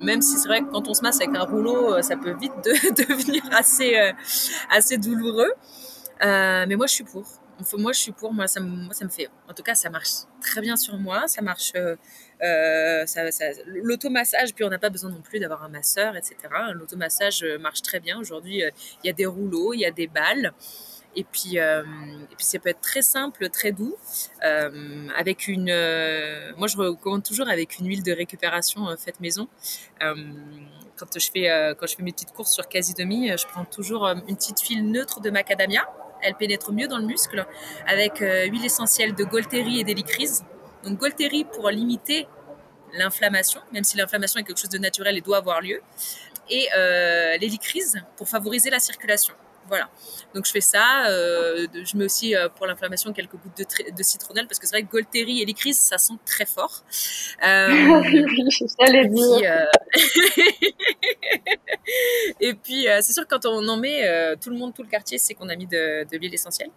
Même 0.00 0.22
si 0.22 0.38
c'est 0.38 0.48
vrai 0.48 0.60
que 0.60 0.70
quand 0.70 0.88
on 0.88 0.94
se 0.94 1.02
masse 1.02 1.20
avec 1.20 1.34
un 1.36 1.44
rouleau, 1.44 2.00
ça 2.02 2.16
peut 2.16 2.36
vite 2.38 2.52
de, 2.64 3.04
devenir 3.08 3.42
assez, 3.52 3.96
assez 4.70 4.98
douloureux. 4.98 5.52
mais 6.20 6.76
moi, 6.76 6.86
je 6.86 6.94
suis 6.94 7.04
pour. 7.04 7.24
moi, 7.76 7.92
je 7.92 7.98
suis 7.98 8.12
pour. 8.12 8.32
Moi 8.32 8.46
ça, 8.46 8.60
me, 8.60 8.92
ça 8.92 9.04
me 9.04 9.10
fait. 9.10 9.28
En 9.48 9.54
tout 9.54 9.62
cas, 9.62 9.74
ça 9.74 9.90
marche 9.90 10.10
très 10.40 10.60
bien 10.60 10.76
sur 10.76 10.96
moi. 10.96 11.26
Ça 11.26 11.42
marche. 11.42 11.72
Euh, 12.42 13.04
euh 13.16 13.30
L'automassage, 13.66 14.54
puis 14.54 14.64
on 14.64 14.70
n'a 14.70 14.78
pas 14.78 14.90
besoin 14.90 15.10
non 15.10 15.20
plus 15.20 15.40
d'avoir 15.40 15.62
un 15.64 15.68
masseur, 15.68 16.16
etc. 16.16 16.36
L'automassage 16.72 17.44
marche 17.60 17.82
très 17.82 18.00
bien. 18.00 18.18
Aujourd'hui, 18.18 18.62
il 19.02 19.06
y 19.06 19.10
a 19.10 19.12
des 19.12 19.26
rouleaux, 19.26 19.72
il 19.74 19.80
y 19.80 19.86
a 19.86 19.90
des 19.90 20.06
balles. 20.06 20.52
Et 21.16 21.24
puis, 21.24 21.58
euh, 21.58 21.82
ça 22.38 22.58
peut 22.58 22.68
être 22.68 22.80
très 22.80 23.02
simple, 23.02 23.48
très 23.48 23.72
doux, 23.72 23.96
euh, 24.44 25.08
avec 25.16 25.48
une. 25.48 25.68
Euh, 25.68 26.52
moi, 26.56 26.68
je 26.68 26.76
recommande 26.76 27.24
toujours 27.24 27.48
avec 27.48 27.78
une 27.78 27.88
huile 27.88 28.02
de 28.02 28.12
récupération 28.12 28.86
faite 28.96 29.18
maison. 29.20 29.48
quand 30.00 31.18
je 31.18 31.30
fais 31.30 31.74
quand 31.78 31.86
je 31.86 31.96
fais 31.96 32.02
mes 32.02 32.12
petites 32.12 32.32
courses 32.32 32.52
sur 32.52 32.68
quasi 32.68 32.94
demi, 32.94 33.30
je 33.36 33.46
prends 33.46 33.64
toujours 33.64 34.06
une 34.06 34.36
petite 34.36 34.60
huile 34.60 34.88
neutre 34.90 35.20
de 35.20 35.30
macadamia. 35.30 35.88
Elle 36.22 36.34
pénètre 36.34 36.72
mieux 36.72 36.88
dans 36.88 36.98
le 36.98 37.06
muscle 37.06 37.46
avec 37.86 38.18
huile 38.20 38.64
essentielle 38.64 39.14
de 39.14 39.24
Golteri 39.24 39.80
et 39.80 39.84
d'hélicryse. 39.84 40.44
Donc 40.88 41.00
Golteri 41.00 41.44
pour 41.44 41.68
limiter 41.68 42.26
l'inflammation, 42.94 43.60
même 43.72 43.84
si 43.84 43.98
l'inflammation 43.98 44.40
est 44.40 44.44
quelque 44.44 44.58
chose 44.58 44.70
de 44.70 44.78
naturel 44.78 45.18
et 45.18 45.20
doit 45.20 45.36
avoir 45.36 45.60
lieu, 45.60 45.82
et 46.48 46.66
euh, 46.74 47.36
l'hélicryse 47.36 48.02
pour 48.16 48.26
favoriser 48.26 48.70
la 48.70 48.80
circulation. 48.80 49.34
Voilà. 49.68 49.90
Donc 50.34 50.46
je 50.46 50.50
fais 50.50 50.62
ça. 50.62 51.08
Euh, 51.08 51.66
je 51.72 51.96
mets 51.96 52.06
aussi 52.06 52.34
euh, 52.34 52.48
pour 52.48 52.66
l'inflammation 52.66 53.12
quelques 53.12 53.32
gouttes 53.32 53.58
de, 53.58 53.64
de, 53.94 54.02
citronnelle 54.02 54.46
parce 54.46 54.58
que 54.58 54.66
c'est 54.66 54.76
vrai 54.76 54.82
que 54.82 54.90
Golteri 54.90 55.42
et 55.42 55.44
l'icris 55.44 55.74
ça 55.74 55.98
sent 55.98 56.14
très 56.24 56.46
fort. 56.46 56.82
Euh, 57.44 58.02
dire. 59.08 59.68
et 62.40 62.54
puis 62.54 62.86
c'est 63.00 63.12
sûr 63.12 63.26
quand 63.28 63.46
on 63.46 63.66
en 63.68 63.76
met, 63.76 64.36
tout 64.40 64.50
le 64.50 64.56
monde, 64.56 64.74
tout 64.74 64.82
le 64.82 64.88
quartier 64.88 65.18
sait 65.18 65.34
qu'on 65.34 65.48
a 65.48 65.56
mis 65.56 65.66
de, 65.66 66.04
de 66.04 66.16
l'huile 66.16 66.34
essentielle. 66.34 66.70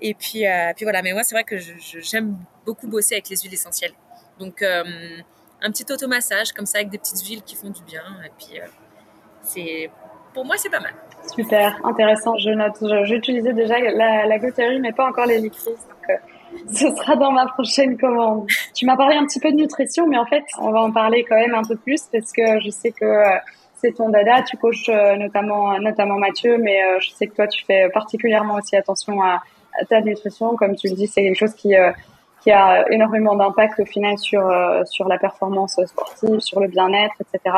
Et 0.00 0.14
puis, 0.14 0.44
puis 0.76 0.84
voilà. 0.84 1.02
Mais 1.02 1.12
moi 1.12 1.22
c'est 1.22 1.34
vrai 1.34 1.44
que 1.44 1.56
j'aime 1.58 2.36
beaucoup 2.64 2.88
bosser 2.88 3.14
avec 3.14 3.28
les 3.28 3.36
huiles 3.36 3.54
essentielles. 3.54 3.92
Donc 4.38 4.62
un 4.62 5.70
petit 5.70 5.90
automassage 5.92 6.52
comme 6.52 6.66
ça 6.66 6.78
avec 6.78 6.90
des 6.90 6.98
petites 6.98 7.24
huiles 7.26 7.42
qui 7.42 7.56
font 7.56 7.70
du 7.70 7.82
bien. 7.82 8.04
Et 8.24 8.30
puis 8.38 8.60
c'est 9.42 9.90
pour 10.34 10.44
moi 10.44 10.56
c'est 10.56 10.70
pas 10.70 10.80
mal. 10.80 10.94
Super, 11.26 11.78
intéressant. 11.84 12.36
Je 12.38 12.50
note. 12.50 13.04
J'utilisais 13.04 13.52
déjà 13.52 13.78
la, 13.78 14.26
la 14.26 14.38
mais 14.80 14.92
pas 14.92 15.06
encore 15.06 15.26
liquides. 15.26 15.66
Donc, 15.66 16.10
euh, 16.10 16.14
ce 16.72 16.94
sera 16.96 17.16
dans 17.16 17.32
ma 17.32 17.46
prochaine 17.46 17.96
commande. 17.98 18.46
Tu 18.74 18.86
m'as 18.86 18.96
parlé 18.96 19.16
un 19.16 19.26
petit 19.26 19.40
peu 19.40 19.50
de 19.50 19.56
nutrition, 19.56 20.06
mais 20.06 20.18
en 20.18 20.26
fait, 20.26 20.44
on 20.58 20.70
va 20.70 20.80
en 20.80 20.90
parler 20.90 21.24
quand 21.28 21.36
même 21.36 21.54
un 21.54 21.62
peu 21.62 21.76
plus 21.76 22.02
parce 22.12 22.32
que 22.32 22.60
je 22.60 22.70
sais 22.70 22.90
que 22.90 23.04
euh, 23.04 23.38
c'est 23.74 23.92
ton 23.92 24.08
dada. 24.08 24.42
Tu 24.42 24.56
coaches 24.56 24.88
euh, 24.88 25.16
notamment, 25.16 25.78
notamment 25.78 26.16
Mathieu, 26.18 26.58
mais 26.58 26.78
je 27.00 27.10
sais 27.10 27.26
que 27.26 27.34
toi, 27.34 27.46
tu 27.46 27.64
fais 27.64 27.88
particulièrement 27.90 28.54
aussi 28.54 28.76
attention 28.76 29.22
à, 29.22 29.40
ta 29.88 30.00
nutrition. 30.00 30.56
Comme 30.56 30.74
tu 30.74 30.88
le 30.88 30.94
dis, 30.94 31.06
c'est 31.06 31.22
quelque 31.22 31.38
chose 31.38 31.54
qui 31.54 31.74
qui 32.42 32.50
a 32.50 32.90
énormément 32.90 33.36
d'impact 33.36 33.78
au 33.80 33.84
final 33.84 34.18
sur 34.18 34.42
sur 34.84 35.06
la 35.06 35.18
performance 35.18 35.78
sportive, 35.86 36.40
sur 36.40 36.58
le 36.58 36.66
bien-être, 36.66 37.14
etc. 37.20 37.54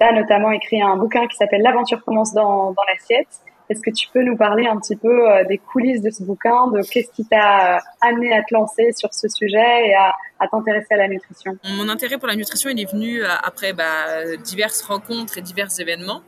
Tu 0.00 0.06
as 0.06 0.12
notamment 0.12 0.50
écrit 0.50 0.82
un 0.82 0.96
bouquin 0.96 1.26
qui 1.26 1.36
s'appelle 1.36 1.62
L'aventure 1.62 2.04
commence 2.04 2.32
dans, 2.32 2.74
l'assiette. 2.88 3.28
Est-ce 3.70 3.80
que 3.80 3.90
tu 3.90 4.08
peux 4.12 4.22
nous 4.22 4.36
parler 4.36 4.66
un 4.66 4.78
petit 4.78 4.96
peu 4.96 5.30
euh, 5.30 5.44
des 5.44 5.56
coulisses 5.56 6.02
de 6.02 6.10
ce 6.10 6.22
bouquin, 6.22 6.66
de 6.66 6.82
qu'est-ce 6.82 7.10
qui 7.12 7.24
t'a 7.24 7.76
euh, 7.76 7.80
amené 8.02 8.36
à 8.36 8.42
te 8.42 8.52
lancer 8.52 8.92
sur 8.92 9.14
ce 9.14 9.26
sujet 9.28 9.86
et 9.86 9.94
à, 9.94 10.12
t'intéresser 10.50 10.92
à 10.92 10.96
la 10.98 11.08
nutrition? 11.08 11.56
Mon 11.76 11.88
intérêt 11.88 12.18
pour 12.18 12.28
la 12.28 12.36
nutrition, 12.36 12.68
est 12.68 12.90
venu 12.90 13.22
euh, 13.22 13.28
après 13.42 13.72
bah, 13.72 14.36
diverses 14.44 14.82
rencontres 14.82 15.38
et 15.38 15.40
divers 15.40 15.68
événements. 15.78 16.22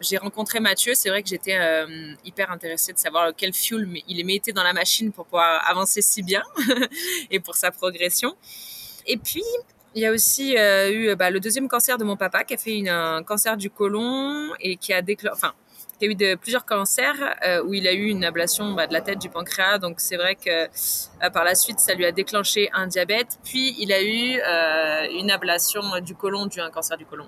J'ai 0.00 0.16
rencontré 0.16 0.60
Mathieu, 0.60 0.94
c'est 0.94 1.10
vrai 1.10 1.22
que 1.22 1.28
j'étais 1.28 1.58
hyper 2.24 2.50
intéressée 2.50 2.94
de 2.94 2.98
savoir 2.98 3.32
quel 3.36 3.52
fuel 3.52 3.86
il 4.08 4.24
mettait 4.24 4.52
dans 4.52 4.62
la 4.62 4.72
machine 4.72 5.12
pour 5.12 5.26
pouvoir 5.26 5.62
avancer 5.68 6.00
si 6.00 6.22
bien 6.22 6.42
et 7.30 7.38
pour 7.38 7.54
sa 7.54 7.70
progression. 7.70 8.34
Et 9.06 9.18
puis, 9.18 9.44
il 9.94 10.02
y 10.02 10.06
a 10.06 10.12
aussi 10.12 10.56
euh, 10.56 10.90
eu 10.90 11.16
bah, 11.16 11.30
le 11.30 11.40
deuxième 11.40 11.68
cancer 11.68 11.98
de 11.98 12.04
mon 12.04 12.16
papa 12.16 12.44
qui 12.44 12.54
a 12.54 12.56
fait 12.56 12.88
un 12.88 13.22
cancer 13.22 13.56
du 13.56 13.70
côlon 13.70 14.50
et 14.60 14.76
qui 14.76 14.92
a 14.92 15.02
déclenché, 15.02 15.32
enfin, 15.34 15.52
qui 15.98 16.06
a 16.06 16.10
eu 16.10 16.36
plusieurs 16.36 16.64
cancers 16.64 17.36
euh, 17.44 17.62
où 17.64 17.74
il 17.74 17.88
a 17.88 17.92
eu 17.92 18.06
une 18.06 18.24
ablation 18.24 18.72
bah, 18.72 18.86
de 18.86 18.92
la 18.92 19.00
tête 19.00 19.18
du 19.18 19.28
pancréas. 19.28 19.78
Donc 19.78 20.00
c'est 20.00 20.16
vrai 20.16 20.36
que 20.36 20.48
euh, 20.64 21.30
par 21.30 21.44
la 21.44 21.54
suite, 21.56 21.80
ça 21.80 21.94
lui 21.94 22.06
a 22.06 22.12
déclenché 22.12 22.70
un 22.72 22.86
diabète. 22.86 23.38
Puis 23.42 23.74
il 23.80 23.92
a 23.92 24.02
eu 24.02 24.40
une 25.18 25.30
ablation 25.30 25.82
du 26.00 26.14
côlon 26.14 26.46
dû 26.46 26.60
à 26.60 26.66
un 26.66 26.70
cancer 26.70 26.96
du 26.96 27.06
côlon. 27.06 27.26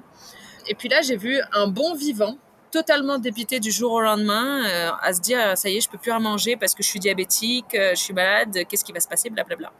Et 0.68 0.76
puis 0.76 0.88
là, 0.88 1.00
j'ai 1.02 1.16
vu 1.16 1.40
un 1.52 1.66
bon 1.66 1.94
vivant 1.94 2.38
totalement 2.70 3.18
dépité 3.18 3.60
du 3.60 3.70
jour 3.70 3.92
au 3.92 4.00
lendemain 4.00 4.62
à 5.02 5.12
se 5.12 5.20
dire 5.20 5.58
ça 5.58 5.68
y 5.68 5.76
est, 5.76 5.80
je 5.80 5.90
peux 5.90 5.98
plus 5.98 6.10
rien 6.10 6.20
manger 6.20 6.56
parce 6.56 6.74
que 6.74 6.82
je 6.82 6.88
suis 6.88 7.00
diabétique, 7.00 7.66
je 7.72 7.96
suis 7.96 8.14
malade, 8.14 8.60
qu'est-ce 8.68 8.84
qui 8.84 8.92
va 8.92 9.00
se 9.00 9.08
passer, 9.08 9.28
blablabla. 9.28 9.72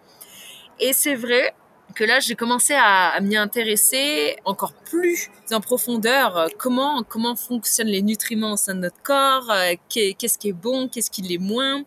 Et 0.79 0.93
c'est 0.93 1.15
vrai, 1.15 1.55
que 1.93 2.05
là 2.05 2.21
j'ai 2.21 2.35
commencé 2.35 2.75
à, 2.75 3.19
m'y 3.21 3.37
intéresser 3.37 4.37
encore 4.45 4.73
plus 4.73 5.29
en 5.51 5.61
profondeur. 5.61 6.49
Comment 6.59 7.03
comment 7.03 7.37
fonctionnent 7.37 7.89
les 7.89 8.03
nutriments 8.03 8.53
au 8.53 8.57
sein 8.57 8.75
de 8.75 8.81
notre 8.81 9.03
corps? 9.03 9.51
Euh, 9.51 9.75
qu'est-ce 9.89 10.39
qui 10.39 10.49
est 10.49 10.53
bon? 10.53 10.89
Qu'est-ce 10.89 11.11
qui 11.11 11.23
l'est 11.23 11.39
moins? 11.39 11.83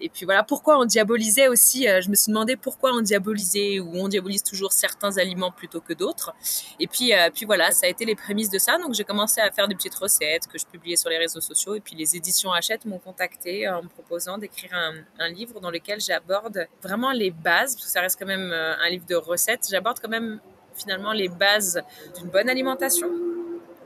Et 0.00 0.08
puis 0.08 0.24
voilà, 0.24 0.42
pourquoi 0.42 0.78
on 0.78 0.84
diabolisait 0.84 1.48
aussi, 1.48 1.88
euh, 1.88 2.00
je 2.00 2.08
me 2.08 2.14
suis 2.14 2.30
demandé 2.30 2.56
pourquoi 2.56 2.92
on 2.92 3.00
diabolisait 3.00 3.80
ou 3.80 3.90
on 3.94 4.08
diabolise 4.08 4.42
toujours 4.42 4.72
certains 4.72 5.16
aliments 5.18 5.50
plutôt 5.50 5.80
que 5.80 5.92
d'autres. 5.92 6.34
Et 6.78 6.86
puis, 6.86 7.14
euh, 7.14 7.30
puis 7.32 7.46
voilà, 7.46 7.70
ça 7.70 7.86
a 7.86 7.88
été 7.88 8.04
les 8.04 8.14
prémices 8.14 8.50
de 8.50 8.58
ça. 8.58 8.78
Donc 8.78 8.94
j'ai 8.94 9.04
commencé 9.04 9.40
à 9.40 9.50
faire 9.50 9.68
des 9.68 9.74
petites 9.74 9.94
recettes 9.94 10.46
que 10.46 10.58
je 10.58 10.66
publiais 10.66 10.96
sur 10.96 11.10
les 11.10 11.18
réseaux 11.18 11.40
sociaux. 11.40 11.74
Et 11.74 11.80
puis 11.80 11.94
les 11.96 12.16
éditions 12.16 12.52
Hachette 12.52 12.84
m'ont 12.84 12.98
contacté 12.98 13.68
en 13.68 13.82
me 13.82 13.88
proposant 13.88 14.38
d'écrire 14.38 14.70
un, 14.74 14.94
un, 15.18 15.28
livre 15.28 15.60
dans 15.60 15.70
lequel 15.70 16.00
j'aborde 16.00 16.66
vraiment 16.82 17.12
les 17.12 17.30
bases, 17.30 17.74
parce 17.74 17.86
que 17.86 17.90
ça 17.90 18.00
reste 18.00 18.18
quand 18.18 18.26
même 18.26 18.52
euh, 18.52 18.74
un 18.76 18.88
livre 18.88 19.06
de 19.06 19.16
recettes. 19.16 19.68
J'aborde 19.70 19.98
quand 20.00 20.08
même 20.08 20.40
finalement 20.74 21.12
les 21.12 21.28
bases 21.28 21.82
d'une 22.16 22.28
bonne 22.28 22.48
alimentation 22.48 23.10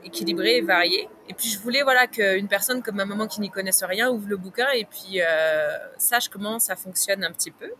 équilibré 0.05 0.57
et 0.57 0.61
varié. 0.61 1.09
Et 1.27 1.33
puis 1.33 1.49
je 1.49 1.59
voulais 1.59 1.83
voilà 1.83 2.07
qu'une 2.07 2.47
personne 2.47 2.81
comme 2.81 2.95
ma 2.95 3.05
maman 3.05 3.27
qui 3.27 3.41
n'y 3.41 3.49
connaisse 3.49 3.83
rien 3.83 4.09
ouvre 4.09 4.29
le 4.29 4.37
bouquin 4.37 4.69
et 4.71 4.85
puis 4.85 5.21
euh, 5.21 5.77
sache 5.97 6.29
comment 6.29 6.59
ça 6.59 6.75
fonctionne 6.75 7.23
un 7.23 7.31
petit 7.31 7.51
peu. 7.51 7.71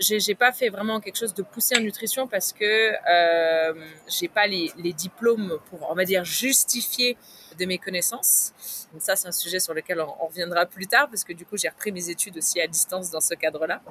J'ai 0.00 0.36
pas 0.36 0.52
fait 0.52 0.68
vraiment 0.68 1.00
quelque 1.00 1.16
chose 1.16 1.34
de 1.34 1.42
poussé 1.42 1.76
en 1.76 1.80
nutrition 1.80 2.28
parce 2.28 2.52
que 2.52 2.64
euh, 2.64 3.74
j'ai 4.06 4.28
pas 4.28 4.46
les, 4.46 4.70
les, 4.76 4.92
diplômes 4.92 5.58
pour 5.68 5.90
on 5.90 5.94
va 5.94 6.04
dire 6.04 6.24
justifier 6.24 7.16
de 7.58 7.64
mes 7.64 7.78
connaissances. 7.78 8.86
Donc 8.92 9.02
ça 9.02 9.16
c'est 9.16 9.26
un 9.26 9.32
sujet 9.32 9.58
sur 9.58 9.74
lequel 9.74 10.00
on, 10.00 10.14
on 10.20 10.28
reviendra 10.28 10.66
plus 10.66 10.86
tard 10.86 11.08
parce 11.08 11.24
que 11.24 11.32
du 11.32 11.44
coup 11.44 11.56
j'ai 11.56 11.68
repris 11.68 11.90
mes 11.90 12.10
études 12.10 12.36
aussi 12.36 12.60
à 12.60 12.68
distance 12.68 13.10
dans 13.10 13.20
ce 13.20 13.34
cadre-là. 13.34 13.82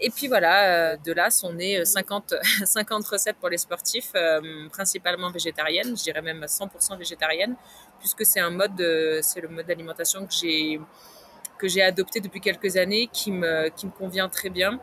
Et 0.00 0.10
puis 0.10 0.28
voilà, 0.28 0.92
euh, 0.92 0.96
de 1.04 1.12
là 1.12 1.30
sont 1.30 1.52
nées 1.52 1.84
50, 1.84 2.34
50 2.64 3.06
recettes 3.12 3.36
pour 3.36 3.50
les 3.50 3.58
sportifs, 3.58 4.12
euh, 4.14 4.40
principalement 4.70 5.30
végétariennes, 5.30 5.96
je 5.96 6.02
dirais 6.02 6.22
même 6.22 6.44
100% 6.44 6.96
végétariennes, 6.98 7.54
puisque 7.98 8.24
c'est 8.24 8.40
un 8.40 8.50
mode, 8.50 8.82
c'est 9.20 9.40
le 9.40 9.48
mode 9.48 9.66
d'alimentation 9.66 10.26
que 10.26 10.32
j'ai 10.32 10.80
que 11.58 11.68
j'ai 11.68 11.82
adopté 11.82 12.20
depuis 12.20 12.40
quelques 12.40 12.78
années, 12.78 13.10
qui 13.12 13.30
me, 13.30 13.68
qui 13.68 13.84
me 13.84 13.90
convient 13.92 14.30
très 14.30 14.48
bien 14.48 14.80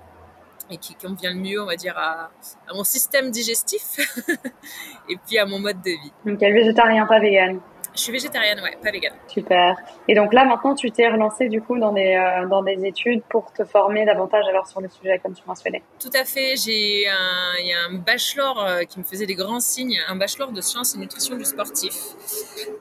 et 0.69 0.77
qui 0.77 0.93
convient 0.93 1.34
le 1.34 1.39
mieux, 1.39 1.60
on 1.60 1.65
va 1.65 1.75
dire, 1.75 1.97
à, 1.97 2.30
à 2.67 2.73
mon 2.75 2.84
système 2.84 3.32
digestif 3.32 3.97
et 5.10 5.17
puis 5.25 5.39
à 5.39 5.47
mon 5.47 5.58
mode 5.58 5.82
de 5.82 5.89
vie. 5.89 6.12
Donc, 6.23 6.39
elle 6.43 6.53
végétarien, 6.53 7.08
pas 7.08 7.19
vegan 7.19 7.60
je 7.98 8.04
suis 8.04 8.12
végétarienne, 8.12 8.60
ouais, 8.62 8.78
pas 8.82 8.92
végane. 8.92 9.16
Super. 9.28 9.76
Et 10.08 10.16
donc 10.16 10.34
là, 10.34 10.46
maintenant, 10.46 10.76
tu 10.76 10.92
t'es 10.92 11.08
relancé 11.08 11.50
du 11.50 11.62
coup 11.62 11.78
dans 11.80 11.92
des, 11.92 12.16
euh, 12.16 12.48
dans 12.48 12.62
des 12.62 12.86
études 12.86 13.24
pour 13.24 13.52
te 13.52 13.66
former 13.66 14.06
davantage 14.06 14.46
alors 14.48 14.68
sur 14.68 14.82
le 14.82 14.88
sujet, 14.88 15.20
comme 15.20 15.34
tu 15.34 15.44
mentionnais. 15.46 15.82
Tout 16.00 16.12
à 16.14 16.24
fait. 16.24 16.56
J'ai 16.56 17.08
un, 17.10 17.60
il 17.60 17.68
y 17.68 17.74
a 17.74 17.86
un 17.90 17.94
bachelor 17.96 18.64
euh, 18.64 18.84
qui 18.84 19.00
me 19.00 19.04
faisait 19.04 19.26
des 19.26 19.36
grands 19.36 19.60
signes, 19.60 20.00
un 20.08 20.16
bachelor 20.16 20.52
de 20.52 20.62
sciences 20.62 20.96
et 20.96 21.00
nutrition 21.00 21.36
du 21.36 21.46
sportif, 21.46 21.94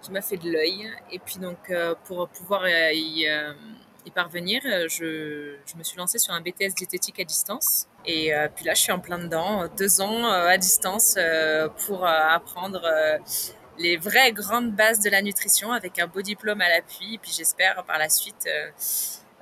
qui 0.03 0.13
m'a 0.13 0.21
fait 0.21 0.37
de 0.37 0.51
l'œil. 0.51 0.91
Et 1.11 1.19
puis 1.19 1.39
donc, 1.39 1.71
euh, 1.71 1.95
pour 2.05 2.29
pouvoir 2.29 2.69
y, 2.69 3.27
y 4.05 4.11
parvenir, 4.11 4.61
je, 4.65 5.57
je, 5.67 5.77
me 5.77 5.83
suis 5.83 5.97
lancée 5.97 6.19
sur 6.19 6.35
un 6.35 6.41
BTS 6.41 6.75
diététique 6.77 7.19
à 7.21 7.25
distance. 7.25 7.87
Et 8.05 8.33
puis 8.55 8.65
là, 8.65 8.75
je 8.75 8.83
suis 8.83 8.93
en 8.93 9.01
plein 9.01 9.19
dedans, 9.19 9.65
deux 9.77 10.01
ans 10.01 10.27
à 10.27 10.57
distance 10.59 11.19
pour 11.87 12.07
apprendre 12.07 12.83
les 13.79 13.97
vraies 13.97 14.33
grandes 14.33 14.73
bases 14.73 15.01
de 15.01 15.11
la 15.11 15.23
nutrition 15.23 15.73
avec 15.73 15.99
un 15.99 16.07
beau 16.07 16.23
diplôme 16.23 16.61
à 16.61 16.69
l'appui. 16.69 17.15
Et 17.15 17.19
puis 17.19 17.33
j'espère 17.37 17.85
par 17.85 17.99
la 17.99 18.09
suite 18.09 18.47
euh, 18.47 18.71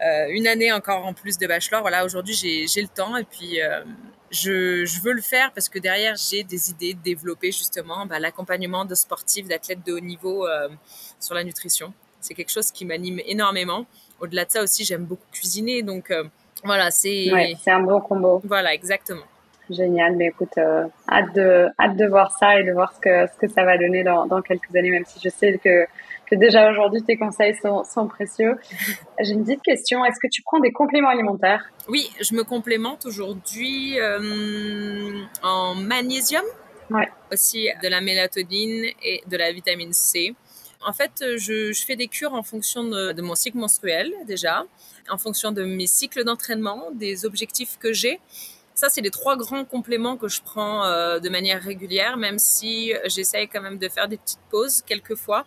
euh, 0.04 0.26
une 0.30 0.46
année 0.46 0.72
encore 0.72 1.06
en 1.06 1.14
plus 1.14 1.38
de 1.38 1.46
bachelor. 1.46 1.82
Voilà, 1.82 2.04
aujourd'hui 2.04 2.34
j'ai 2.34 2.82
le 2.82 2.88
temps 2.88 3.16
et 3.16 3.24
puis 3.24 3.60
euh, 3.60 3.82
je, 4.30 4.84
je, 4.84 5.00
veux 5.00 5.12
le 5.12 5.22
faire 5.22 5.52
parce 5.52 5.68
que 5.68 5.78
derrière 5.78 6.16
j'ai 6.16 6.42
des 6.42 6.70
idées 6.70 6.94
de 6.94 7.00
développer 7.00 7.52
justement 7.52 8.06
bah, 8.06 8.18
l'accompagnement 8.18 8.84
de 8.84 8.94
sportifs, 8.94 9.48
d'athlètes 9.48 9.84
de 9.86 9.92
haut 9.92 10.00
niveau 10.00 10.46
sur 11.20 11.34
la 11.34 11.44
nutrition. 11.44 11.92
C'est 12.20 12.34
quelque 12.34 12.52
chose 12.52 12.70
qui 12.70 12.84
m'anime 12.84 13.20
énormément. 13.26 13.86
Au-delà 14.20 14.44
de 14.44 14.50
ça 14.50 14.62
aussi, 14.62 14.84
j'aime 14.84 15.04
beaucoup 15.04 15.26
cuisiner, 15.30 15.82
donc 15.82 16.10
voilà, 16.64 16.90
c'est. 16.90 17.30
Ouais, 17.30 17.54
c'est 17.62 17.70
un 17.70 17.80
bon 17.80 18.00
combo. 18.00 18.40
Voilà, 18.44 18.72
exactement. 18.72 19.24
Génial, 19.70 20.16
mais 20.16 20.26
écoute, 20.26 20.56
euh, 20.58 20.84
hâte 21.08 21.34
de 21.34 21.68
hâte 21.80 21.96
de 21.96 22.06
voir 22.06 22.30
ça 22.38 22.60
et 22.60 22.64
de 22.64 22.72
voir 22.72 22.92
ce 22.92 23.00
que 23.00 23.26
ce 23.32 23.38
que 23.38 23.48
ça 23.48 23.64
va 23.64 23.78
donner 23.78 24.04
dans, 24.04 24.26
dans 24.26 24.42
quelques 24.42 24.74
années, 24.76 24.90
même 24.90 25.04
si 25.06 25.18
je 25.22 25.28
sais 25.28 25.58
que 25.62 25.86
que 26.26 26.34
déjà 26.34 26.70
aujourd'hui 26.70 27.02
tes 27.02 27.16
conseils 27.16 27.54
sont, 27.56 28.08
précieux. 28.08 28.56
J'ai 29.20 29.32
une 29.32 29.44
petite 29.44 29.62
question. 29.62 30.04
Est-ce 30.04 30.18
que 30.20 30.28
tu 30.30 30.42
prends 30.42 30.60
des 30.60 30.72
compléments 30.72 31.08
alimentaires? 31.08 31.70
Oui, 31.88 32.08
je 32.20 32.34
me 32.34 32.44
complémente 32.44 33.06
aujourd'hui 33.06 33.98
euh, 33.98 35.22
en 35.42 35.74
magnésium, 35.74 36.44
ouais. 36.90 37.08
aussi 37.32 37.68
de 37.82 37.88
la 37.88 38.00
mélatonine 38.00 38.86
et 39.02 39.22
de 39.26 39.36
la 39.36 39.52
vitamine 39.52 39.92
C. 39.92 40.34
En 40.86 40.92
fait, 40.92 41.24
je, 41.38 41.72
fais 41.86 41.96
des 41.96 42.08
cures 42.08 42.34
en 42.34 42.42
fonction 42.42 42.84
de, 42.84 43.20
mon 43.22 43.34
cycle 43.34 43.56
menstruel 43.56 44.12
déjà, 44.26 44.64
en 45.08 45.16
fonction 45.16 45.50
de 45.50 45.64
mes 45.64 45.86
cycles 45.86 46.24
d'entraînement, 46.24 46.90
des 46.92 47.24
objectifs 47.24 47.78
que 47.78 47.92
j'ai. 47.92 48.20
Ça, 48.74 48.88
c'est 48.90 49.00
les 49.00 49.10
trois 49.10 49.36
grands 49.36 49.64
compléments 49.64 50.16
que 50.16 50.26
je 50.26 50.42
prends 50.42 50.84
euh, 50.84 51.20
de 51.20 51.28
manière 51.28 51.62
régulière, 51.62 52.16
même 52.16 52.40
si 52.40 52.92
j'essaye 53.06 53.46
quand 53.46 53.62
même 53.62 53.78
de 53.78 53.88
faire 53.88 54.08
des 54.08 54.16
petites 54.16 54.40
pauses 54.50 54.82
quelquefois. 54.82 55.46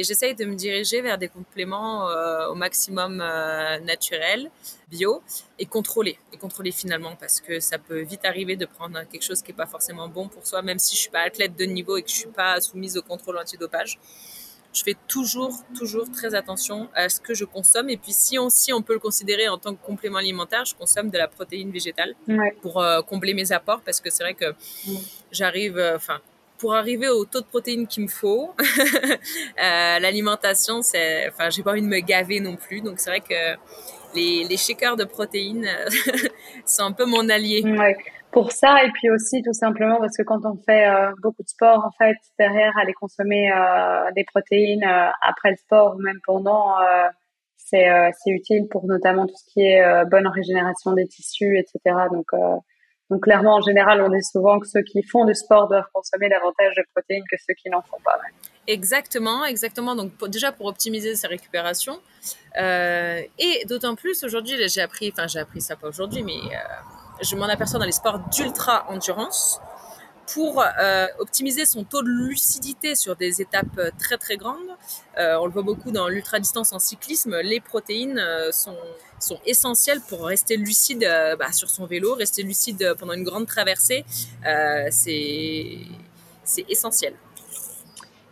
Et 0.00 0.04
j'essaye 0.04 0.36
de 0.36 0.44
me 0.44 0.54
diriger 0.54 1.00
vers 1.00 1.18
des 1.18 1.26
compléments 1.26 2.08
euh, 2.08 2.46
au 2.46 2.54
maximum 2.54 3.20
euh, 3.20 3.80
naturels, 3.80 4.48
bio 4.88 5.22
et 5.58 5.66
contrôlés. 5.66 6.20
Et 6.32 6.36
contrôlés 6.36 6.70
finalement 6.70 7.16
parce 7.16 7.40
que 7.40 7.58
ça 7.58 7.78
peut 7.78 8.02
vite 8.02 8.24
arriver 8.24 8.54
de 8.54 8.64
prendre 8.64 9.02
quelque 9.10 9.24
chose 9.24 9.42
qui 9.42 9.50
n'est 9.50 9.56
pas 9.56 9.66
forcément 9.66 10.06
bon 10.08 10.28
pour 10.28 10.46
soi, 10.46 10.62
même 10.62 10.78
si 10.78 10.94
je 10.94 11.00
suis 11.00 11.10
pas 11.10 11.22
athlète 11.22 11.56
de 11.56 11.64
niveau 11.64 11.96
et 11.96 12.04
que 12.04 12.10
je 12.10 12.14
suis 12.14 12.28
pas 12.28 12.60
soumise 12.60 12.96
au 12.96 13.02
contrôle 13.02 13.38
antidopage 13.38 13.98
je 14.72 14.82
fais 14.82 14.96
toujours, 15.06 15.52
toujours 15.76 16.10
très 16.10 16.34
attention 16.34 16.88
à 16.94 17.08
ce 17.08 17.20
que 17.20 17.34
je 17.34 17.44
consomme. 17.44 17.88
Et 17.90 17.96
puis, 17.96 18.12
si 18.12 18.38
on, 18.38 18.50
si 18.50 18.72
on 18.72 18.82
peut 18.82 18.92
le 18.92 18.98
considérer 18.98 19.48
en 19.48 19.58
tant 19.58 19.74
que 19.74 19.84
complément 19.84 20.18
alimentaire, 20.18 20.64
je 20.64 20.74
consomme 20.74 21.10
de 21.10 21.18
la 21.18 21.28
protéine 21.28 21.70
végétale 21.70 22.14
pour 22.62 22.80
euh, 22.80 23.02
combler 23.02 23.34
mes 23.34 23.52
apports 23.52 23.80
parce 23.80 24.00
que 24.00 24.10
c'est 24.10 24.22
vrai 24.22 24.34
que 24.34 24.54
j'arrive, 25.32 25.78
euh, 25.78 25.96
enfin, 25.96 26.20
pour 26.58 26.74
arriver 26.74 27.08
au 27.08 27.24
taux 27.24 27.40
de 27.40 27.46
protéines 27.46 27.86
qu'il 27.86 28.02
me 28.04 28.08
faut, 28.08 28.54
euh, 28.58 29.98
l'alimentation, 29.98 30.82
c'est, 30.82 31.28
enfin, 31.28 31.50
j'ai 31.50 31.62
pas 31.62 31.72
envie 31.72 31.82
de 31.82 31.86
me 31.86 32.00
gaver 32.00 32.40
non 32.40 32.56
plus. 32.56 32.80
Donc, 32.80 33.00
c'est 33.00 33.10
vrai 33.10 33.20
que 33.20 33.56
les, 34.14 34.44
les 34.44 34.56
shakers 34.56 34.96
de 34.96 35.04
protéines 35.04 35.68
sont 36.66 36.82
un 36.82 36.92
peu 36.92 37.04
mon 37.04 37.28
allié 37.28 37.62
pour 38.30 38.52
ça 38.52 38.84
et 38.84 38.90
puis 38.92 39.10
aussi 39.10 39.42
tout 39.42 39.52
simplement 39.52 39.98
parce 39.98 40.16
que 40.16 40.22
quand 40.22 40.44
on 40.44 40.56
fait 40.56 40.86
euh, 40.88 41.12
beaucoup 41.22 41.42
de 41.42 41.48
sport 41.48 41.84
en 41.84 41.90
fait 41.92 42.16
derrière 42.38 42.76
aller 42.76 42.92
consommer 42.92 43.50
euh, 43.50 44.10
des 44.14 44.24
protéines 44.24 44.84
euh, 44.84 45.10
après 45.22 45.50
le 45.50 45.56
sport 45.56 45.96
ou 45.96 46.02
même 46.02 46.18
pendant 46.24 46.74
c'est 47.56 47.86
c'est 48.18 48.30
utile 48.30 48.66
pour 48.70 48.86
notamment 48.86 49.26
tout 49.26 49.34
ce 49.36 49.52
qui 49.52 49.60
est 49.60 50.04
bonne 50.06 50.26
régénération 50.26 50.92
des 50.92 51.06
tissus 51.06 51.58
etc 51.58 51.96
donc 52.10 52.26
donc 53.10 53.22
clairement 53.22 53.56
en 53.56 53.60
général 53.60 54.00
on 54.00 54.08
dit 54.08 54.22
souvent 54.22 54.58
que 54.58 54.66
ceux 54.66 54.82
qui 54.82 55.02
font 55.02 55.24
du 55.26 55.34
sport 55.34 55.68
doivent 55.68 55.88
consommer 55.92 56.28
davantage 56.28 56.74
de 56.76 56.82
protéines 56.94 57.24
que 57.30 57.36
ceux 57.46 57.54
qui 57.54 57.68
n'en 57.70 57.82
font 57.82 58.00
pas 58.04 58.16
Exactement, 58.70 59.46
exactement. 59.46 59.96
Donc 59.96 60.12
déjà 60.28 60.52
pour 60.52 60.66
optimiser 60.66 61.14
sa 61.14 61.28
récupération 61.28 62.00
et 62.56 63.64
d'autant 63.66 63.94
plus 63.96 64.22
aujourd'hui 64.24 64.56
j'ai 64.68 64.80
appris, 64.80 65.10
enfin 65.12 65.26
j'ai 65.26 65.40
appris 65.40 65.60
ça 65.60 65.76
pas 65.76 65.88
aujourd'hui 65.88 66.22
mais 66.22 66.40
je 67.20 67.36
m'en 67.36 67.46
aperçois 67.46 67.78
dans 67.78 67.86
les 67.86 67.92
sports 67.92 68.20
d'ultra 68.30 68.86
endurance 68.88 69.60
pour 70.32 70.62
euh, 70.62 71.06
optimiser 71.18 71.64
son 71.64 71.84
taux 71.84 72.02
de 72.02 72.08
lucidité 72.08 72.94
sur 72.94 73.16
des 73.16 73.40
étapes 73.40 73.66
euh, 73.78 73.90
très 73.98 74.18
très 74.18 74.36
grandes. 74.36 74.76
Euh, 75.18 75.38
on 75.40 75.46
le 75.46 75.52
voit 75.52 75.62
beaucoup 75.62 75.90
dans 75.90 76.08
l'ultra 76.08 76.38
distance 76.38 76.72
en 76.72 76.78
cyclisme. 76.78 77.36
Les 77.42 77.60
protéines 77.60 78.22
sont, 78.52 78.76
sont 79.20 79.38
essentielles 79.46 80.00
pour 80.08 80.26
rester 80.26 80.56
lucide 80.56 81.08
bah, 81.38 81.52
sur 81.52 81.70
son 81.70 81.86
vélo, 81.86 82.14
rester 82.14 82.42
lucide 82.42 82.94
pendant 82.98 83.14
une 83.14 83.24
grande 83.24 83.46
traversée. 83.46 84.04
c'est 84.90 85.86
essentiel. 86.68 87.14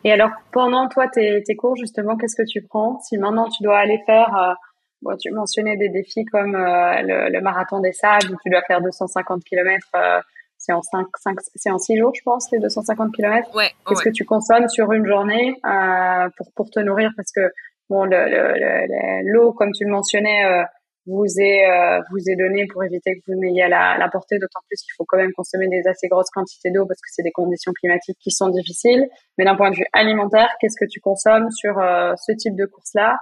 Et 0.04 0.12
alors 0.12 0.30
pendant 0.52 0.88
toi 0.88 1.08
tes 1.08 1.56
cours 1.56 1.76
justement, 1.76 2.16
qu'est-ce 2.16 2.36
que 2.36 2.46
tu 2.46 2.62
prends? 2.62 3.00
Si 3.00 3.18
maintenant 3.18 3.48
tu 3.48 3.62
dois 3.62 3.78
aller 3.78 4.00
faire 4.06 4.56
Bon, 5.02 5.16
tu 5.16 5.30
mentionnais 5.30 5.76
des 5.76 5.88
défis 5.88 6.24
comme 6.24 6.54
euh, 6.54 7.28
le, 7.30 7.40
marathon 7.40 7.80
des 7.80 7.92
sables 7.92 8.32
où 8.32 8.36
tu 8.42 8.50
dois 8.50 8.62
faire 8.62 8.80
250 8.80 9.44
km. 9.44 9.86
Euh, 9.94 10.20
c'est 10.58 10.72
en 10.72 10.82
5, 10.82 11.06
5 11.16 11.36
c'est 11.54 11.70
en 11.70 11.78
6 11.78 11.98
jours, 11.98 12.12
je 12.14 12.22
pense, 12.24 12.50
les 12.52 12.58
250 12.58 13.14
km. 13.14 13.54
Ouais, 13.54 13.70
Qu'est-ce 13.86 14.02
que 14.02 14.10
tu 14.10 14.24
consommes 14.24 14.68
sur 14.68 14.92
une 14.92 15.06
journée 15.06 15.60
euh, 15.64 16.28
pour, 16.36 16.52
pour 16.54 16.70
te 16.70 16.80
nourrir? 16.80 17.10
Parce 17.16 17.30
que 17.32 17.52
bon, 17.90 18.04
l'eau, 18.04 18.14
le, 18.14 19.52
comme 19.52 19.72
tu 19.72 19.84
le 19.84 19.90
mentionnais, 19.90 20.44
euh, 20.44 20.64
vous 21.06 21.24
est 21.38 21.70
euh, 21.70 22.00
vous 22.10 22.18
est 22.28 22.34
donné 22.34 22.66
pour 22.66 22.82
éviter 22.82 23.14
que 23.14 23.20
vous 23.28 23.38
n'ayez 23.38 23.62
à 23.62 23.68
la, 23.68 23.96
la 23.98 24.08
portée. 24.08 24.38
D'autant 24.38 24.58
plus 24.68 24.80
qu'il 24.82 24.92
faut 24.96 25.04
quand 25.06 25.18
même 25.18 25.32
consommer 25.36 25.68
des 25.68 25.86
assez 25.86 26.08
grosses 26.08 26.30
quantités 26.30 26.70
d'eau 26.72 26.84
parce 26.86 27.00
que 27.00 27.08
c'est 27.10 27.22
des 27.22 27.30
conditions 27.30 27.72
climatiques 27.72 28.18
qui 28.20 28.32
sont 28.32 28.48
difficiles. 28.48 29.06
Mais 29.38 29.44
d'un 29.44 29.54
point 29.54 29.70
de 29.70 29.76
vue 29.76 29.86
alimentaire, 29.92 30.48
qu'est-ce 30.60 30.76
que 30.80 30.88
tu 30.90 31.00
consommes 31.00 31.50
sur 31.52 31.74
ce 31.76 32.32
type 32.32 32.56
de 32.56 32.66
course-là? 32.66 33.18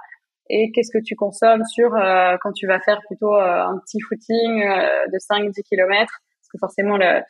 Et 0.49 0.71
qu'est-ce 0.71 0.91
que 0.91 1.03
tu 1.03 1.15
consommes 1.15 1.63
sur 1.65 1.95
euh, 1.95 2.37
quand 2.41 2.51
tu 2.51 2.67
vas 2.67 2.79
faire 2.79 2.99
plutôt 3.07 3.35
euh, 3.35 3.63
un 3.63 3.77
petit 3.79 3.99
footing 4.01 4.63
euh, 4.63 5.07
de 5.07 5.17
5-10 5.17 5.63
km 5.63 6.05
parce 6.05 6.49
que 6.51 6.57
forcément 6.59 6.97
le, 6.97 7.21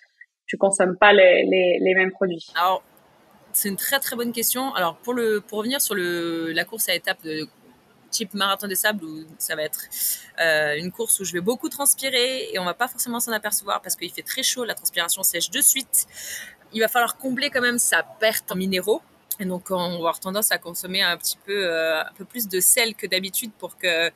tu 0.47 0.57
consommes 0.57 0.97
pas 0.97 1.13
les, 1.13 1.43
les, 1.79 1.95
mêmes 1.95 2.11
produits. 2.11 2.47
Alors 2.55 2.83
c'est 3.53 3.69
une 3.69 3.77
très 3.77 3.99
très 3.99 4.15
bonne 4.15 4.33
question. 4.33 4.73
Alors 4.73 4.97
pour 4.97 5.13
le 5.13 5.39
pour 5.39 5.59
revenir 5.59 5.79
sur 5.79 5.95
le 5.95 6.51
la 6.51 6.65
course 6.65 6.89
à 6.89 6.95
étapes 6.95 7.23
de 7.23 7.47
type 8.11 8.33
marathon 8.33 8.67
des 8.67 8.75
sables 8.75 9.03
où 9.03 9.25
ça 9.37 9.55
va 9.55 9.63
être 9.63 9.85
une 10.77 10.91
course 10.91 11.19
où 11.19 11.23
je 11.25 11.33
vais 11.33 11.41
beaucoup 11.41 11.69
transpirer 11.69 12.49
et 12.51 12.59
on 12.59 12.65
va 12.65 12.73
pas 12.73 12.87
forcément 12.87 13.19
s'en 13.19 13.31
apercevoir 13.31 13.81
parce 13.81 13.95
qu'il 13.95 14.11
fait 14.11 14.21
très 14.21 14.43
chaud, 14.43 14.65
la 14.65 14.75
transpiration 14.75 15.23
sèche 15.23 15.49
de 15.51 15.61
suite. 15.61 16.05
Il 16.73 16.81
va 16.81 16.87
falloir 16.87 17.17
combler 17.17 17.49
quand 17.49 17.61
même 17.61 17.79
sa 17.79 18.03
perte 18.03 18.51
en 18.51 18.55
minéraux 18.55 19.01
et 19.39 19.45
donc, 19.45 19.69
on 19.69 19.89
va 19.89 19.95
avoir 19.95 20.19
tendance 20.19 20.51
à 20.51 20.57
consommer 20.57 21.01
un 21.01 21.17
petit 21.17 21.37
peu, 21.45 21.67
euh, 21.67 22.01
un 22.01 22.13
peu 22.17 22.23
plus 22.23 22.47
de 22.47 22.59
sel 22.61 22.95
que 22.95 23.05
d'habitude 23.05 23.51
pour 23.51 23.77
que 23.77 24.09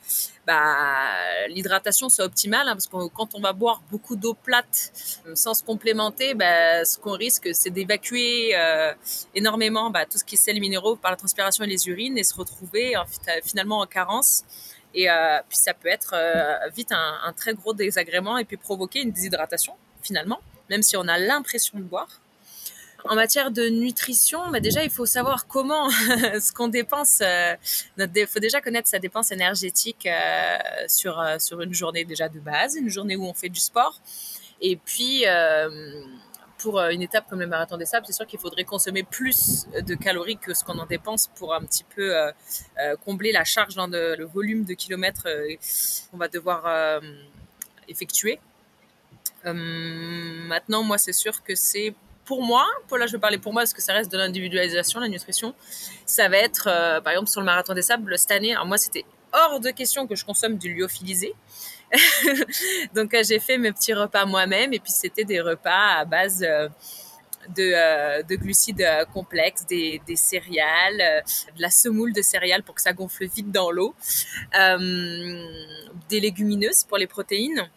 bah, 0.48 1.48
l'hydratation 1.50 2.08
soit 2.08 2.26
optimale. 2.26 2.68
Hein, 2.68 2.74
parce 2.74 2.88
que 2.88 3.08
quand 3.10 3.36
on 3.36 3.42
va 3.42 3.52
boire 3.52 3.82
beaucoup 3.92 4.16
d'eau 4.16 4.34
plate 4.34 4.94
euh, 5.28 5.36
sans 5.36 5.54
se 5.54 5.64
complémenter, 5.64 6.36
bah, 6.36 6.86
ce 6.86 6.98
qu'on 6.98 7.18
risque, 7.18 7.50
c'est 7.54 7.70
d'évacuer 7.70 8.56
euh, 8.56 8.94
énormément 9.36 9.90
bah, 9.90 10.06
tout 10.06 10.18
ce 10.18 10.24
qui 10.24 10.36
est 10.36 10.38
sel 10.38 10.60
minéraux 10.60 10.96
par 10.96 11.12
la 11.12 11.18
transpiration 11.18 11.66
et 11.66 11.68
les 11.68 11.88
urines 11.90 12.18
et 12.18 12.24
se 12.24 12.36
retrouver 12.36 12.94
finalement 13.44 13.80
en 13.80 13.88
carence. 13.88 14.44
Et 14.94 15.08
puis, 15.50 15.58
ça 15.58 15.74
peut 15.74 15.90
être 15.90 16.16
vite 16.76 16.92
un, 16.92 17.20
un 17.24 17.34
très 17.34 17.54
gros 17.54 17.74
désagrément 17.74 18.38
et 18.38 18.46
puis 18.46 18.58
provoquer 18.58 19.02
une 19.02 19.12
déshydratation 19.12 19.74
finalement, 20.02 20.40
même 20.70 20.82
si 20.82 20.98
on 20.98 21.08
a 21.08 21.18
l'impression 21.20 21.78
de 21.78 21.84
boire. 21.84 22.22
En 23.06 23.16
matière 23.16 23.52
de 23.52 23.70
nutrition, 23.70 24.50
bah 24.52 24.60
déjà, 24.60 24.84
il 24.84 24.90
faut 24.90 25.06
savoir 25.06 25.48
comment 25.48 25.90
ce 25.90 26.52
qu'on 26.52 26.68
dépense. 26.68 27.20
Euh, 27.22 27.56
il 27.98 28.28
faut 28.28 28.40
déjà 28.40 28.60
connaître 28.60 28.90
sa 28.90 29.00
dépense 29.00 29.32
énergétique 29.32 30.06
euh, 30.06 30.58
sur, 30.88 31.20
euh, 31.20 31.40
sur 31.40 31.62
une 31.62 31.74
journée 31.74 32.04
déjà 32.04 32.28
de 32.28 32.40
base, 32.40 32.76
une 32.76 32.90
journée 32.90 33.16
où 33.16 33.24
on 33.26 33.34
fait 33.34 33.50
du 33.50 33.60
sport. 33.60 34.02
Et 34.62 34.76
puis, 34.76 35.24
pour 36.58 36.82
une 36.82 37.02
étape 37.02 37.30
comme 37.30 37.40
le 37.40 37.48
marathon 37.48 37.78
des 37.78 37.86
sables, 37.86 38.06
c'est 38.06 38.12
sûr 38.12 38.28
qu'il 38.28 38.40
faudrait 38.40 38.66
consommer 38.66 39.04
plus 39.04 39.68
de 39.72 39.96
calories 39.96 40.38
que 40.38 40.54
ce 40.54 40.66
qu'on 40.66 40.78
en 40.80 40.86
dépense 40.86 41.30
pour 41.36 41.54
un 41.54 41.62
petit 41.62 41.86
peu 41.86 42.14
combler 43.06 43.32
la 43.32 43.46
charge 43.46 43.76
dans 43.76 43.88
le 43.88 44.26
volume 44.26 44.66
de 44.66 44.74
kilomètres 44.74 45.30
qu'on 46.12 46.18
va 46.18 46.28
devoir 46.28 47.00
effectuer. 47.88 48.42
maintenant, 49.46 50.84
moi, 50.84 50.98
c'est 50.98 51.14
sûr 51.14 51.42
que 51.42 51.56
c'est 51.56 51.96
pour 52.30 52.44
moi, 52.44 52.68
pour 52.88 53.00
là 53.00 53.08
je 53.08 53.14
vais 53.14 53.18
parler 53.18 53.40
pour 53.40 53.54
moi 53.54 53.64
parce 53.64 53.74
que 53.74 53.82
ça 53.82 53.92
reste 53.92 54.12
de 54.12 54.18
l'individualisation, 54.20 55.00
la 55.00 55.08
nutrition, 55.08 55.56
ça 56.06 56.30
va 56.30 56.38
être 56.38 56.68
euh, 56.68 57.02
par 57.02 57.14
exemple 57.14 57.28
sur 57.28 57.42
le 57.42 57.46
marathon 57.46 57.74
des 57.74 57.82
sables 57.82 58.20
cette 58.20 58.30
année. 58.30 58.52
Alors 58.52 58.68
moi 58.68 58.78
c'était 58.78 59.04
hors 59.34 59.60
de 59.60 59.72
question 59.72 60.06
que 60.06 60.14
je 60.14 60.24
consomme 60.24 60.56
du 60.56 60.76
lyophilisé. 60.76 61.34
Donc 62.94 63.16
euh, 63.16 63.24
j'ai 63.28 63.40
fait 63.40 63.58
mes 63.58 63.72
petits 63.72 63.96
repas 63.96 64.26
moi-même 64.26 64.74
et 64.74 64.80
puis 64.80 64.92
c'était 64.92 65.24
des 65.24 65.42
repas 65.42 65.98
à 66.02 66.06
base 66.06 66.46
euh, 66.48 66.70
de, 67.58 68.22
de, 68.22 68.36
glucides 68.36 68.88
complexes, 69.12 69.66
des, 69.66 70.00
céréales, 70.16 71.24
de 71.56 71.62
la 71.64 71.72
semoule 71.72 72.14
de 72.14 72.22
céréales 72.22 72.62
pour 72.62 72.76
que 72.76 72.82
ça 72.82 72.94
gonfle 72.94 73.26
vite 73.26 73.52
dans 73.52 73.72
l'eau, 73.72 73.96
des 76.10 76.20
légumineuses 76.20 76.84
pour 76.84 77.00
les 77.00 77.08
protéines 77.08 77.68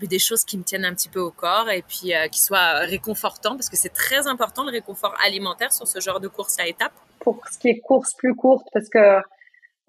des 0.00 0.18
choses 0.18 0.44
qui 0.44 0.58
me 0.58 0.62
tiennent 0.62 0.84
un 0.84 0.94
petit 0.94 1.08
peu 1.08 1.20
au 1.20 1.30
corps 1.30 1.68
et 1.70 1.82
puis 1.82 2.14
euh, 2.14 2.28
qui 2.28 2.40
soient 2.40 2.80
réconfortants 2.80 3.56
parce 3.56 3.68
que 3.68 3.76
c'est 3.76 3.92
très 3.92 4.26
important 4.26 4.64
le 4.64 4.70
réconfort 4.70 5.14
alimentaire 5.24 5.72
sur 5.72 5.86
ce 5.86 6.00
genre 6.00 6.20
de 6.20 6.28
course 6.28 6.58
à 6.58 6.66
étapes. 6.66 6.92
Pour 7.20 7.42
ce 7.50 7.58
qui 7.58 7.68
est 7.68 7.80
course 7.80 8.14
plus 8.14 8.34
courte, 8.34 8.66
parce 8.72 8.88
que 8.88 9.20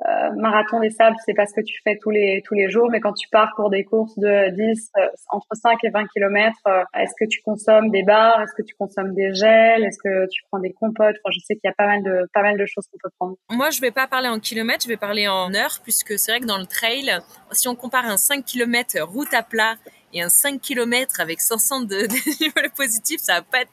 euh, 0.07 0.31
marathon 0.37 0.79
des 0.79 0.91
sables, 0.91 1.15
c'est 1.25 1.33
pas 1.33 1.45
ce 1.45 1.53
que 1.53 1.61
tu 1.61 1.79
fais 1.83 1.97
tous 2.01 2.09
les 2.09 2.41
tous 2.45 2.53
les 2.53 2.69
jours, 2.69 2.89
mais 2.89 3.01
quand 3.01 3.13
tu 3.13 3.27
pars 3.29 3.51
pour 3.55 3.69
des 3.69 3.83
courses 3.83 4.17
de 4.17 4.49
10 4.49 4.91
euh, 4.97 5.07
entre 5.29 5.47
5 5.53 5.77
et 5.83 5.89
20 5.89 6.07
km, 6.13 6.55
euh, 6.67 6.83
est-ce 6.97 7.13
que 7.19 7.27
tu 7.27 7.41
consommes 7.41 7.89
des 7.89 8.03
bars, 8.03 8.41
est-ce 8.41 8.53
que 8.55 8.61
tu 8.61 8.75
consommes 8.75 9.13
des 9.13 9.33
gels, 9.33 9.83
est-ce 9.83 9.97
que 10.01 10.27
tu 10.29 10.43
prends 10.49 10.59
des 10.59 10.71
compotes? 10.71 11.15
Enfin, 11.23 11.31
je 11.31 11.39
sais 11.39 11.55
qu'il 11.55 11.67
y 11.67 11.69
a 11.69 11.73
pas 11.77 11.87
mal 11.87 12.03
de 12.03 12.29
pas 12.33 12.41
mal 12.41 12.57
de 12.57 12.65
choses 12.65 12.87
qu'on 12.87 12.97
peut 13.01 13.13
prendre. 13.19 13.35
Moi, 13.51 13.71
je 13.71 13.81
vais 13.81 13.91
pas 13.91 14.07
parler 14.07 14.29
en 14.29 14.39
kilomètres, 14.39 14.83
je 14.83 14.89
vais 14.89 14.97
parler 14.97 15.27
en 15.27 15.53
heures 15.53 15.79
puisque 15.83 16.17
c'est 16.17 16.31
vrai 16.31 16.39
que 16.39 16.45
dans 16.45 16.59
le 16.59 16.65
trail, 16.65 17.19
si 17.51 17.67
on 17.67 17.75
compare 17.75 18.05
un 18.05 18.17
5 18.17 18.45
km 18.45 19.01
route 19.01 19.33
à 19.33 19.43
plat 19.43 19.75
et 20.13 20.21
un 20.21 20.29
5 20.29 20.61
km 20.61 21.19
avec 21.19 21.41
500 21.41 21.81
de, 21.81 21.87
de 21.87 22.69
positifs, 22.75 23.21
ça 23.21 23.35
va 23.35 23.41
pas 23.41 23.61
être, 23.61 23.71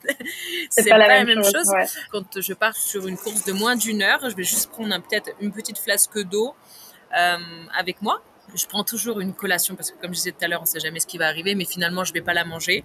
c'est 0.71 0.89
pas, 0.89 0.99
la 0.99 1.25
même, 1.25 1.43
chose. 1.43 1.73
Quand 2.13 2.41
je 2.41 2.53
pars 2.53 2.77
sur 2.77 3.07
une 3.07 3.17
course 3.17 3.45
de 3.45 3.53
moins 3.53 3.77
d'une 3.77 4.03
heure, 4.03 4.29
je 4.29 4.37
vais 4.37 4.45
juste 4.45 4.71
prendre 4.71 4.95
peut-être 5.03 5.31
une 5.41 5.53
petite 5.53 5.79
flasque 5.79 6.19
d'eau 6.25 6.55
euh, 7.17 7.37
avec 7.77 8.03
moi. 8.03 8.23
Je 8.55 8.67
prends 8.67 8.85
toujours 8.85 9.21
une 9.21 9.35
collation 9.35 9.75
parce 9.75 9.91
que 9.91 10.01
comme 10.01 10.11
je 10.11 10.19
disais 10.19 10.33
tout 10.33 10.45
à 10.45 10.49
l'heure, 10.49 10.63
on 10.63 10.67
sait 10.67 10.79
jamais 10.79 11.01
ce 11.01 11.07
qui 11.07 11.19
va 11.19 11.27
arriver, 11.27 11.55
mais 11.55 11.65
finalement 11.65 12.05
je 12.05 12.13
vais 12.13 12.21
pas 12.21 12.35
la 12.35 12.45
manger 12.45 12.85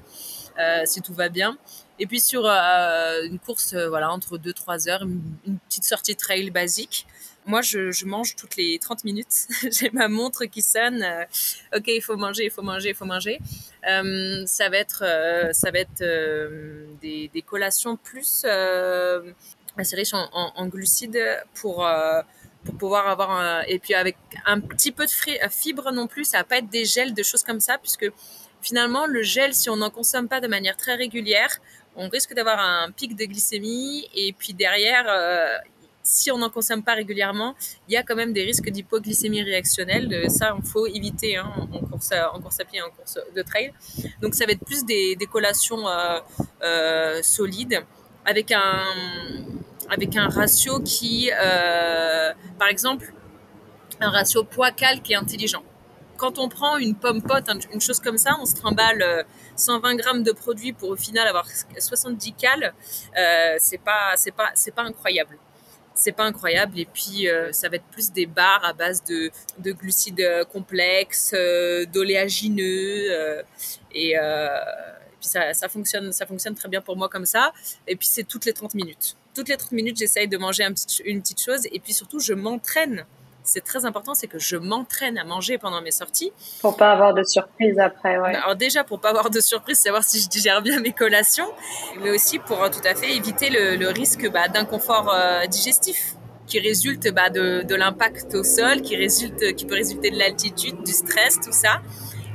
euh, 0.60 0.82
si 0.86 1.02
tout 1.02 1.14
va 1.14 1.30
bien. 1.30 1.58
Et 2.00 2.08
puis 2.08 2.20
sur 2.20 2.46
euh, 2.46 3.24
une 3.24 3.40
course, 3.40 3.74
euh, 3.74 3.90
voilà, 3.90 4.12
entre 4.12 4.38
2-3 4.38 4.90
heures, 4.90 5.04
une, 5.04 5.60
petite 5.70 5.84
sortie 5.84 6.16
trail 6.16 6.50
basique. 6.50 7.06
Moi, 7.46 7.62
je, 7.62 7.92
je 7.92 8.06
mange 8.06 8.36
toutes 8.36 8.56
les 8.56 8.78
30 8.80 9.04
minutes. 9.04 9.48
J'ai 9.72 9.90
ma 9.92 10.08
montre 10.08 10.46
qui 10.46 10.62
sonne. 10.62 11.04
Euh, 11.04 11.26
ok, 11.78 11.88
il 11.88 12.02
faut 12.02 12.18
manger, 12.18 12.46
il 12.46 12.52
faut 12.52 12.62
manger, 12.62 12.90
il 12.90 12.96
faut 12.96 13.06
manger. 13.06 13.40
Euh, 13.90 14.44
ça 14.46 14.70
va 14.70 14.78
être, 14.78 15.04
ça 15.54 15.72
va 15.72 15.80
être 15.80 16.04
des, 17.02 17.30
des, 17.34 17.42
collations 17.42 17.98
plus 17.98 18.46
assez 19.78 19.96
riches 19.96 20.14
en, 20.14 20.30
en, 20.34 20.68
glucides 20.68 21.20
pour 21.56 21.88
pour 22.64 22.76
pouvoir 22.76 23.08
avoir 23.08 23.32
un, 23.32 23.62
et 23.64 23.80
puis 23.80 23.96
avec 23.96 24.18
un 24.46 24.60
petit 24.60 24.92
peu 24.92 25.08
de 25.08 25.50
fibre 25.50 25.92
non 25.92 26.06
plus 26.06 26.26
ça 26.26 26.38
va 26.40 26.44
pas 26.44 26.58
être 26.58 26.70
des 26.70 26.86
gels 26.86 27.16
de 27.16 27.24
choses 27.24 27.42
comme 27.42 27.60
ça 27.60 27.80
puisque 27.80 28.06
finalement 28.62 29.08
le 29.08 29.24
gel 29.24 29.56
si 29.56 29.68
on 29.72 29.78
n'en 29.78 29.90
consomme 29.90 30.28
pas 30.28 30.42
de 30.42 30.48
manière 30.48 30.78
très 30.78 30.94
régulière 30.94 31.60
on 31.96 32.10
risque 32.10 32.34
d'avoir 32.34 32.60
un 32.60 32.92
pic 32.92 33.16
de 33.16 33.26
glycémie 33.26 34.08
et 34.16 34.34
puis 34.34 34.54
derrière, 34.54 35.06
euh, 35.10 35.58
si 36.04 36.32
on 36.32 36.38
n'en 36.38 36.50
consomme 36.50 36.84
pas 36.84 36.94
régulièrement, 36.94 37.56
il 37.88 37.94
y 37.94 37.98
a 37.98 38.04
quand 38.04 38.16
même 38.16 38.34
des 38.34 38.44
risques 38.44 38.70
d'hypoglycémie 38.70 39.44
réactionnelle. 39.44 40.30
Ça, 40.30 40.56
il 40.58 40.68
faut 40.68 40.88
éviter 40.88 41.38
hein, 41.38 41.52
en, 41.72 41.80
course 41.80 42.12
à, 42.12 42.34
en 42.34 42.40
course 42.40 42.58
pied, 42.70 42.82
en 42.82 42.90
course 42.90 43.20
de 43.36 43.42
trail. 43.42 43.74
Donc, 44.22 44.36
ça 44.36 44.46
va 44.46 44.54
être 44.54 44.66
plus 44.66 44.86
des, 44.86 45.18
collations 45.32 45.88
euh, 45.88 46.20
euh, 46.64 47.20
solides 47.22 47.80
avec 48.26 48.52
un, 48.52 48.84
avec 49.90 50.16
un 50.16 50.28
ratio 50.28 50.80
qui, 50.80 51.30
par 52.60 52.68
exemple, 52.68 53.14
un 54.00 54.10
ratio 54.10 54.44
poids-cal 54.44 55.02
qui 55.02 55.14
est 55.14 55.18
intelligent 55.18 55.64
quand 56.22 56.38
on 56.38 56.50
prend 56.50 56.78
une 56.78 56.94
pomme 56.94 57.24
pote, 57.24 57.50
une 57.74 57.82
chose 57.82 58.00
comme 58.00 58.20
ça, 58.20 58.38
on 58.40 58.46
se 58.46 58.54
trimballe 58.54 59.26
120 59.56 59.96
grammes 59.96 60.22
de 60.22 60.32
produits 60.32 60.72
pour 60.72 60.90
au 60.90 60.96
final 60.96 61.28
avoir 61.28 61.48
70 61.48 62.34
cales, 62.34 62.76
euh, 63.18 63.56
c'est 63.58 63.80
pas, 63.80 64.14
pas, 64.38 64.52
pas 64.76 64.84
incroyable. 64.84 65.40
C'est 65.94 66.12
pas 66.14 66.24
incroyable. 66.24 66.80
Et 66.80 66.86
puis, 66.86 67.28
euh, 67.28 67.52
ça 67.52 67.70
va 67.70 67.76
être 67.76 67.86
plus 67.86 68.12
des 68.12 68.26
barres 68.26 68.64
à 68.64 68.74
base 68.74 69.04
de, 69.04 69.30
de 69.60 69.72
glucides 69.72 70.26
complexes, 70.52 71.34
euh, 71.34 71.86
d'oléagineux. 71.86 73.12
Euh, 73.12 73.44
et, 73.94 74.16
puis, 75.20 75.30
ça, 75.30 75.54
ça, 75.54 75.68
fonctionne, 75.70 76.12
ça 76.12 76.26
fonctionne 76.26 76.56
très 76.56 76.70
bien 76.70 76.82
pour 76.82 76.98
moi 76.98 77.10
comme 77.10 77.26
ça. 77.26 77.52
Et 77.88 77.96
puis, 77.96 78.08
c'est 78.08 78.24
toutes 78.24 78.46
les 78.46 78.54
30 78.54 78.74
minutes. 78.74 79.18
Toutes 79.36 79.50
les 79.50 79.58
30 79.58 79.72
minutes, 79.74 79.98
j'essaye 79.98 80.28
de 80.28 80.38
manger 80.38 80.66
une 81.06 81.22
petite 81.22 81.42
chose. 81.42 81.62
Et 81.72 81.80
puis, 81.80 81.94
surtout, 81.94 82.20
je 82.20 82.34
m'entraîne 82.34 83.06
c'est 83.52 83.62
très 83.62 83.86
important, 83.86 84.14
c'est 84.14 84.28
que 84.28 84.40
je 84.40 84.56
m'entraîne 84.56 85.18
à 85.18 85.26
manger 85.26 85.58
pendant 85.58 85.82
mes 85.82 85.92
sorties. 85.92 86.32
Pour 86.62 86.78
pas 86.78 86.94
avoir 86.94 87.14
de 87.14 87.24
surprise 87.24 87.78
après, 87.80 88.18
ouais. 88.18 88.34
Alors 88.34 88.56
déjà, 88.56 88.86
pour 88.86 89.02
pas 89.02 89.10
avoir 89.10 89.30
de 89.30 89.42
surprise, 89.42 89.78
savoir 89.78 90.04
si 90.04 90.22
je 90.22 90.30
digère 90.30 90.62
bien 90.62 90.80
mes 90.80 90.94
collations, 90.94 91.48
mais 92.02 92.12
aussi 92.12 92.40
pour 92.40 92.64
euh, 92.64 92.70
tout 92.70 92.88
à 92.88 92.96
fait 92.96 93.14
éviter 93.14 93.50
le, 93.50 93.90
risque 93.90 94.32
bah, 94.32 94.48
d'inconfort 94.48 95.14
euh, 95.14 95.46
digestif 95.48 96.16
qui 96.48 96.60
résulte 96.60 97.14
bah, 97.14 97.30
de, 97.30 97.64
de 97.64 97.76
l'impact 97.76 98.34
au 98.36 98.44
sol, 98.44 98.82
qui, 98.82 98.96
résulte, 98.96 99.54
qui 99.56 99.66
peut 99.66 99.76
résulter 99.76 100.12
de 100.12 100.18
l'altitude, 100.18 100.82
du 100.84 100.94
stress, 100.94 101.38
tout 101.42 101.52
ça, 101.52 101.82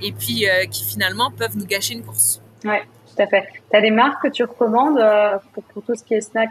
et 0.03 0.13
puis 0.13 0.47
euh, 0.47 0.67
qui 0.67 0.85
finalement 0.85 1.31
peuvent 1.31 1.57
nous 1.57 1.67
gâcher 1.67 1.95
une 1.95 2.05
course. 2.05 2.43
Ouais, 2.63 2.83
tout 3.07 3.23
à 3.23 3.27
fait. 3.27 3.47
Tu 3.71 3.77
as 3.77 3.81
des 3.81 3.91
marques 3.91 4.23
que 4.23 4.29
tu 4.29 4.45
recommandes 4.45 5.01
pour, 5.55 5.63
pour, 5.65 5.83
tout 5.83 5.95
ce 5.95 6.05
qui 6.05 6.13
est 6.13 6.21
snack 6.21 6.51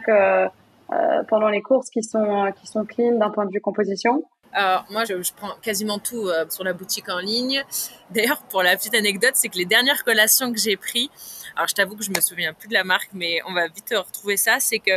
pendant 1.27 1.49
les 1.49 1.61
courses 1.61 1.91
qui 1.91 2.01
sont, 2.01 2.51
qui 2.59 2.65
sont 2.65 2.83
clean 2.83 3.19
d'un 3.19 3.29
point 3.29 3.45
de 3.45 3.51
vue 3.51 3.61
composition? 3.61 4.23
Alors, 4.55 4.85
moi, 4.89 5.03
je, 5.03 5.13
prends 5.35 5.53
quasiment 5.61 5.99
tout 5.99 6.29
euh, 6.29 6.45
sur 6.49 6.63
la 6.63 6.71
boutique 6.71 7.09
en 7.09 7.19
ligne. 7.19 7.63
D'ailleurs, 8.09 8.41
pour 8.43 8.63
la 8.63 8.77
petite 8.77 8.95
anecdote, 8.95 9.33
c'est 9.33 9.49
que 9.49 9.57
les 9.57 9.65
dernières 9.65 10.03
collations 10.05 10.51
que 10.53 10.57
j'ai 10.57 10.77
prises, 10.77 11.09
alors 11.55 11.67
je 11.67 11.73
t'avoue 11.73 11.97
que 11.97 12.03
je 12.03 12.09
me 12.09 12.21
souviens 12.21 12.53
plus 12.53 12.69
de 12.69 12.73
la 12.73 12.85
marque, 12.85 13.09
mais 13.13 13.41
on 13.47 13.53
va 13.53 13.67
vite 13.67 13.93
retrouver 13.93 14.37
ça, 14.37 14.57
c'est 14.59 14.79
que 14.79 14.91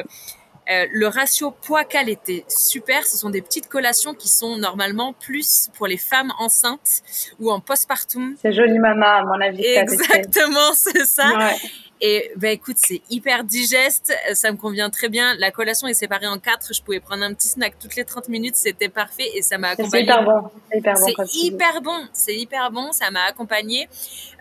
euh, 0.71 0.87
le 0.93 1.07
ratio 1.09 1.51
poids-cal 1.51 2.09
était 2.09 2.45
super. 2.49 3.05
Ce 3.05 3.17
sont 3.17 3.31
des 3.31 3.43
petites 3.43 3.69
collations 3.69 4.15
qui 4.15 4.29
sont 4.29 4.59
normalement 4.59 5.13
plus 5.13 5.71
pour 5.77 5.87
les 5.87 5.97
femmes 5.97 6.33
enceintes 6.39 7.03
ou 7.41 7.51
en 7.51 7.59
postpartum. 7.59 8.37
C'est 8.41 8.53
joli 8.53 8.79
mama, 8.79 9.17
à 9.17 9.23
mon 9.23 9.41
avis. 9.41 9.65
Exactement, 9.65 10.73
c'est 10.75 11.05
ça. 11.05 11.37
Ouais. 11.37 11.57
Et 12.01 12.31
ben 12.37 12.51
écoute, 12.51 12.77
c'est 12.79 13.03
hyper 13.11 13.45
digeste, 13.45 14.15
ça 14.33 14.53
me 14.53 14.57
convient 14.57 14.89
très 14.89 15.09
bien. 15.09 15.35
La 15.39 15.51
collation 15.51 15.89
est 15.89 15.95
séparée 15.95 16.29
en 16.29 16.39
quatre. 16.39 16.73
Je 16.73 16.81
pouvais 16.83 17.01
prendre 17.01 17.25
un 17.25 17.35
petit 17.35 17.49
snack 17.49 17.75
toutes 17.81 17.97
les 17.97 18.05
30 18.05 18.29
minutes, 18.29 18.57
c'était 18.57 18.89
parfait 18.89 19.29
et 19.35 19.43
ça 19.43 19.59
m'a 19.59 19.71
accompagné. 19.71 19.91
C'est 19.91 20.03
hyper 20.03 20.25
bon. 20.25 20.51
C'est 20.71 20.79
hyper 20.79 20.95
bon. 20.95 21.25
C'est 21.27 21.39
hyper 21.41 21.83
bon. 21.83 22.09
C'est 22.13 22.37
hyper 22.37 22.71
bon. 22.71 22.93
Ça 22.93 23.11
m'a 23.11 23.25
accompagné. 23.25 23.89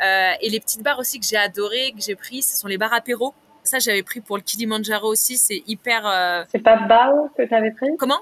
Euh, 0.03 0.31
et 0.41 0.49
les 0.49 0.59
petites 0.59 0.83
barres 0.83 0.99
aussi 0.99 1.19
que 1.19 1.25
j'ai 1.25 1.37
adorées, 1.37 1.93
que 1.95 2.01
j'ai 2.01 2.15
pris, 2.15 2.43
ce 2.43 2.57
sont 2.57 2.67
les 2.67 2.77
barres 2.77 2.93
apéro. 2.93 3.33
Ça, 3.63 3.79
j'avais 3.79 4.03
pris 4.03 4.21
pour 4.21 4.37
le 4.37 4.43
Kilimanjaro 4.43 5.07
aussi. 5.07 5.37
C'est 5.37 5.63
hyper. 5.67 6.03
Euh... 6.05 6.43
C'est 6.51 6.63
pas 6.63 6.77
Bao 6.77 7.29
que 7.35 7.43
tu 7.43 7.53
avais 7.53 7.71
pris? 7.71 7.97
Comment? 7.97 8.19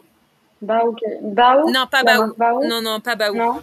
Bao, 0.62 0.96
Bao? 1.22 1.70
Non, 1.70 1.86
pas 1.92 2.04
Bao? 2.04 2.34
Non, 2.64 2.82
non, 2.82 3.00
pas 3.00 3.16
Bao. 3.16 3.36
Non? 3.36 3.62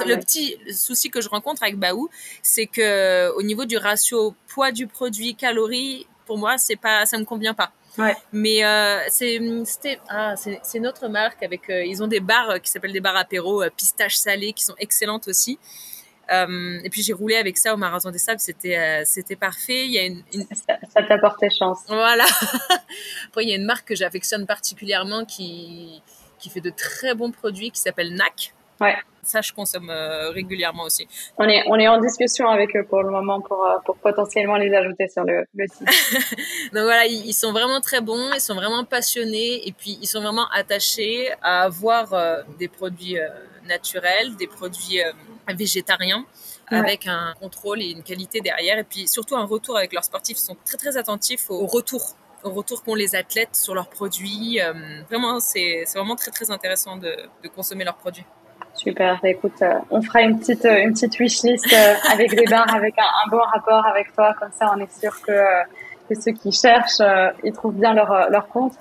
Ah 0.00 0.08
le 0.08 0.16
petit 0.18 0.56
souci 0.72 1.10
que 1.10 1.20
je 1.20 1.28
rencontre 1.28 1.62
avec 1.62 1.76
Baou, 1.76 2.08
c'est 2.42 2.66
que 2.66 3.30
au 3.36 3.42
niveau 3.42 3.64
du 3.64 3.76
ratio 3.76 4.34
poids 4.46 4.72
du 4.72 4.86
produit 4.86 5.34
calories, 5.34 6.06
pour 6.26 6.38
moi, 6.38 6.58
c'est 6.58 6.76
pas, 6.76 7.06
ça 7.06 7.18
me 7.18 7.24
convient 7.24 7.54
pas. 7.54 7.72
Ouais. 7.96 8.14
Mais 8.32 8.64
euh, 8.64 9.00
c'est 9.08 9.40
ah, 10.08 10.34
c'est 10.36 10.78
notre 10.78 11.08
marque 11.08 11.42
avec 11.42 11.68
euh, 11.68 11.84
ils 11.84 12.02
ont 12.02 12.06
des 12.06 12.20
bars 12.20 12.60
qui 12.60 12.70
s'appellent 12.70 12.92
des 12.92 13.00
bars 13.00 13.16
apéro 13.16 13.62
euh, 13.62 13.70
pistache 13.76 14.16
salée 14.16 14.52
qui 14.52 14.62
sont 14.62 14.76
excellentes 14.78 15.26
aussi. 15.26 15.58
Euh, 16.30 16.78
et 16.84 16.90
puis 16.90 17.02
j'ai 17.02 17.14
roulé 17.14 17.36
avec 17.36 17.56
ça 17.56 17.72
au 17.72 17.76
marathon 17.78 18.10
des 18.10 18.18
sables, 18.18 18.40
c'était 18.40 18.76
euh, 18.76 19.02
c'était 19.04 19.36
parfait. 19.36 19.86
Il 19.86 19.92
y 19.92 19.98
a 19.98 20.04
une, 20.04 20.22
une... 20.32 20.46
ça, 20.54 21.02
t'a 21.02 21.18
porté 21.18 21.48
chance. 21.50 21.78
Voilà. 21.88 22.26
Après 23.28 23.44
il 23.44 23.48
y 23.48 23.52
a 23.52 23.56
une 23.56 23.64
marque 23.64 23.88
que 23.88 23.94
j'affectionne 23.94 24.46
particulièrement 24.46 25.24
qui 25.24 26.02
qui 26.38 26.50
fait 26.50 26.60
de 26.60 26.70
très 26.70 27.14
bons 27.14 27.32
produits 27.32 27.70
qui 27.70 27.80
s'appelle 27.80 28.14
NAC. 28.14 28.54
Ouais. 28.80 28.96
Ça, 29.28 29.42
je 29.42 29.52
consomme 29.52 29.90
euh, 29.90 30.30
régulièrement 30.30 30.84
aussi. 30.84 31.06
On 31.36 31.46
est, 31.46 31.62
on 31.66 31.74
est 31.78 31.88
en 31.88 32.00
discussion 32.00 32.48
avec 32.48 32.74
eux 32.74 32.84
pour 32.88 33.02
le 33.02 33.10
moment 33.10 33.42
pour, 33.42 33.62
euh, 33.62 33.76
pour 33.84 33.98
potentiellement 33.98 34.56
les 34.56 34.72
ajouter 34.72 35.06
sur 35.08 35.22
le, 35.24 35.44
le 35.54 35.66
site. 35.66 35.86
Donc 36.72 36.84
voilà, 36.84 37.04
ils, 37.04 37.34
sont 37.34 37.52
vraiment 37.52 37.80
très 37.82 38.00
bons, 38.00 38.32
ils 38.32 38.40
sont 38.40 38.54
vraiment 38.54 38.84
passionnés 38.84 39.68
et 39.68 39.72
puis 39.72 39.98
ils 40.00 40.06
sont 40.06 40.22
vraiment 40.22 40.48
attachés 40.54 41.30
à 41.42 41.64
avoir 41.64 42.14
euh, 42.14 42.40
des 42.58 42.68
produits 42.68 43.16
naturels, 43.66 44.34
des 44.36 44.46
produits 44.46 45.00
végétariens 45.54 46.24
avec 46.68 47.06
un 47.06 47.34
contrôle 47.38 47.82
et 47.82 47.90
une 47.90 48.02
qualité 48.02 48.40
derrière 48.40 48.78
et 48.78 48.84
puis 48.84 49.08
surtout 49.08 49.36
un 49.36 49.44
retour 49.44 49.76
avec 49.76 49.92
leurs 49.92 50.04
sportifs. 50.04 50.38
Ils 50.38 50.42
sont 50.42 50.56
très 50.64 50.78
très 50.78 50.96
attentifs 50.96 51.50
au 51.50 51.66
retour 51.66 52.14
au 52.44 52.50
retour 52.50 52.84
qu'ont 52.84 52.94
les 52.94 53.16
athlètes 53.16 53.56
sur 53.56 53.74
leurs 53.74 53.88
produits. 53.88 54.60
vraiment, 55.10 55.40
c'est 55.40 55.84
vraiment 55.94 56.14
très 56.14 56.30
très 56.30 56.50
intéressant 56.50 56.96
de, 56.96 57.14
de 57.42 57.48
consommer 57.48 57.84
leurs 57.84 57.96
produits. 57.96 58.24
Super. 58.78 59.18
Bah, 59.20 59.28
écoute, 59.28 59.60
euh, 59.60 59.74
on 59.90 60.00
fera 60.00 60.22
une 60.22 60.38
petite 60.38 60.64
euh, 60.64 60.82
une 60.84 60.92
petite 60.92 61.18
wishlist 61.18 61.66
euh, 61.72 61.94
avec 62.12 62.30
des 62.30 62.44
barres, 62.44 62.72
avec 62.72 62.94
un, 62.96 63.28
bon 63.28 63.40
rapport 63.40 63.84
avec 63.86 64.14
toi. 64.14 64.34
Comme 64.38 64.52
ça, 64.52 64.72
on 64.74 64.80
est 64.80 65.00
sûr 65.00 65.20
que, 65.20 65.32
que 66.08 66.14
ceux 66.20 66.30
qui 66.30 66.52
cherchent, 66.52 67.02
ils 67.42 67.52
trouvent 67.52 67.74
bien 67.74 67.92
leur 67.92 68.30
leur 68.30 68.48
compte. 68.48 68.74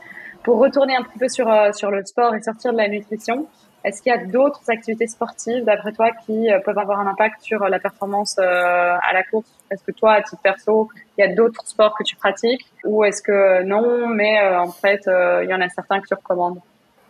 Pour 0.44 0.60
retourner 0.60 0.96
un 0.96 1.02
petit 1.02 1.18
peu 1.18 1.28
sur 1.28 1.52
sur 1.74 1.90
le 1.90 2.06
sport 2.06 2.36
et 2.36 2.42
sortir 2.42 2.74
de 2.74 2.78
la 2.78 2.88
nutrition, 2.88 3.48
est-ce 3.84 4.04
qu'il 4.04 4.12
y 4.12 4.16
a 4.16 4.24
d'autres 4.24 4.62
activités 4.68 5.08
sportives, 5.08 5.64
d'après 5.64 5.92
toi, 5.94 6.12
qui 6.26 6.48
peuvent 6.64 6.78
avoir 6.78 7.00
un 7.00 7.08
impact 7.08 7.42
sur 7.42 7.68
la 7.68 7.80
performance 7.80 8.38
à 8.38 9.14
la 9.14 9.24
course? 9.24 9.50
Est-ce 9.72 9.84
que 9.84 9.92
toi, 9.92 10.14
à 10.14 10.22
titre 10.22 10.42
perso, 10.44 10.90
il 11.18 11.26
y 11.26 11.28
a 11.28 11.34
d'autres 11.34 11.66
sports 11.66 11.96
que 11.98 12.04
tu 12.04 12.16
pratiques? 12.16 12.66
Ou 12.86 13.04
est-ce 13.04 13.24
que 13.24 13.64
non, 13.64 14.08
mais 14.08 14.48
en 14.56 14.72
fait, 14.72 15.02
il 15.08 15.50
y 15.50 15.54
en 15.56 15.62
a 15.62 15.70
certains 15.70 16.00
que 16.02 16.08
tu 16.08 16.14
recommandes? 16.14 16.60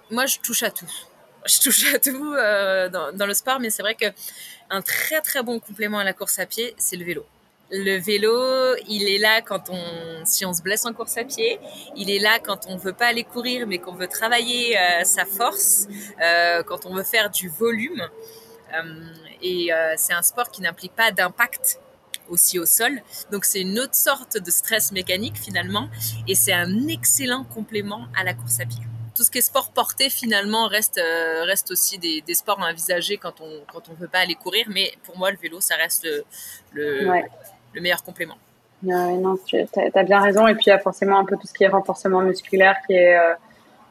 Moi, 0.10 0.26
je 0.26 0.40
touche 0.40 0.64
à 0.64 0.72
tout 0.72 0.88
je 1.48 1.62
touche 1.62 1.94
à 1.94 2.00
tout 2.00 2.34
euh, 2.34 2.90
dans, 2.90 3.12
dans, 3.12 3.26
le 3.26 3.34
sport, 3.34 3.60
mais 3.60 3.70
c'est 3.70 3.82
vrai 3.82 3.96
que 3.96 4.06
un 4.70 4.82
très 4.82 5.22
très 5.22 5.44
bon 5.44 5.60
complément 5.60 6.00
à 6.00 6.04
la 6.04 6.14
course 6.14 6.40
à 6.40 6.46
pied, 6.46 6.74
c'est 6.78 6.96
le 6.96 7.06
vélo. 7.06 7.26
Le 7.70 7.98
vélo, 7.98 8.76
il 8.88 9.10
est 9.10 9.18
là 9.18 9.42
quand 9.42 9.70
on, 9.70 10.26
si 10.26 10.46
on 10.46 10.54
se 10.54 10.62
blesse 10.62 10.86
en 10.86 10.94
course 10.94 11.18
à 11.18 11.26
pied. 11.26 11.60
Il 11.98 12.10
est 12.10 12.20
là 12.20 12.40
quand 12.40 12.66
on 12.70 12.78
veut 12.78 12.94
pas 12.94 13.08
aller 13.08 13.26
courir, 13.26 13.68
mais 13.68 13.78
qu'on 13.78 13.94
veut 13.94 14.08
travailler 14.08 14.78
euh, 14.78 15.04
sa 15.04 15.26
force, 15.26 15.88
euh, 16.22 16.64
quand 16.64 16.86
on 16.86 16.96
veut 16.96 17.04
faire 17.04 17.30
du 17.30 17.50
volume. 17.50 18.08
Et 19.42 19.70
c'est 19.96 20.14
un 20.14 20.22
sport 20.22 20.52
qui 20.52 20.62
n'implique 20.62 20.94
pas 20.94 21.12
d'impact 21.12 21.80
aussi 22.30 22.60
au 22.60 22.66
sol. 22.66 23.02
Donc 23.32 23.46
c'est 23.46 23.62
une 23.62 23.80
autre 23.80 23.96
sorte 23.96 24.38
de 24.38 24.52
stress 24.52 24.92
mécanique 24.92 25.38
finalement, 25.38 25.90
et 26.28 26.36
c'est 26.36 26.54
un 26.54 26.88
excellent 26.88 27.46
complément 27.46 28.08
à 28.16 28.24
la 28.24 28.34
course 28.34 28.60
à 28.60 28.66
pied 28.66 28.84
tout 29.18 29.24
ce 29.24 29.32
qui 29.32 29.40
est 29.40 29.42
sport 29.42 29.72
porté 29.72 30.10
finalement 30.10 30.68
reste 30.68 31.02
reste 31.46 31.72
aussi 31.72 31.98
des, 31.98 32.22
des, 32.22 32.36
sports 32.36 32.62
à 32.62 32.70
envisager 32.70 33.18
quand 33.18 33.42
on 33.42 33.50
quand 33.74 33.90
on 33.90 33.94
veut 33.94 34.08
pas 34.08 34.20
aller 34.20 34.36
courir. 34.36 34.66
Mais 34.70 34.92
pour 35.04 35.18
moi, 35.18 35.32
le 35.32 35.38
vélo, 35.38 35.60
ça 35.60 35.76
reste 35.76 36.06
le 36.06 36.24
le, 36.74 37.22
le 37.74 37.82
meilleur 37.82 38.04
complément. 38.04 38.38
non, 38.84 39.36
tu 39.46 39.58
as, 39.58 40.04
bien 40.04 40.22
raison. 40.22 40.48
Et 40.48 40.54
puis 40.54 40.66
il 40.68 40.70
y 40.70 40.74
a 40.74 40.80
forcément 40.80 41.18
un 41.18 41.26
peu 41.26 41.36
tout 41.36 41.48
ce 41.48 41.54
qui 41.54 41.64
est 41.64 41.68
renforcement 41.68 42.22
musculaire 42.22 42.76
qui 42.86 42.94
est 42.94 43.18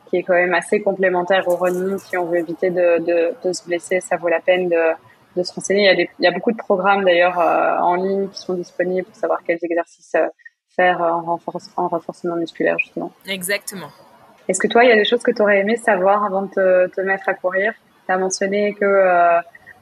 qui 0.08 0.18
est 0.18 0.22
quand 0.22 0.34
même 0.34 0.54
assez 0.54 0.80
complémentaire 0.80 1.48
au 1.48 1.56
running. 1.56 1.98
Si 1.98 2.16
on 2.16 2.26
veut 2.26 2.38
éviter 2.38 2.70
de, 2.70 2.98
de, 3.04 3.34
de 3.42 3.52
se 3.52 3.64
blesser, 3.64 4.00
ça 4.00 4.16
vaut 4.16 4.28
la 4.28 4.40
peine 4.40 4.68
de, 4.68 4.82
de 5.36 5.42
se 5.42 5.52
renseigner. 5.52 5.82
Il 5.82 5.86
y, 5.86 5.88
a 5.88 5.94
des, 5.94 6.10
il 6.18 6.24
y 6.24 6.28
a 6.28 6.30
beaucoup 6.30 6.52
de 6.52 6.56
programmes 6.56 7.04
d'ailleurs 7.04 7.38
euh, 7.38 7.78
en 7.78 7.94
ligne 7.96 8.28
qui 8.28 8.40
sont 8.40 8.54
disponibles 8.54 9.06
pour 9.06 9.16
savoir 9.16 9.42
quels 9.44 9.58
exercices 9.62 10.14
euh, 10.14 10.26
faire 10.74 11.00
en, 11.00 11.22
renforce, 11.22 11.70
en 11.76 11.88
renforcement 11.88 12.36
musculaire 12.36 12.78
justement. 12.78 13.12
Exactement. 13.26 13.90
Est-ce 14.48 14.60
que 14.60 14.68
toi, 14.68 14.84
il 14.84 14.88
y 14.88 14.92
a 14.92 14.96
des 14.96 15.04
choses 15.04 15.22
que 15.22 15.30
tu 15.30 15.42
aurais 15.42 15.58
aimé 15.58 15.76
savoir 15.76 16.24
avant 16.24 16.42
de 16.42 16.50
te, 16.50 16.86
te 16.94 17.00
mettre 17.00 17.28
à 17.28 17.34
courir? 17.34 17.72
Tu 18.06 18.12
as 18.12 18.18
mentionné 18.18 18.74
que 18.74 18.84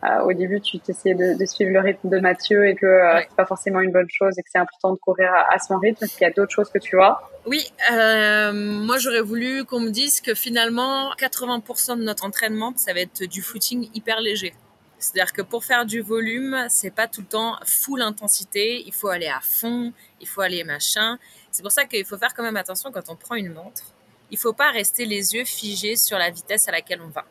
euh, 0.05 0.21
au 0.21 0.33
début, 0.35 0.61
tu 0.61 0.79
t'essayais 0.81 1.15
de, 1.15 1.39
de, 1.39 1.47
suivre 1.47 1.73
le 1.73 1.81
rythme 1.81 2.11
de 2.11 2.19
Mathieu 2.19 2.67
et 2.67 2.75
que 2.75 2.85
euh, 2.85 3.21
c'est 3.21 3.37
pas 3.37 3.47
forcément 3.47 3.81
une 3.81 3.91
bonne 3.91 4.11
chose 4.11 4.39
et 4.39 4.43
que 4.43 4.49
c'est 4.53 4.59
important 4.59 4.93
de 4.93 4.99
courir 4.99 5.33
à, 5.33 5.55
à 5.55 5.59
son 5.59 5.79
rythme. 5.79 6.05
Est-ce 6.05 6.19
qu'il 6.19 6.27
y 6.27 6.31
a 6.31 6.33
d'autres 6.33 6.53
choses 6.53 6.69
que 6.69 6.79
tu 6.79 6.97
vois? 6.97 7.31
Oui, 7.47 7.73
euh, 7.91 8.53
moi 8.53 8.99
j'aurais 8.99 9.23
voulu 9.23 9.65
qu'on 9.65 9.81
me 9.81 9.91
dise 9.91 10.21
que 10.21 10.35
finalement 10.35 11.11
80% 11.15 11.99
de 11.99 12.05
notre 12.05 12.27
entraînement, 12.27 12.75
ça 12.77 12.93
va 12.93 13.01
être 13.01 13.25
du 13.25 13.41
footing 13.41 13.89
hyper 13.95 14.21
léger. 14.21 14.53
C'est-à-dire 14.99 15.33
que 15.33 15.43
pour 15.43 15.65
faire 15.65 15.87
du 15.87 16.03
volume, 16.03 16.67
c'est 16.69 16.95
pas 16.95 17.07
tout 17.07 17.23
le 17.23 17.27
temps 17.27 17.57
full 17.65 18.03
intensité. 18.03 18.83
Il 18.87 18.93
faut 18.93 19.09
aller 19.09 19.29
à 19.29 19.41
fond, 19.41 19.93
il 20.21 20.29
faut 20.29 20.43
aller 20.43 20.65
machin. 20.65 21.19
C'est 21.51 21.63
pour 21.63 21.73
ça 21.73 21.85
qu'il 21.85 22.05
faut 22.05 22.19
faire 22.19 22.35
quand 22.35 22.43
même 22.43 22.57
attention 22.57 22.91
quand 22.93 23.09
on 23.09 23.17
prend 23.17 23.37
une 23.37 23.53
montre. 23.53 23.94
Il 24.31 24.39
faut 24.39 24.53
pas 24.53 24.71
rester 24.71 25.05
les 25.05 25.35
yeux 25.35 25.45
figés 25.45 25.97
sur 25.97 26.19
la 26.19 26.31
vitesse 26.31 26.69
à 26.69 26.73
laquelle 26.73 27.01
on 27.03 27.09
va 27.09 27.25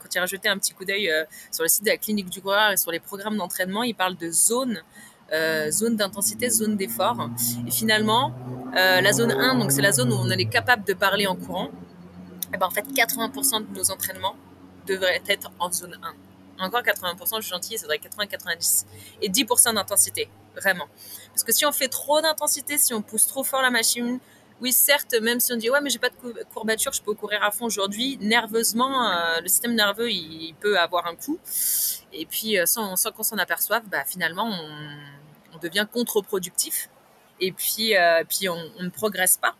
quand 0.00 0.14
il 0.14 0.18
a 0.18 0.22
rajouté 0.22 0.48
un 0.48 0.58
petit 0.58 0.72
coup 0.72 0.84
d'œil 0.84 1.10
euh, 1.10 1.24
sur 1.52 1.62
le 1.62 1.68
site 1.68 1.84
de 1.84 1.90
la 1.90 1.96
clinique 1.96 2.28
du 2.30 2.40
coureur 2.40 2.72
et 2.72 2.76
sur 2.76 2.90
les 2.90 3.00
programmes 3.00 3.36
d'entraînement, 3.36 3.82
il 3.82 3.94
parle 3.94 4.16
de 4.16 4.30
zone, 4.30 4.82
euh, 5.32 5.70
zone 5.70 5.96
d'intensité, 5.96 6.48
zone 6.50 6.76
d'effort. 6.76 7.28
Et 7.66 7.70
finalement, 7.70 8.32
euh, 8.76 9.00
la 9.00 9.12
zone 9.12 9.32
1, 9.32 9.58
donc 9.58 9.70
c'est 9.72 9.82
la 9.82 9.92
zone 9.92 10.12
où 10.12 10.16
on 10.16 10.28
est 10.30 10.44
capable 10.46 10.84
de 10.84 10.94
parler 10.94 11.26
en 11.26 11.36
courant. 11.36 11.70
Et 12.52 12.56
ben 12.56 12.66
en 12.66 12.70
fait, 12.70 12.82
80% 12.82 13.70
de 13.70 13.78
nos 13.78 13.90
entraînements 13.90 14.34
devraient 14.86 15.22
être 15.28 15.50
en 15.58 15.70
zone 15.70 15.98
1. 16.02 16.64
Encore 16.64 16.82
80%, 16.82 17.36
je 17.36 17.40
suis 17.42 17.50
gentille, 17.50 17.78
ça 17.78 17.84
devrait 17.84 18.00
être 18.04 18.16
80-90. 18.16 18.84
Et 19.22 19.30
10% 19.30 19.74
d'intensité, 19.74 20.28
vraiment. 20.56 20.86
Parce 21.28 21.44
que 21.44 21.52
si 21.52 21.64
on 21.64 21.72
fait 21.72 21.88
trop 21.88 22.20
d'intensité, 22.20 22.76
si 22.76 22.92
on 22.92 23.00
pousse 23.00 23.26
trop 23.26 23.44
fort 23.44 23.62
la 23.62 23.70
machine, 23.70 24.18
oui, 24.60 24.72
certes, 24.72 25.14
même 25.20 25.40
si 25.40 25.52
on 25.52 25.56
dit 25.56 25.70
ouais, 25.70 25.80
mais 25.80 25.90
j'ai 25.90 25.98
pas 25.98 26.10
de 26.10 26.44
courbature, 26.52 26.92
je 26.92 27.02
peux 27.02 27.14
courir 27.14 27.42
à 27.42 27.50
fond 27.50 27.66
aujourd'hui. 27.66 28.18
Nerveusement, 28.20 29.10
euh, 29.10 29.40
le 29.40 29.48
système 29.48 29.74
nerveux, 29.74 30.10
il, 30.10 30.54
peut 30.60 30.78
avoir 30.78 31.06
un 31.06 31.14
coup. 31.14 31.38
Et 32.12 32.26
puis, 32.26 32.58
euh, 32.58 32.66
sans, 32.66 32.94
qu'on 33.14 33.22
s'en 33.22 33.38
aperçoive, 33.38 33.82
bah, 33.90 34.04
finalement, 34.06 34.50
on, 35.54 35.58
devient 35.62 35.86
contre-productif. 35.92 36.88
Et 37.40 37.52
puis, 37.52 37.96
euh, 37.96 38.22
puis 38.26 38.48
on, 38.48 38.82
ne 38.82 38.88
progresse 38.88 39.36
pas. 39.36 39.54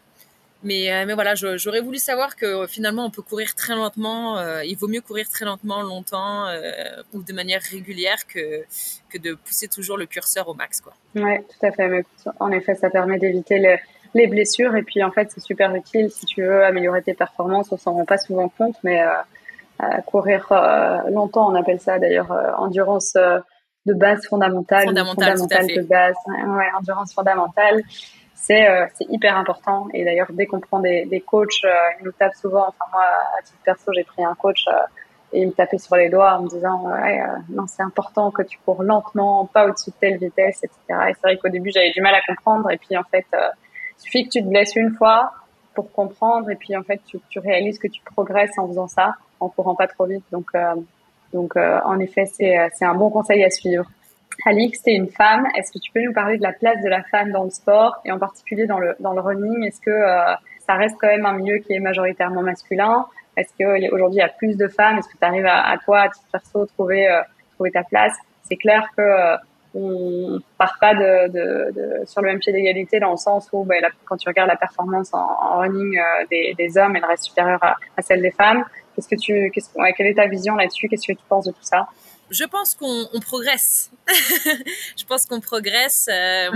Mais, 0.63 1.07
mais 1.07 1.15
voilà, 1.15 1.35
j'aurais 1.35 1.81
voulu 1.81 1.99
savoir 1.99 2.37
que 2.37 2.67
finalement, 2.67 3.07
on 3.07 3.11
peut 3.11 3.23
courir 3.23 3.55
très 3.55 3.75
lentement. 3.75 4.39
Il 4.63 4.77
vaut 4.77 4.89
mieux 4.89 5.01
courir 5.01 5.27
très 5.31 5.47
lentement, 5.47 5.81
longtemps 5.81 6.49
ou 7.15 7.23
de 7.23 7.33
manière 7.33 7.63
régulière 7.63 8.27
que, 8.27 8.63
que 9.09 9.17
de 9.17 9.33
pousser 9.35 9.69
toujours 9.69 9.97
le 9.97 10.05
curseur 10.05 10.49
au 10.49 10.55
max. 10.55 10.83
Quoi. 10.83 10.93
Ouais, 11.15 11.43
tout 11.49 11.67
à 11.67 11.73
fait. 11.73 11.89
Mais 11.89 12.05
en 12.41 12.51
effet, 12.51 12.75
ça 12.75 12.91
permet 12.91 13.19
d'éviter 13.19 13.59
le 13.59 13.79
les 14.15 14.27
blessures. 14.27 14.77
Et 14.77 14.83
puis, 14.83 15.03
en 15.03 15.11
fait, 15.11 15.31
c'est 15.33 15.41
super 15.41 15.75
utile 15.75 16.11
si 16.11 16.27
tu 16.27 16.43
veux 16.43 16.65
améliorer 16.65 17.03
tes 17.03 17.15
performances. 17.15 17.73
On 17.73 17.77
s'en 17.77 17.93
rend 17.93 18.05
pas 18.05 18.19
souvent 18.19 18.49
compte, 18.49 18.77
mais 18.83 19.03
euh, 19.03 19.09
euh, 19.83 20.01
courir 20.05 20.47
euh, 20.51 20.99
longtemps, 21.11 21.51
on 21.51 21.55
appelle 21.55 21.81
ça 21.81 21.99
d'ailleurs 21.99 22.31
euh, 22.33 22.53
endurance 22.57 23.15
de 23.15 23.95
base 23.95 24.27
fondamentale, 24.27 24.85
fondamentale, 24.85 25.39
fondamentale 25.39 25.67
de 25.75 25.83
base, 25.83 26.15
ouais, 26.27 26.67
endurance 26.79 27.15
fondamentale. 27.15 27.81
C'est 28.35 28.67
c'est 28.95 29.07
hyper 29.11 29.37
important. 29.37 29.89
Et 29.95 30.05
d'ailleurs, 30.05 30.29
dès 30.31 30.47
qu'on 30.47 30.61
prend 30.61 30.81
des, 30.81 31.05
des 31.05 31.21
coachs, 31.21 31.63
ils 31.63 32.05
nous 32.05 32.13
tapent 32.13 32.35
souvent. 32.35 32.67
Enfin, 32.69 32.85
moi, 32.91 33.05
à 33.39 33.43
titre 33.43 33.59
perso, 33.65 33.93
j'ai 33.93 34.05
pris 34.05 34.25
un 34.25 34.35
coach 34.35 34.67
et 35.33 35.43
il 35.43 35.49
me 35.49 35.53
tapait 35.53 35.79
sur 35.79 35.97
les 35.97 36.09
doigts 36.09 36.35
en 36.35 36.43
me 36.43 36.49
disant 36.49 36.91
ouais, 36.91 37.23
non 37.51 37.67
c'est 37.67 37.83
important 37.83 38.31
que 38.31 38.43
tu 38.43 38.59
cours 38.65 38.83
lentement 38.83 39.47
pas 39.47 39.67
au-dessus 39.67 39.91
de 39.91 39.95
telle 40.01 40.19
vitesse 40.19 40.65
etc 40.65 40.81
et 41.09 41.15
c'est 41.15 41.23
vrai 41.23 41.37
qu'au 41.37 41.51
début 41.51 41.71
j'avais 41.71 41.93
du 41.93 42.01
mal 42.01 42.17
à 42.17 42.21
comprendre 42.27 42.69
et 42.69 42.79
puis 42.79 42.97
en 42.97 43.05
fait 43.05 43.27
il 44.01 44.05
suffit 44.05 44.25
que 44.25 44.31
tu 44.31 44.43
te 44.43 44.49
blesses 44.49 44.75
une 44.77 44.95
fois 44.95 45.33
pour 45.75 45.93
comprendre 45.93 46.51
et 46.51 46.57
puis 46.57 46.77
en 46.77 46.83
fait 46.83 47.01
tu, 47.07 47.39
réalises 47.39 47.79
que 47.79 47.89
tu 47.89 48.01
progresses 48.03 48.59
en 48.59 48.67
faisant 48.69 48.89
ça, 48.89 49.15
en 49.39 49.49
courant 49.49 49.75
pas 49.75 49.87
trop 49.87 50.07
vite. 50.07 50.25
Donc 50.33 50.47
euh, 50.55 50.75
donc 51.33 51.57
euh, 51.57 51.79
en 51.85 51.99
effet 51.99 52.27
c'est 52.27 52.59
euh, 52.59 52.69
c'est 52.75 52.85
un 52.85 52.95
bon 52.95 53.11
conseil 53.11 53.45
à 53.45 53.51
suivre. 53.51 53.85
Alix, 54.47 54.83
tu 54.83 54.91
es 54.91 54.95
une 54.95 55.11
femme. 55.11 55.47
Est-ce 55.57 55.71
que 55.71 55.79
tu 55.79 55.93
peux 55.93 56.01
nous 56.03 56.15
parler 56.15 56.39
de 56.39 56.43
la 56.43 56.53
place 56.53 56.83
de 56.83 56.89
la 56.89 57.03
femme 57.03 57.31
dans 57.31 57.45
le 57.45 57.51
sport 57.51 58.01
et 58.07 58.13
en 58.13 58.19
particulier 58.19 58.67
dans 58.67 58.79
le 58.79 58.97
dans 59.01 59.13
le 59.13 59.21
running? 59.21 59.65
Est-ce 59.65 59.81
que 59.81 60.01
ça 60.67 60.75
reste 60.75 60.97
quand 60.99 61.09
même 61.09 61.27
un 61.27 61.35
milieu 61.35 61.59
qui 61.59 61.75
est 61.75 61.81
majoritairement 61.81 62.43
masculin? 62.43 63.07
Est-ce 63.37 63.53
que 63.59 63.93
aujourd'hui 63.95 64.17
il 64.17 64.23
y 64.23 64.25
a 64.25 64.29
plus 64.29 64.57
de 64.57 64.67
femmes? 64.67 64.99
Est-ce 64.99 65.09
que 65.09 65.19
tu 65.19 65.25
arrives 65.25 65.47
à, 65.47 65.69
à, 65.69 65.77
toi, 65.79 66.01
à 66.01 66.09
titre 66.09 66.27
perso, 66.33 66.65
trouver 66.67 67.07
trouver 67.55 67.71
ta 67.71 67.85
place? 67.85 68.17
C'est 68.45 68.57
clair 68.57 68.89
que 68.97 69.37
on 69.75 70.41
part 70.59 70.77
pas 70.81 70.95
de, 70.95 71.29
de, 71.29 71.73
de, 71.73 72.07
sur 72.07 72.23
le 72.23 72.29
même 72.29 72.39
pied 72.41 72.53
d'égalité 72.53 72.99
dans 72.99 73.13
le 73.13 73.17
sens 73.17 73.49
où 73.53 73.65
ben, 73.65 73.85
quand 74.05 74.17
tu 74.17 74.29
regardes 74.29 74.49
la 74.49 74.57
performance 74.57 75.11
en, 75.13 75.59
running 75.59 75.99
euh, 75.99 76.55
des, 76.57 76.79
hommes, 76.79 76.97
elle 76.97 77.05
reste 77.05 77.25
supérieure 77.25 77.63
à, 77.63 78.03
celle 78.03 78.23
des 78.23 78.33
femmes. 78.33 78.65
Qu'est-ce 78.95 79.09
que 79.09 79.17
tu, 79.17 79.53
quelle 79.97 80.07
est 80.07 80.15
ta 80.15 80.27
vision 80.27 80.57
là-dessus? 80.57 80.89
Qu'est-ce 80.89 81.07
que 81.07 81.17
tu 81.17 81.25
penses 81.29 81.45
de 81.45 81.53
tout 81.53 81.63
ça? 81.63 81.87
Je 82.31 82.45
pense 82.45 82.75
qu'on 82.75 83.09
on 83.13 83.21
progresse. 83.21 83.91
je 84.09 85.05
pense 85.05 85.27
qu'on 85.27 85.41
progresse. 85.41 86.09
Euh, 86.11 86.51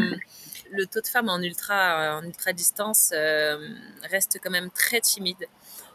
le 0.73 0.87
taux 0.87 1.01
de 1.01 1.07
femmes 1.07 1.29
en 1.29 1.41
ultra, 1.41 2.19
en 2.19 2.25
ultra 2.25 2.53
distance 2.53 3.11
euh, 3.15 3.57
reste 4.11 4.39
quand 4.43 4.51
même 4.51 4.71
très 4.71 5.01
timide. 5.01 5.47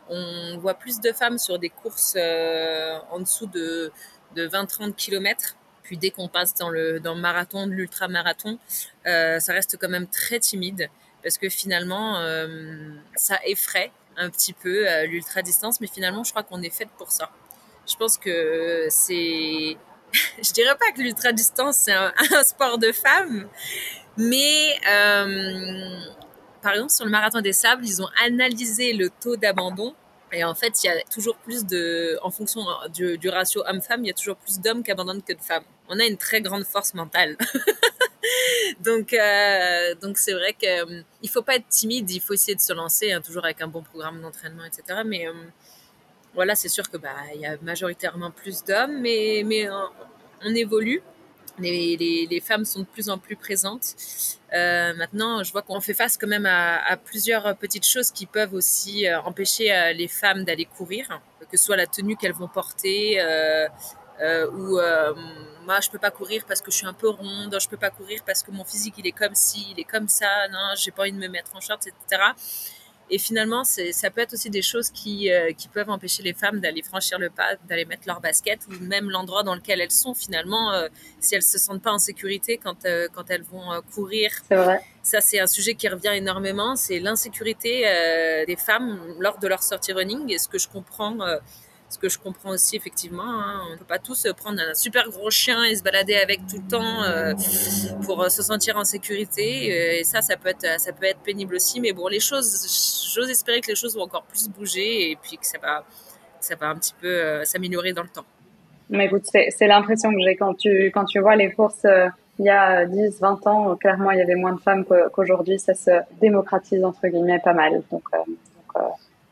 On 0.09 0.57
voit 0.57 0.73
plus 0.73 0.99
de 0.99 1.11
femmes 1.11 1.37
sur 1.37 1.59
des 1.59 1.69
courses 1.69 2.15
euh, 2.17 2.97
en 3.11 3.19
dessous 3.19 3.47
de, 3.47 3.91
de 4.35 4.47
20-30 4.47 4.93
kilomètres 4.95 5.55
puis 5.89 5.97
dès 5.97 6.11
qu'on 6.11 6.27
passe 6.27 6.53
dans 6.53 6.69
le, 6.69 7.01
marathon, 7.15 7.65
de 7.65 7.71
l'ultra-marathon, 7.71 8.59
euh, 9.07 9.39
ça 9.39 9.53
reste 9.53 9.75
quand 9.81 9.89
même 9.89 10.05
très 10.05 10.39
timide 10.39 10.87
parce 11.23 11.39
que 11.39 11.49
finalement, 11.49 12.19
euh, 12.19 12.93
ça 13.15 13.39
effraie 13.43 13.91
un 14.15 14.29
petit 14.29 14.53
peu 14.53 14.87
euh, 14.87 15.07
l'ultra-distance, 15.07 15.81
mais 15.81 15.87
finalement, 15.87 16.23
je 16.23 16.29
crois 16.29 16.43
qu'on 16.43 16.61
est 16.61 16.69
fait 16.69 16.87
pour 16.99 17.11
ça. 17.11 17.31
Je 17.89 17.95
pense 17.95 18.19
que 18.19 18.85
c'est... 18.91 19.77
je 20.43 20.53
dirais 20.53 20.75
pas 20.79 20.91
que 20.91 21.01
l'ultra-distance, 21.01 21.77
c'est 21.77 21.93
un, 21.93 22.13
sport 22.43 22.77
de 22.77 22.91
femmes, 22.91 23.49
mais... 24.15 24.79
Par 26.61 26.73
exemple, 26.73 26.91
sur 26.91 27.05
le 27.05 27.11
marathon 27.11 27.41
des 27.41 27.53
sables, 27.53 27.83
ils 27.83 27.99
ont 27.99 28.09
analysé 28.23 28.93
le 28.93 29.09
taux 29.09 29.37
d'abandon 29.37 29.95
et 30.31 30.43
en 30.43 30.53
fait, 30.53 30.83
il 30.83 30.87
y 30.87 30.89
a 30.89 31.01
toujours 31.11 31.35
plus 31.37 31.65
de, 31.65 32.19
en 32.21 32.29
fonction 32.29 32.61
du, 32.93 33.17
du 33.17 33.29
ratio 33.29 33.63
homme-femme, 33.65 34.03
il 34.03 34.07
y 34.07 34.11
a 34.11 34.13
toujours 34.13 34.35
plus 34.35 34.59
d'hommes 34.59 34.83
qui 34.83 34.91
abandonnent 34.91 35.23
que 35.23 35.33
de 35.33 35.41
femmes. 35.41 35.63
On 35.89 35.99
a 35.99 36.05
une 36.05 36.17
très 36.17 36.41
grande 36.41 36.65
force 36.65 36.93
mentale. 36.93 37.35
donc, 38.79 39.13
euh, 39.13 39.95
donc 39.95 40.17
c'est 40.19 40.33
vrai 40.33 40.53
que 40.53 40.83
euh, 40.83 41.01
il 41.23 41.29
faut 41.29 41.41
pas 41.41 41.55
être 41.55 41.67
timide, 41.67 42.09
il 42.11 42.21
faut 42.21 42.33
essayer 42.33 42.55
de 42.55 42.61
se 42.61 42.73
lancer, 42.73 43.11
hein, 43.11 43.21
toujours 43.21 43.43
avec 43.43 43.61
un 43.61 43.67
bon 43.67 43.81
programme 43.81 44.21
d'entraînement, 44.21 44.65
etc. 44.65 45.01
Mais 45.05 45.27
euh, 45.27 45.33
voilà, 46.35 46.55
c'est 46.55 46.69
sûr 46.69 46.89
que 46.89 46.97
bah 46.97 47.15
il 47.33 47.41
y 47.41 47.45
a 47.47 47.57
majoritairement 47.63 48.29
plus 48.29 48.63
d'hommes, 48.63 49.01
mais 49.01 49.41
mais 49.45 49.67
on, 50.43 50.55
évolue. 50.55 51.01
Les, 51.61 51.97
les, 51.97 52.25
les, 52.25 52.39
femmes 52.39 52.63
sont 52.63 52.79
de 52.79 52.85
plus 52.85 53.09
en 53.09 53.17
plus 53.17 53.35
présentes. 53.35 53.95
Maintenant, 54.53 55.43
je 55.43 55.51
vois 55.51 55.61
qu'on 55.61 55.81
fait 55.81 55.93
face 55.93 56.15
quand 56.15 56.27
même 56.27 56.45
à, 56.45 56.95
plusieurs 56.95 57.57
petites 57.57 57.85
choses 57.85 58.11
qui 58.11 58.25
peuvent 58.25 58.53
aussi 58.53 59.05
empêcher 59.25 59.91
les 59.93 60.07
femmes 60.07 60.45
d'aller 60.45 60.63
courir, 60.63 61.19
que 61.51 61.57
ce 61.57 61.65
soit 61.65 61.75
la 61.75 61.85
tenue 61.85 62.15
qu'elles 62.15 62.31
vont 62.31 62.47
porter, 62.47 63.19
euh, 64.21 64.47
euh, 64.51 65.13
ou 65.13 65.65
moi 65.65 65.79
je 65.81 65.89
peux 65.89 65.99
pas 65.99 66.11
courir 66.11 66.43
parce 66.47 66.61
que 66.61 66.71
je 66.71 66.77
suis 66.77 66.87
un 66.87 66.93
peu 66.93 67.09
ronde, 67.09 67.55
je 67.59 67.67
peux 67.67 67.77
pas 67.77 67.89
courir 67.89 68.21
parce 68.25 68.43
que 68.43 68.51
mon 68.51 68.63
physique 68.63 68.95
il 68.97 69.07
est 69.07 69.11
comme 69.11 69.35
ci, 69.35 69.67
il 69.71 69.79
est 69.79 69.85
comme 69.85 70.07
ça, 70.07 70.47
non, 70.51 70.73
j'ai 70.75 70.91
pas 70.91 71.03
envie 71.03 71.11
de 71.11 71.17
me 71.17 71.27
mettre 71.27 71.55
en 71.55 71.61
short, 71.61 71.85
etc. 71.87 72.21
Et 73.11 73.17
finalement, 73.17 73.63
ça 73.63 74.11
peut 74.11 74.21
être 74.21 74.33
aussi 74.33 74.49
des 74.49 74.61
choses 74.61 74.89
qui, 74.91 75.31
euh, 75.31 75.51
qui 75.53 75.67
peuvent 75.67 75.89
empêcher 75.89 76.21
les 76.21 76.33
femmes 76.33 76.59
d'aller 76.59 76.83
franchir 76.83 77.17
le 77.17 77.29
pas, 77.29 77.55
d'aller 77.67 77.85
mettre 77.85 78.03
leur 78.05 78.21
basket 78.21 78.59
ou 78.67 78.83
même 78.83 79.09
l'endroit 79.09 79.41
dans 79.43 79.55
lequel 79.55 79.81
elles 79.81 79.91
sont 79.91 80.13
finalement, 80.13 80.71
euh, 80.73 80.87
si 81.19 81.33
elles 81.35 81.43
se 81.43 81.57
sentent 81.57 81.81
pas 81.81 81.91
en 81.91 81.97
sécurité 81.97 82.57
quand, 82.57 82.85
euh, 82.85 83.07
quand 83.13 83.29
elles 83.29 83.43
vont 83.43 83.71
euh, 83.71 83.81
courir. 83.93 84.31
C'est 84.47 84.55
vrai. 84.55 84.79
Ça, 85.01 85.21
c'est 85.21 85.39
un 85.39 85.47
sujet 85.47 85.73
qui 85.73 85.87
revient 85.87 86.11
énormément. 86.13 86.75
C'est 86.75 86.99
l'insécurité 86.99 87.83
euh, 87.87 88.45
des 88.45 88.57
femmes 88.57 88.99
lors 89.19 89.39
de 89.39 89.47
leur 89.47 89.63
sortie 89.63 89.91
running. 89.91 90.31
Et 90.31 90.37
ce 90.37 90.47
que 90.47 90.59
je 90.59 90.67
comprends 90.67 91.17
ce 91.89 91.97
que 91.97 92.07
je 92.07 92.19
comprends 92.19 92.51
aussi 92.51 92.75
effectivement. 92.75 93.23
Hein. 93.23 93.61
On 93.67 93.73
ne 93.73 93.77
peut 93.77 93.85
pas 93.85 93.99
tous 93.99 94.27
prendre 94.37 94.61
un 94.61 94.73
super 94.75 95.09
gros 95.09 95.31
chien 95.31 95.63
et 95.63 95.75
se 95.75 95.83
balader 95.83 96.15
avec 96.15 96.39
tout 96.47 96.57
le 96.57 96.69
temps 96.69 97.03
euh, 97.03 97.33
pour 98.05 98.21
euh, 98.21 98.29
se 98.29 98.43
sentir 98.43 98.77
en 98.77 98.83
sécurité. 98.83 99.71
Euh, 99.71 99.99
et 99.99 100.03
ça, 100.03 100.21
ça 100.21 100.37
peut 100.37 100.49
être, 100.49 100.79
ça 100.79 100.93
peut 100.93 101.05
être 101.05 101.19
pénible 101.19 101.55
aussi. 101.55 101.81
Mais 101.81 101.91
bon, 101.91 102.07
les 102.07 102.19
choses, 102.19 103.11
j'ose 103.13 103.29
espérer 103.29 103.61
que 103.61 103.67
les 103.67 103.75
choses 103.75 103.95
vont 103.95 104.03
encore 104.03 104.23
plus 104.23 104.47
bouger 104.49 105.11
et 105.11 105.15
puis 105.15 105.37
que 105.37 105.45
ça 105.45 105.57
va, 105.57 105.83
ça 106.39 106.55
va 106.55 106.67
un 106.69 106.75
petit 106.75 106.93
peu 107.01 107.43
s'améliorer 107.43 107.93
dans 107.93 108.03
le 108.03 108.09
temps. 108.09 108.25
Mais 108.91 109.05
écoute, 109.05 109.23
c'est 109.25 109.67
l'impression 109.67 110.11
que 110.11 110.19
j'ai 110.23 110.35
quand 110.35 110.55
tu, 110.55 110.91
quand 110.93 111.05
tu 111.05 111.19
vois 111.19 111.35
les 111.35 111.51
courses 111.51 111.85
il 112.39 112.45
y 112.45 112.49
a 112.49 112.85
10, 112.85 113.19
20 113.19 113.47
ans, 113.47 113.75
clairement, 113.75 114.11
il 114.11 114.17
y 114.17 114.21
avait 114.21 114.35
moins 114.35 114.53
de 114.53 114.61
femmes 114.61 114.85
qu'aujourd'hui. 115.11 115.59
Ça 115.59 115.73
se 115.73 115.91
démocratise, 116.21 116.83
entre 116.85 117.05
guillemets, 117.07 117.39
pas 117.43 117.53
mal. 117.53 117.83
Donc 117.91 118.03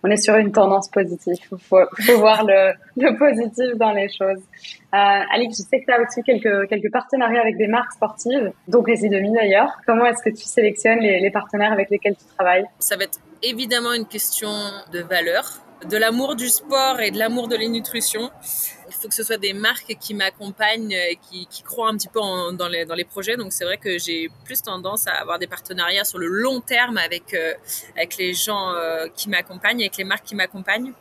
on 0.03 0.09
est 0.09 0.17
sur 0.17 0.35
une 0.35 0.51
tendance 0.51 0.89
positive. 0.89 1.35
Il 1.39 1.47
faut, 1.47 1.57
faut, 1.57 2.17
voir 2.17 2.43
le, 2.43 2.73
le, 2.97 3.17
positif 3.17 3.77
dans 3.77 3.91
les 3.91 4.09
choses. 4.09 4.41
Euh, 4.93 5.33
Alix, 5.33 5.57
je 5.57 5.63
sais 5.63 5.81
que 5.81 5.85
tu 5.85 5.91
as 5.91 6.01
aussi 6.01 6.21
quelques, 6.23 6.69
quelques 6.69 6.91
partenariats 6.91 7.41
avec 7.41 7.57
des 7.57 7.67
marques 7.67 7.93
sportives, 7.93 8.51
donc 8.67 8.87
les 8.87 9.05
IDEMI 9.05 9.33
d'ailleurs. 9.33 9.71
Comment 9.85 10.05
est-ce 10.05 10.23
que 10.23 10.29
tu 10.29 10.43
sélectionnes 10.43 10.99
les, 10.99 11.19
les 11.19 11.31
partenaires 11.31 11.71
avec 11.71 11.89
lesquels 11.89 12.15
tu 12.15 12.25
travailles? 12.35 12.65
Ça 12.79 12.95
va 12.95 13.03
être 13.03 13.19
évidemment 13.43 13.93
une 13.93 14.05
question 14.05 14.49
de 14.91 14.99
valeur 14.99 15.61
de 15.85 15.97
l'amour 15.97 16.35
du 16.35 16.47
sport 16.47 16.99
et 16.99 17.11
de 17.11 17.19
l'amour 17.19 17.47
de 17.47 17.55
la 17.55 17.67
nutrition. 17.67 18.31
Il 18.97 19.01
faut 19.01 19.09
que 19.09 19.13
ce 19.13 19.23
soit 19.23 19.37
des 19.37 19.53
marques 19.53 19.95
qui 19.99 20.15
m'accompagnent, 20.15 20.97
qui, 21.29 21.45
qui 21.45 21.61
croient 21.61 21.89
un 21.89 21.97
petit 21.97 22.07
peu 22.07 22.19
dans, 22.19 22.67
les, 22.67 23.05
projets. 23.05 23.37
Donc 23.37 23.53
c'est 23.53 23.63
vrai 23.63 23.77
que 23.77 23.99
j'ai 23.99 24.27
plus 24.43 24.63
tendance 24.63 25.05
à 25.05 25.11
avoir 25.11 25.37
des 25.37 25.45
partenariats 25.45 26.03
sur 26.03 26.17
le 26.17 26.25
long 26.25 26.61
terme 26.61 26.97
avec, 26.97 27.35
euh, 27.35 27.53
avec 27.95 28.17
les 28.17 28.33
gens 28.33 28.73
euh, 28.73 29.07
qui 29.15 29.29
m'accompagnent, 29.29 29.81
avec 29.81 29.97
les 29.97 30.03
marques 30.03 30.25
qui 30.25 30.33
m'accompagnent. 30.33 30.93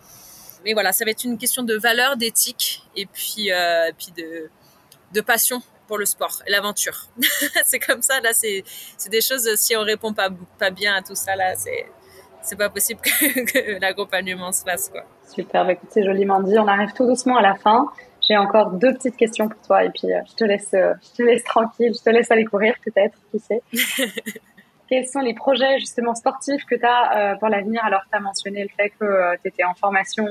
Mais 0.64 0.74
voilà, 0.74 0.92
ça 0.92 1.06
va 1.06 1.12
être 1.12 1.24
une 1.24 1.38
question 1.38 1.62
de 1.62 1.74
valeur, 1.74 2.18
d'éthique 2.18 2.82
et 2.96 3.06
puis, 3.06 3.50
euh, 3.50 3.90
puis 3.96 4.12
de, 4.12 5.20
passion 5.22 5.62
pour 5.86 5.96
le 5.96 6.04
sport 6.04 6.42
et 6.46 6.50
l'aventure. 6.50 7.06
c'est 7.64 7.78
comme 7.78 8.02
ça, 8.02 8.20
là, 8.20 8.34
c'est 8.34 8.62
des 9.08 9.22
choses, 9.22 9.48
si 9.56 9.74
on 9.74 9.80
répond 9.80 10.12
pas, 10.12 10.28
pas 10.58 10.68
bien 10.68 10.94
à 10.96 11.00
tout 11.00 11.14
ça, 11.14 11.34
là, 11.34 11.54
c'est 11.56 12.56
pas 12.56 12.68
possible 12.68 13.00
que, 13.00 13.80
l'accompagnement 13.80 14.52
se 14.52 14.62
fasse 14.62 14.90
quoi. 14.90 15.06
Super, 15.26 15.64
bah, 15.64 15.72
écoute, 15.72 15.88
c'est 15.90 16.04
joliment 16.04 16.40
dit. 16.40 16.58
On 16.58 16.68
arrive 16.68 16.92
tout 16.92 17.06
doucement 17.06 17.36
à 17.36 17.42
la 17.42 17.54
fin. 17.54 17.86
J'ai 18.26 18.36
encore 18.36 18.72
deux 18.72 18.92
petites 18.94 19.16
questions 19.16 19.48
pour 19.48 19.60
toi 19.62 19.84
et 19.84 19.90
puis 19.90 20.12
euh, 20.12 20.20
je 20.28 20.34
te 20.34 20.44
laisse, 20.44 20.74
euh, 20.74 20.94
je 21.02 21.16
te 21.16 21.22
laisse 21.22 21.44
tranquille, 21.44 21.92
je 21.96 22.02
te 22.02 22.10
laisse 22.10 22.30
aller 22.30 22.44
courir 22.44 22.74
peut-être, 22.84 23.16
qui 23.30 23.38
sait? 23.38 23.62
Quels 24.88 25.06
sont 25.06 25.20
les 25.20 25.34
projets 25.34 25.78
justement 25.78 26.14
sportifs 26.14 26.64
que 26.64 26.74
tu 26.74 26.84
as 26.84 27.32
euh, 27.32 27.34
pour 27.36 27.48
l'avenir? 27.48 27.84
Alors, 27.84 28.02
tu 28.10 28.16
as 28.16 28.20
mentionné 28.20 28.62
le 28.62 28.68
fait 28.68 28.90
que 28.90 29.36
tu 29.42 29.48
étais 29.48 29.64
en 29.64 29.74
formation 29.74 30.26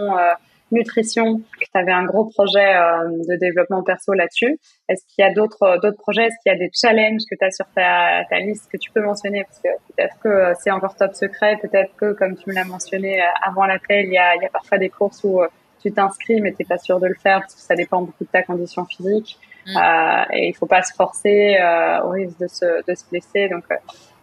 nutrition, 0.71 1.37
que 1.37 1.65
tu 1.65 1.77
avais 1.77 1.91
un 1.91 2.05
gros 2.05 2.25
projet 2.25 2.75
euh, 2.75 3.09
de 3.29 3.35
développement 3.35 3.83
perso 3.83 4.13
là-dessus. 4.13 4.59
Est-ce 4.89 5.03
qu'il 5.07 5.23
y 5.23 5.27
a 5.27 5.33
d'autres 5.33 5.63
euh, 5.63 5.77
d'autres 5.79 5.97
projets? 5.97 6.25
Est-ce 6.25 6.35
qu'il 6.43 6.51
y 6.51 6.55
a 6.55 6.57
des 6.57 6.71
challenges 6.73 7.21
que 7.29 7.35
tu 7.35 7.45
as 7.45 7.51
sur 7.51 7.65
ta, 7.75 8.23
ta 8.29 8.39
liste 8.39 8.69
que 8.71 8.77
tu 8.77 8.91
peux 8.91 9.01
mentionner? 9.01 9.43
Parce 9.43 9.59
que 9.59 9.69
peut-être 9.93 10.19
que 10.19 10.27
euh, 10.27 10.53
c'est 10.59 10.71
encore 10.71 10.95
top 10.95 11.13
secret, 11.13 11.57
peut-être 11.61 11.95
que, 11.95 12.13
comme 12.13 12.35
tu 12.35 12.49
me 12.49 12.55
l'as 12.55 12.65
mentionné 12.65 13.21
avant 13.43 13.65
l'appel, 13.65 14.05
il 14.05 14.13
y 14.13 14.17
a, 14.17 14.35
il 14.35 14.41
y 14.41 14.45
a 14.45 14.49
parfois 14.49 14.77
des 14.77 14.89
courses 14.89 15.23
où 15.23 15.41
tu 15.81 15.91
t'inscris 15.91 16.41
mais 16.41 16.51
tu 16.51 16.57
n'es 16.59 16.65
pas 16.65 16.77
sûr 16.77 16.99
de 16.99 17.07
le 17.07 17.15
faire 17.15 17.39
parce 17.41 17.55
que 17.55 17.61
ça 17.61 17.75
dépend 17.75 18.01
beaucoup 18.01 18.23
de 18.23 18.29
ta 18.29 18.43
condition 18.43 18.85
physique. 18.85 19.37
Mm. 19.67 19.77
Euh, 19.77 20.23
et 20.33 20.47
il 20.49 20.53
faut 20.53 20.67
pas 20.67 20.83
se 20.83 20.93
forcer 20.93 21.57
euh, 21.59 22.03
au 22.03 22.09
risque 22.09 22.39
de 22.39 22.47
se, 22.47 22.85
de 22.87 22.95
se 22.95 23.03
blesser. 23.09 23.49
Donc, 23.49 23.63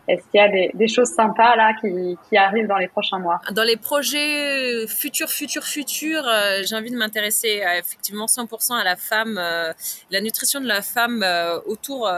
est-ce 0.09 0.23
qu'il 0.31 0.41
y 0.41 0.41
a 0.41 0.49
des, 0.75 0.89
choses 0.89 1.11
sympas 1.11 1.55
là 1.55 1.75
qui, 1.81 2.19
qui, 2.29 2.37
arrivent 2.37 2.67
dans 2.67 2.77
les 2.77 2.89
prochains 2.89 3.19
mois? 3.19 3.41
Dans 3.53 3.63
les 3.63 3.77
projets 3.77 4.87
futurs, 4.89 5.31
futurs, 5.31 5.65
futurs, 5.65 6.27
euh, 6.27 6.63
j'ai 6.65 6.75
envie 6.75 6.91
de 6.91 6.97
m'intéresser 6.97 7.63
effectivement 7.79 8.27
100% 8.27 8.75
à 8.75 8.85
la 8.85 8.97
femme, 8.97 9.39
euh, 9.39 9.73
la 10.11 10.21
nutrition 10.21 10.61
de 10.61 10.67
la 10.67 10.83
femme 10.83 11.23
euh, 11.23 11.61
autour, 11.67 12.11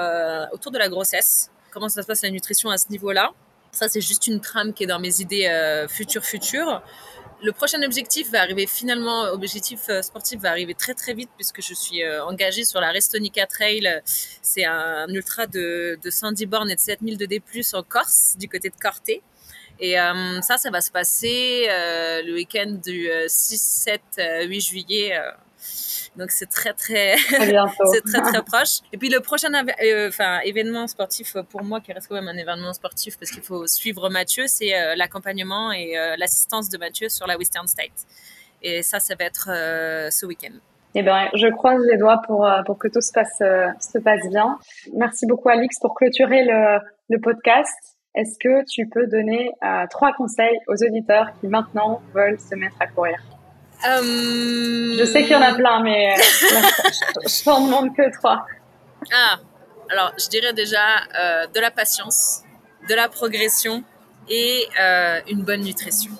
autour 0.53 0.73
de 0.73 0.79
la 0.79 0.89
grossesse. 0.89 1.51
Comment 1.73 1.89
ça 1.89 2.03
se 2.03 2.07
passe 2.07 2.23
la 2.23 2.31
nutrition 2.31 2.71
à 2.71 2.79
ce 2.79 2.89
niveau-là? 2.89 3.33
Ça, 3.73 3.89
c'est 3.89 4.01
juste 4.01 4.29
une 4.29 4.41
trame 4.41 4.73
qui 4.73 4.85
est 4.85 4.87
dans 4.87 5.01
mes 5.01 5.21
idées 5.21 5.51
futures, 5.89 6.25
futures 6.25 6.81
le 7.45 7.53
prochain 7.53 7.83
objectif 7.83 8.31
va 8.31 8.41
arriver 8.41 8.67
finalement, 8.67 9.25
objectif 9.25 9.91
euh, 9.91 10.01
sportif 10.01 10.41
va 10.41 10.51
arriver 10.51 10.75
très 10.75 10.95
très 10.95 11.13
vite 11.13 11.29
puisque 11.37 11.61
je 11.61 11.75
suis 11.75 12.03
euh, 12.03 12.25
engagée 12.25 12.65
sur 12.65 12.81
la 12.81 12.91
Restonica 12.91 13.47
Trail. 13.47 14.01
C'est 14.05 14.65
un 14.65 15.09
ultra 15.09 15.47
de, 15.47 15.99
de 16.03 16.11
110 16.11 16.47
bornes 16.47 16.71
et 16.71 16.75
de 16.75 16.81
7000 16.81 17.19
de 17.19 17.27
D+, 17.27 17.43
en 17.75 17.83
Corse, 17.83 18.37
du 18.39 18.49
côté 18.49 18.71
de 18.71 18.77
Corté. 18.77 19.23
Et 19.79 20.01
euh, 20.01 20.41
ça, 20.41 20.57
ça 20.57 20.71
va 20.71 20.81
se 20.81 20.91
passer 20.91 21.67
le 21.69 22.33
week-end 22.33 22.79
du 22.83 23.09
6, 23.27 23.61
7, 24.17 24.47
8 24.47 24.61
juillet 24.61 25.21
donc 26.17 26.31
c'est 26.31 26.49
très 26.49 26.73
très, 26.73 27.17
c'est 27.29 28.05
très 28.05 28.23
très 28.23 28.43
proche. 28.47 28.81
Et 28.93 28.99
puis 28.99 29.09
le 29.09 29.21
prochain 29.21 29.53
euh, 29.55 30.09
enfin 30.09 30.41
événement 30.45 30.87
sportif 30.87 31.37
pour 31.51 31.65
moi 31.65 31.81
qui 31.81 31.93
reste 31.93 32.09
quand 32.09 32.15
même 32.15 32.29
un 32.29 32.37
événement 32.37 32.73
sportif 32.73 33.19
parce 33.19 33.31
qu'il 33.31 33.43
faut 33.43 33.67
suivre 33.67 34.09
Mathieu, 34.11 34.45
c'est 34.47 34.75
euh, 34.75 34.95
l'accompagnement 34.97 35.73
et 35.73 35.99
euh, 35.99 36.17
l'assistance 36.17 36.69
de 36.69 36.79
Mathieu 36.79 37.09
sur 37.09 37.27
la 37.27 37.37
Western 37.37 37.67
State. 37.67 38.07
Et 38.63 38.83
ça, 38.83 38.99
ça 38.99 39.15
va 39.15 39.27
être 39.27 39.51
ce 40.11 40.25
week-end. 40.25 40.55
Eh 40.95 41.03
ben, 41.03 41.29
je 41.35 41.49
croise 41.49 41.83
les 41.91 41.99
doigts 41.99 42.23
pour 42.27 42.49
pour 42.65 42.79
que 42.79 42.89
tout 42.89 43.03
se 43.03 43.13
passe 43.13 43.39
se 43.39 43.99
passe 43.99 44.27
bien. 44.31 44.59
Merci 44.95 45.27
beaucoup 45.27 45.51
Alix 45.51 45.79
pour 45.81 45.95
clôturer 45.95 46.45
le, 46.45 46.79
le 47.11 47.21
podcast. 47.21 47.77
Est-ce 48.15 48.39
que 48.39 48.65
tu 48.71 48.89
peux 48.89 49.07
donner 49.07 49.51
trois 49.91 50.15
conseils 50.15 50.57
aux 50.69 50.83
auditeurs 50.83 51.27
qui 51.41 51.49
maintenant 51.49 52.01
veulent 52.15 52.41
se 52.41 52.55
mettre 52.55 52.77
à 52.81 52.87
courir? 52.87 53.19
Euh, 53.87 54.97
je 54.99 55.05
sais 55.05 55.23
qu'il 55.23 55.33
y 55.33 55.35
en 55.35 55.43
a 55.43 55.55
plein, 55.55 55.83
mais 55.83 56.13
euh, 56.13 56.17
je 57.27 57.45
t'en 57.45 57.65
demande 57.65 57.95
que 57.95 58.11
trois. 58.13 58.47
Ah, 59.13 59.39
alors 59.91 60.13
je 60.19 60.29
dirais 60.29 60.53
déjà 60.53 60.79
euh, 61.19 61.47
de 61.47 61.61
la 61.61 61.71
patience, 61.71 62.43
de 62.89 62.95
la 62.95 63.09
progression 63.09 63.85
et 64.29 64.69
une 65.29 65.43
bonne 65.43 65.63
nutrition. 65.63 66.13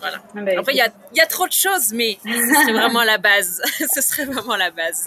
Voilà. 0.00 0.18
Ah 0.36 0.60
Après, 0.60 0.72
il 0.72 0.76
y 0.76 0.82
a, 0.82 0.88
y 1.14 1.20
a, 1.20 1.26
trop 1.26 1.46
de 1.46 1.52
choses, 1.52 1.92
mais 1.92 2.18
ce 2.24 2.30
serait 2.30 2.72
vraiment 2.80 3.02
la 3.02 3.18
base. 3.18 3.60
ce 3.94 4.00
serait 4.00 4.24
vraiment 4.24 4.56
la 4.56 4.70
base. 4.70 5.06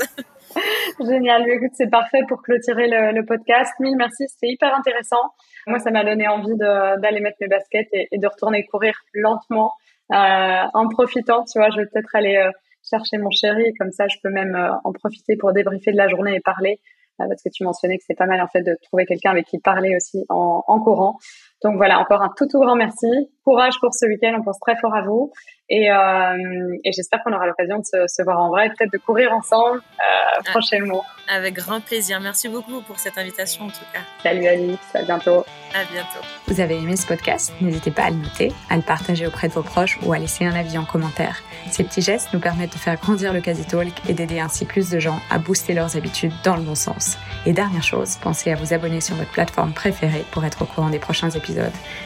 Génial. 0.99 1.47
Écoute, 1.49 1.71
c'est 1.75 1.89
parfait 1.89 2.21
pour 2.27 2.41
clôturer 2.41 2.87
le, 2.87 3.11
le, 3.11 3.25
podcast. 3.25 3.71
Mille 3.79 3.95
merci. 3.97 4.27
C'était 4.27 4.51
hyper 4.51 4.75
intéressant. 4.75 5.33
Moi, 5.67 5.79
ça 5.79 5.91
m'a 5.91 6.03
donné 6.03 6.27
envie 6.27 6.55
d'aller 6.57 7.19
mettre 7.19 7.37
mes 7.39 7.47
baskets 7.47 7.87
et, 7.93 8.07
et, 8.11 8.17
de 8.17 8.27
retourner 8.27 8.65
courir 8.65 8.95
lentement 9.13 9.73
en 10.17 10.87
profitant, 10.89 11.43
tu 11.45 11.59
vois, 11.59 11.69
je 11.71 11.77
vais 11.77 11.85
peut-être 11.85 12.15
aller 12.15 12.35
euh, 12.37 12.51
chercher 12.89 13.17
mon 13.17 13.29
chéri 13.29 13.73
comme 13.79 13.91
ça 13.91 14.07
je 14.07 14.15
peux 14.23 14.29
même 14.29 14.55
euh, 14.55 14.71
en 14.83 14.93
profiter 14.93 15.35
pour 15.35 15.53
débriefer 15.53 15.91
de 15.91 15.97
la 15.97 16.07
journée 16.07 16.35
et 16.35 16.39
parler 16.39 16.79
parce 17.17 17.43
que 17.43 17.49
tu 17.49 17.65
mentionnais 17.65 17.97
que 17.97 18.03
c'est 18.07 18.15
pas 18.15 18.27
mal 18.27 18.41
en 18.41 18.47
fait 18.47 18.61
de 18.61 18.77
trouver 18.83 19.05
quelqu'un 19.05 19.31
avec 19.31 19.45
qui 19.45 19.59
parler 19.59 19.93
aussi 19.93 20.23
en, 20.29 20.63
en 20.65 20.79
courant. 20.79 21.17
Donc 21.63 21.75
voilà, 21.75 21.99
encore 21.99 22.21
un 22.21 22.29
tout 22.37 22.47
tout 22.47 22.59
grand 22.59 22.75
merci. 22.75 23.07
Courage 23.43 23.75
pour 23.81 23.93
ce 23.93 24.05
week-end, 24.05 24.35
on 24.39 24.43
pense 24.43 24.59
très 24.59 24.77
fort 24.77 24.95
à 24.95 25.01
vous. 25.01 25.31
Et, 25.69 25.91
euh, 25.91 26.77
et 26.83 26.91
j'espère 26.91 27.21
qu'on 27.23 27.33
aura 27.33 27.45
l'occasion 27.45 27.77
de 27.77 27.85
se, 27.85 28.07
se, 28.07 28.23
voir 28.23 28.39
en 28.39 28.49
vrai, 28.49 28.69
peut-être 28.69 28.91
de 28.91 28.97
courir 28.97 29.31
ensemble 29.33 29.77
euh, 29.77 30.01
ah, 30.37 30.41
prochainement. 30.49 31.03
Avec 31.27 31.55
grand 31.55 31.79
plaisir. 31.79 32.19
Merci 32.21 32.49
beaucoup 32.49 32.81
pour 32.81 32.97
cette 32.97 33.17
invitation 33.17 33.65
en 33.65 33.69
tout 33.69 33.85
cas. 33.93 33.99
Salut 34.23 34.47
Alice, 34.47 34.77
à 34.95 35.03
bientôt. 35.03 35.45
À 35.75 35.83
bientôt. 35.91 36.25
Vous 36.47 36.59
avez 36.59 36.77
aimé 36.77 36.95
ce 36.95 37.05
podcast? 37.05 37.53
N'hésitez 37.61 37.91
pas 37.91 38.03
à 38.03 38.09
le 38.09 38.15
noter, 38.15 38.51
à 38.71 38.77
le 38.77 38.81
partager 38.81 39.27
auprès 39.27 39.47
de 39.47 39.53
vos 39.53 39.61
proches 39.61 39.99
ou 40.03 40.13
à 40.13 40.17
laisser 40.17 40.45
un 40.45 40.55
avis 40.55 40.77
en 40.79 40.85
commentaire. 40.85 41.43
Ces 41.69 41.83
petits 41.83 42.01
gestes 42.01 42.33
nous 42.33 42.39
permettent 42.39 42.73
de 42.73 42.77
faire 42.77 42.95
grandir 42.95 43.31
le 43.31 43.41
Quasi 43.41 43.65
Talk 43.65 43.93
et 44.09 44.13
d'aider 44.13 44.39
ainsi 44.39 44.65
plus 44.65 44.89
de 44.89 44.99
gens 44.99 45.19
à 45.29 45.37
booster 45.37 45.73
leurs 45.73 45.95
habitudes 45.95 46.33
dans 46.43 46.55
le 46.55 46.63
bon 46.63 46.75
sens. 46.75 47.17
Et 47.45 47.53
dernière 47.53 47.83
chose, 47.83 48.17
pensez 48.23 48.51
à 48.51 48.55
vous 48.55 48.73
abonner 48.73 49.01
sur 49.01 49.15
votre 49.15 49.31
plateforme 49.31 49.73
préférée 49.73 50.25
pour 50.31 50.43
être 50.45 50.63
au 50.63 50.65
courant 50.65 50.89
des 50.89 50.99
prochains 50.99 51.29
épisodes. 51.29 51.48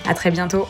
À 0.08 0.14
très 0.14 0.32
bientôt 0.32 0.68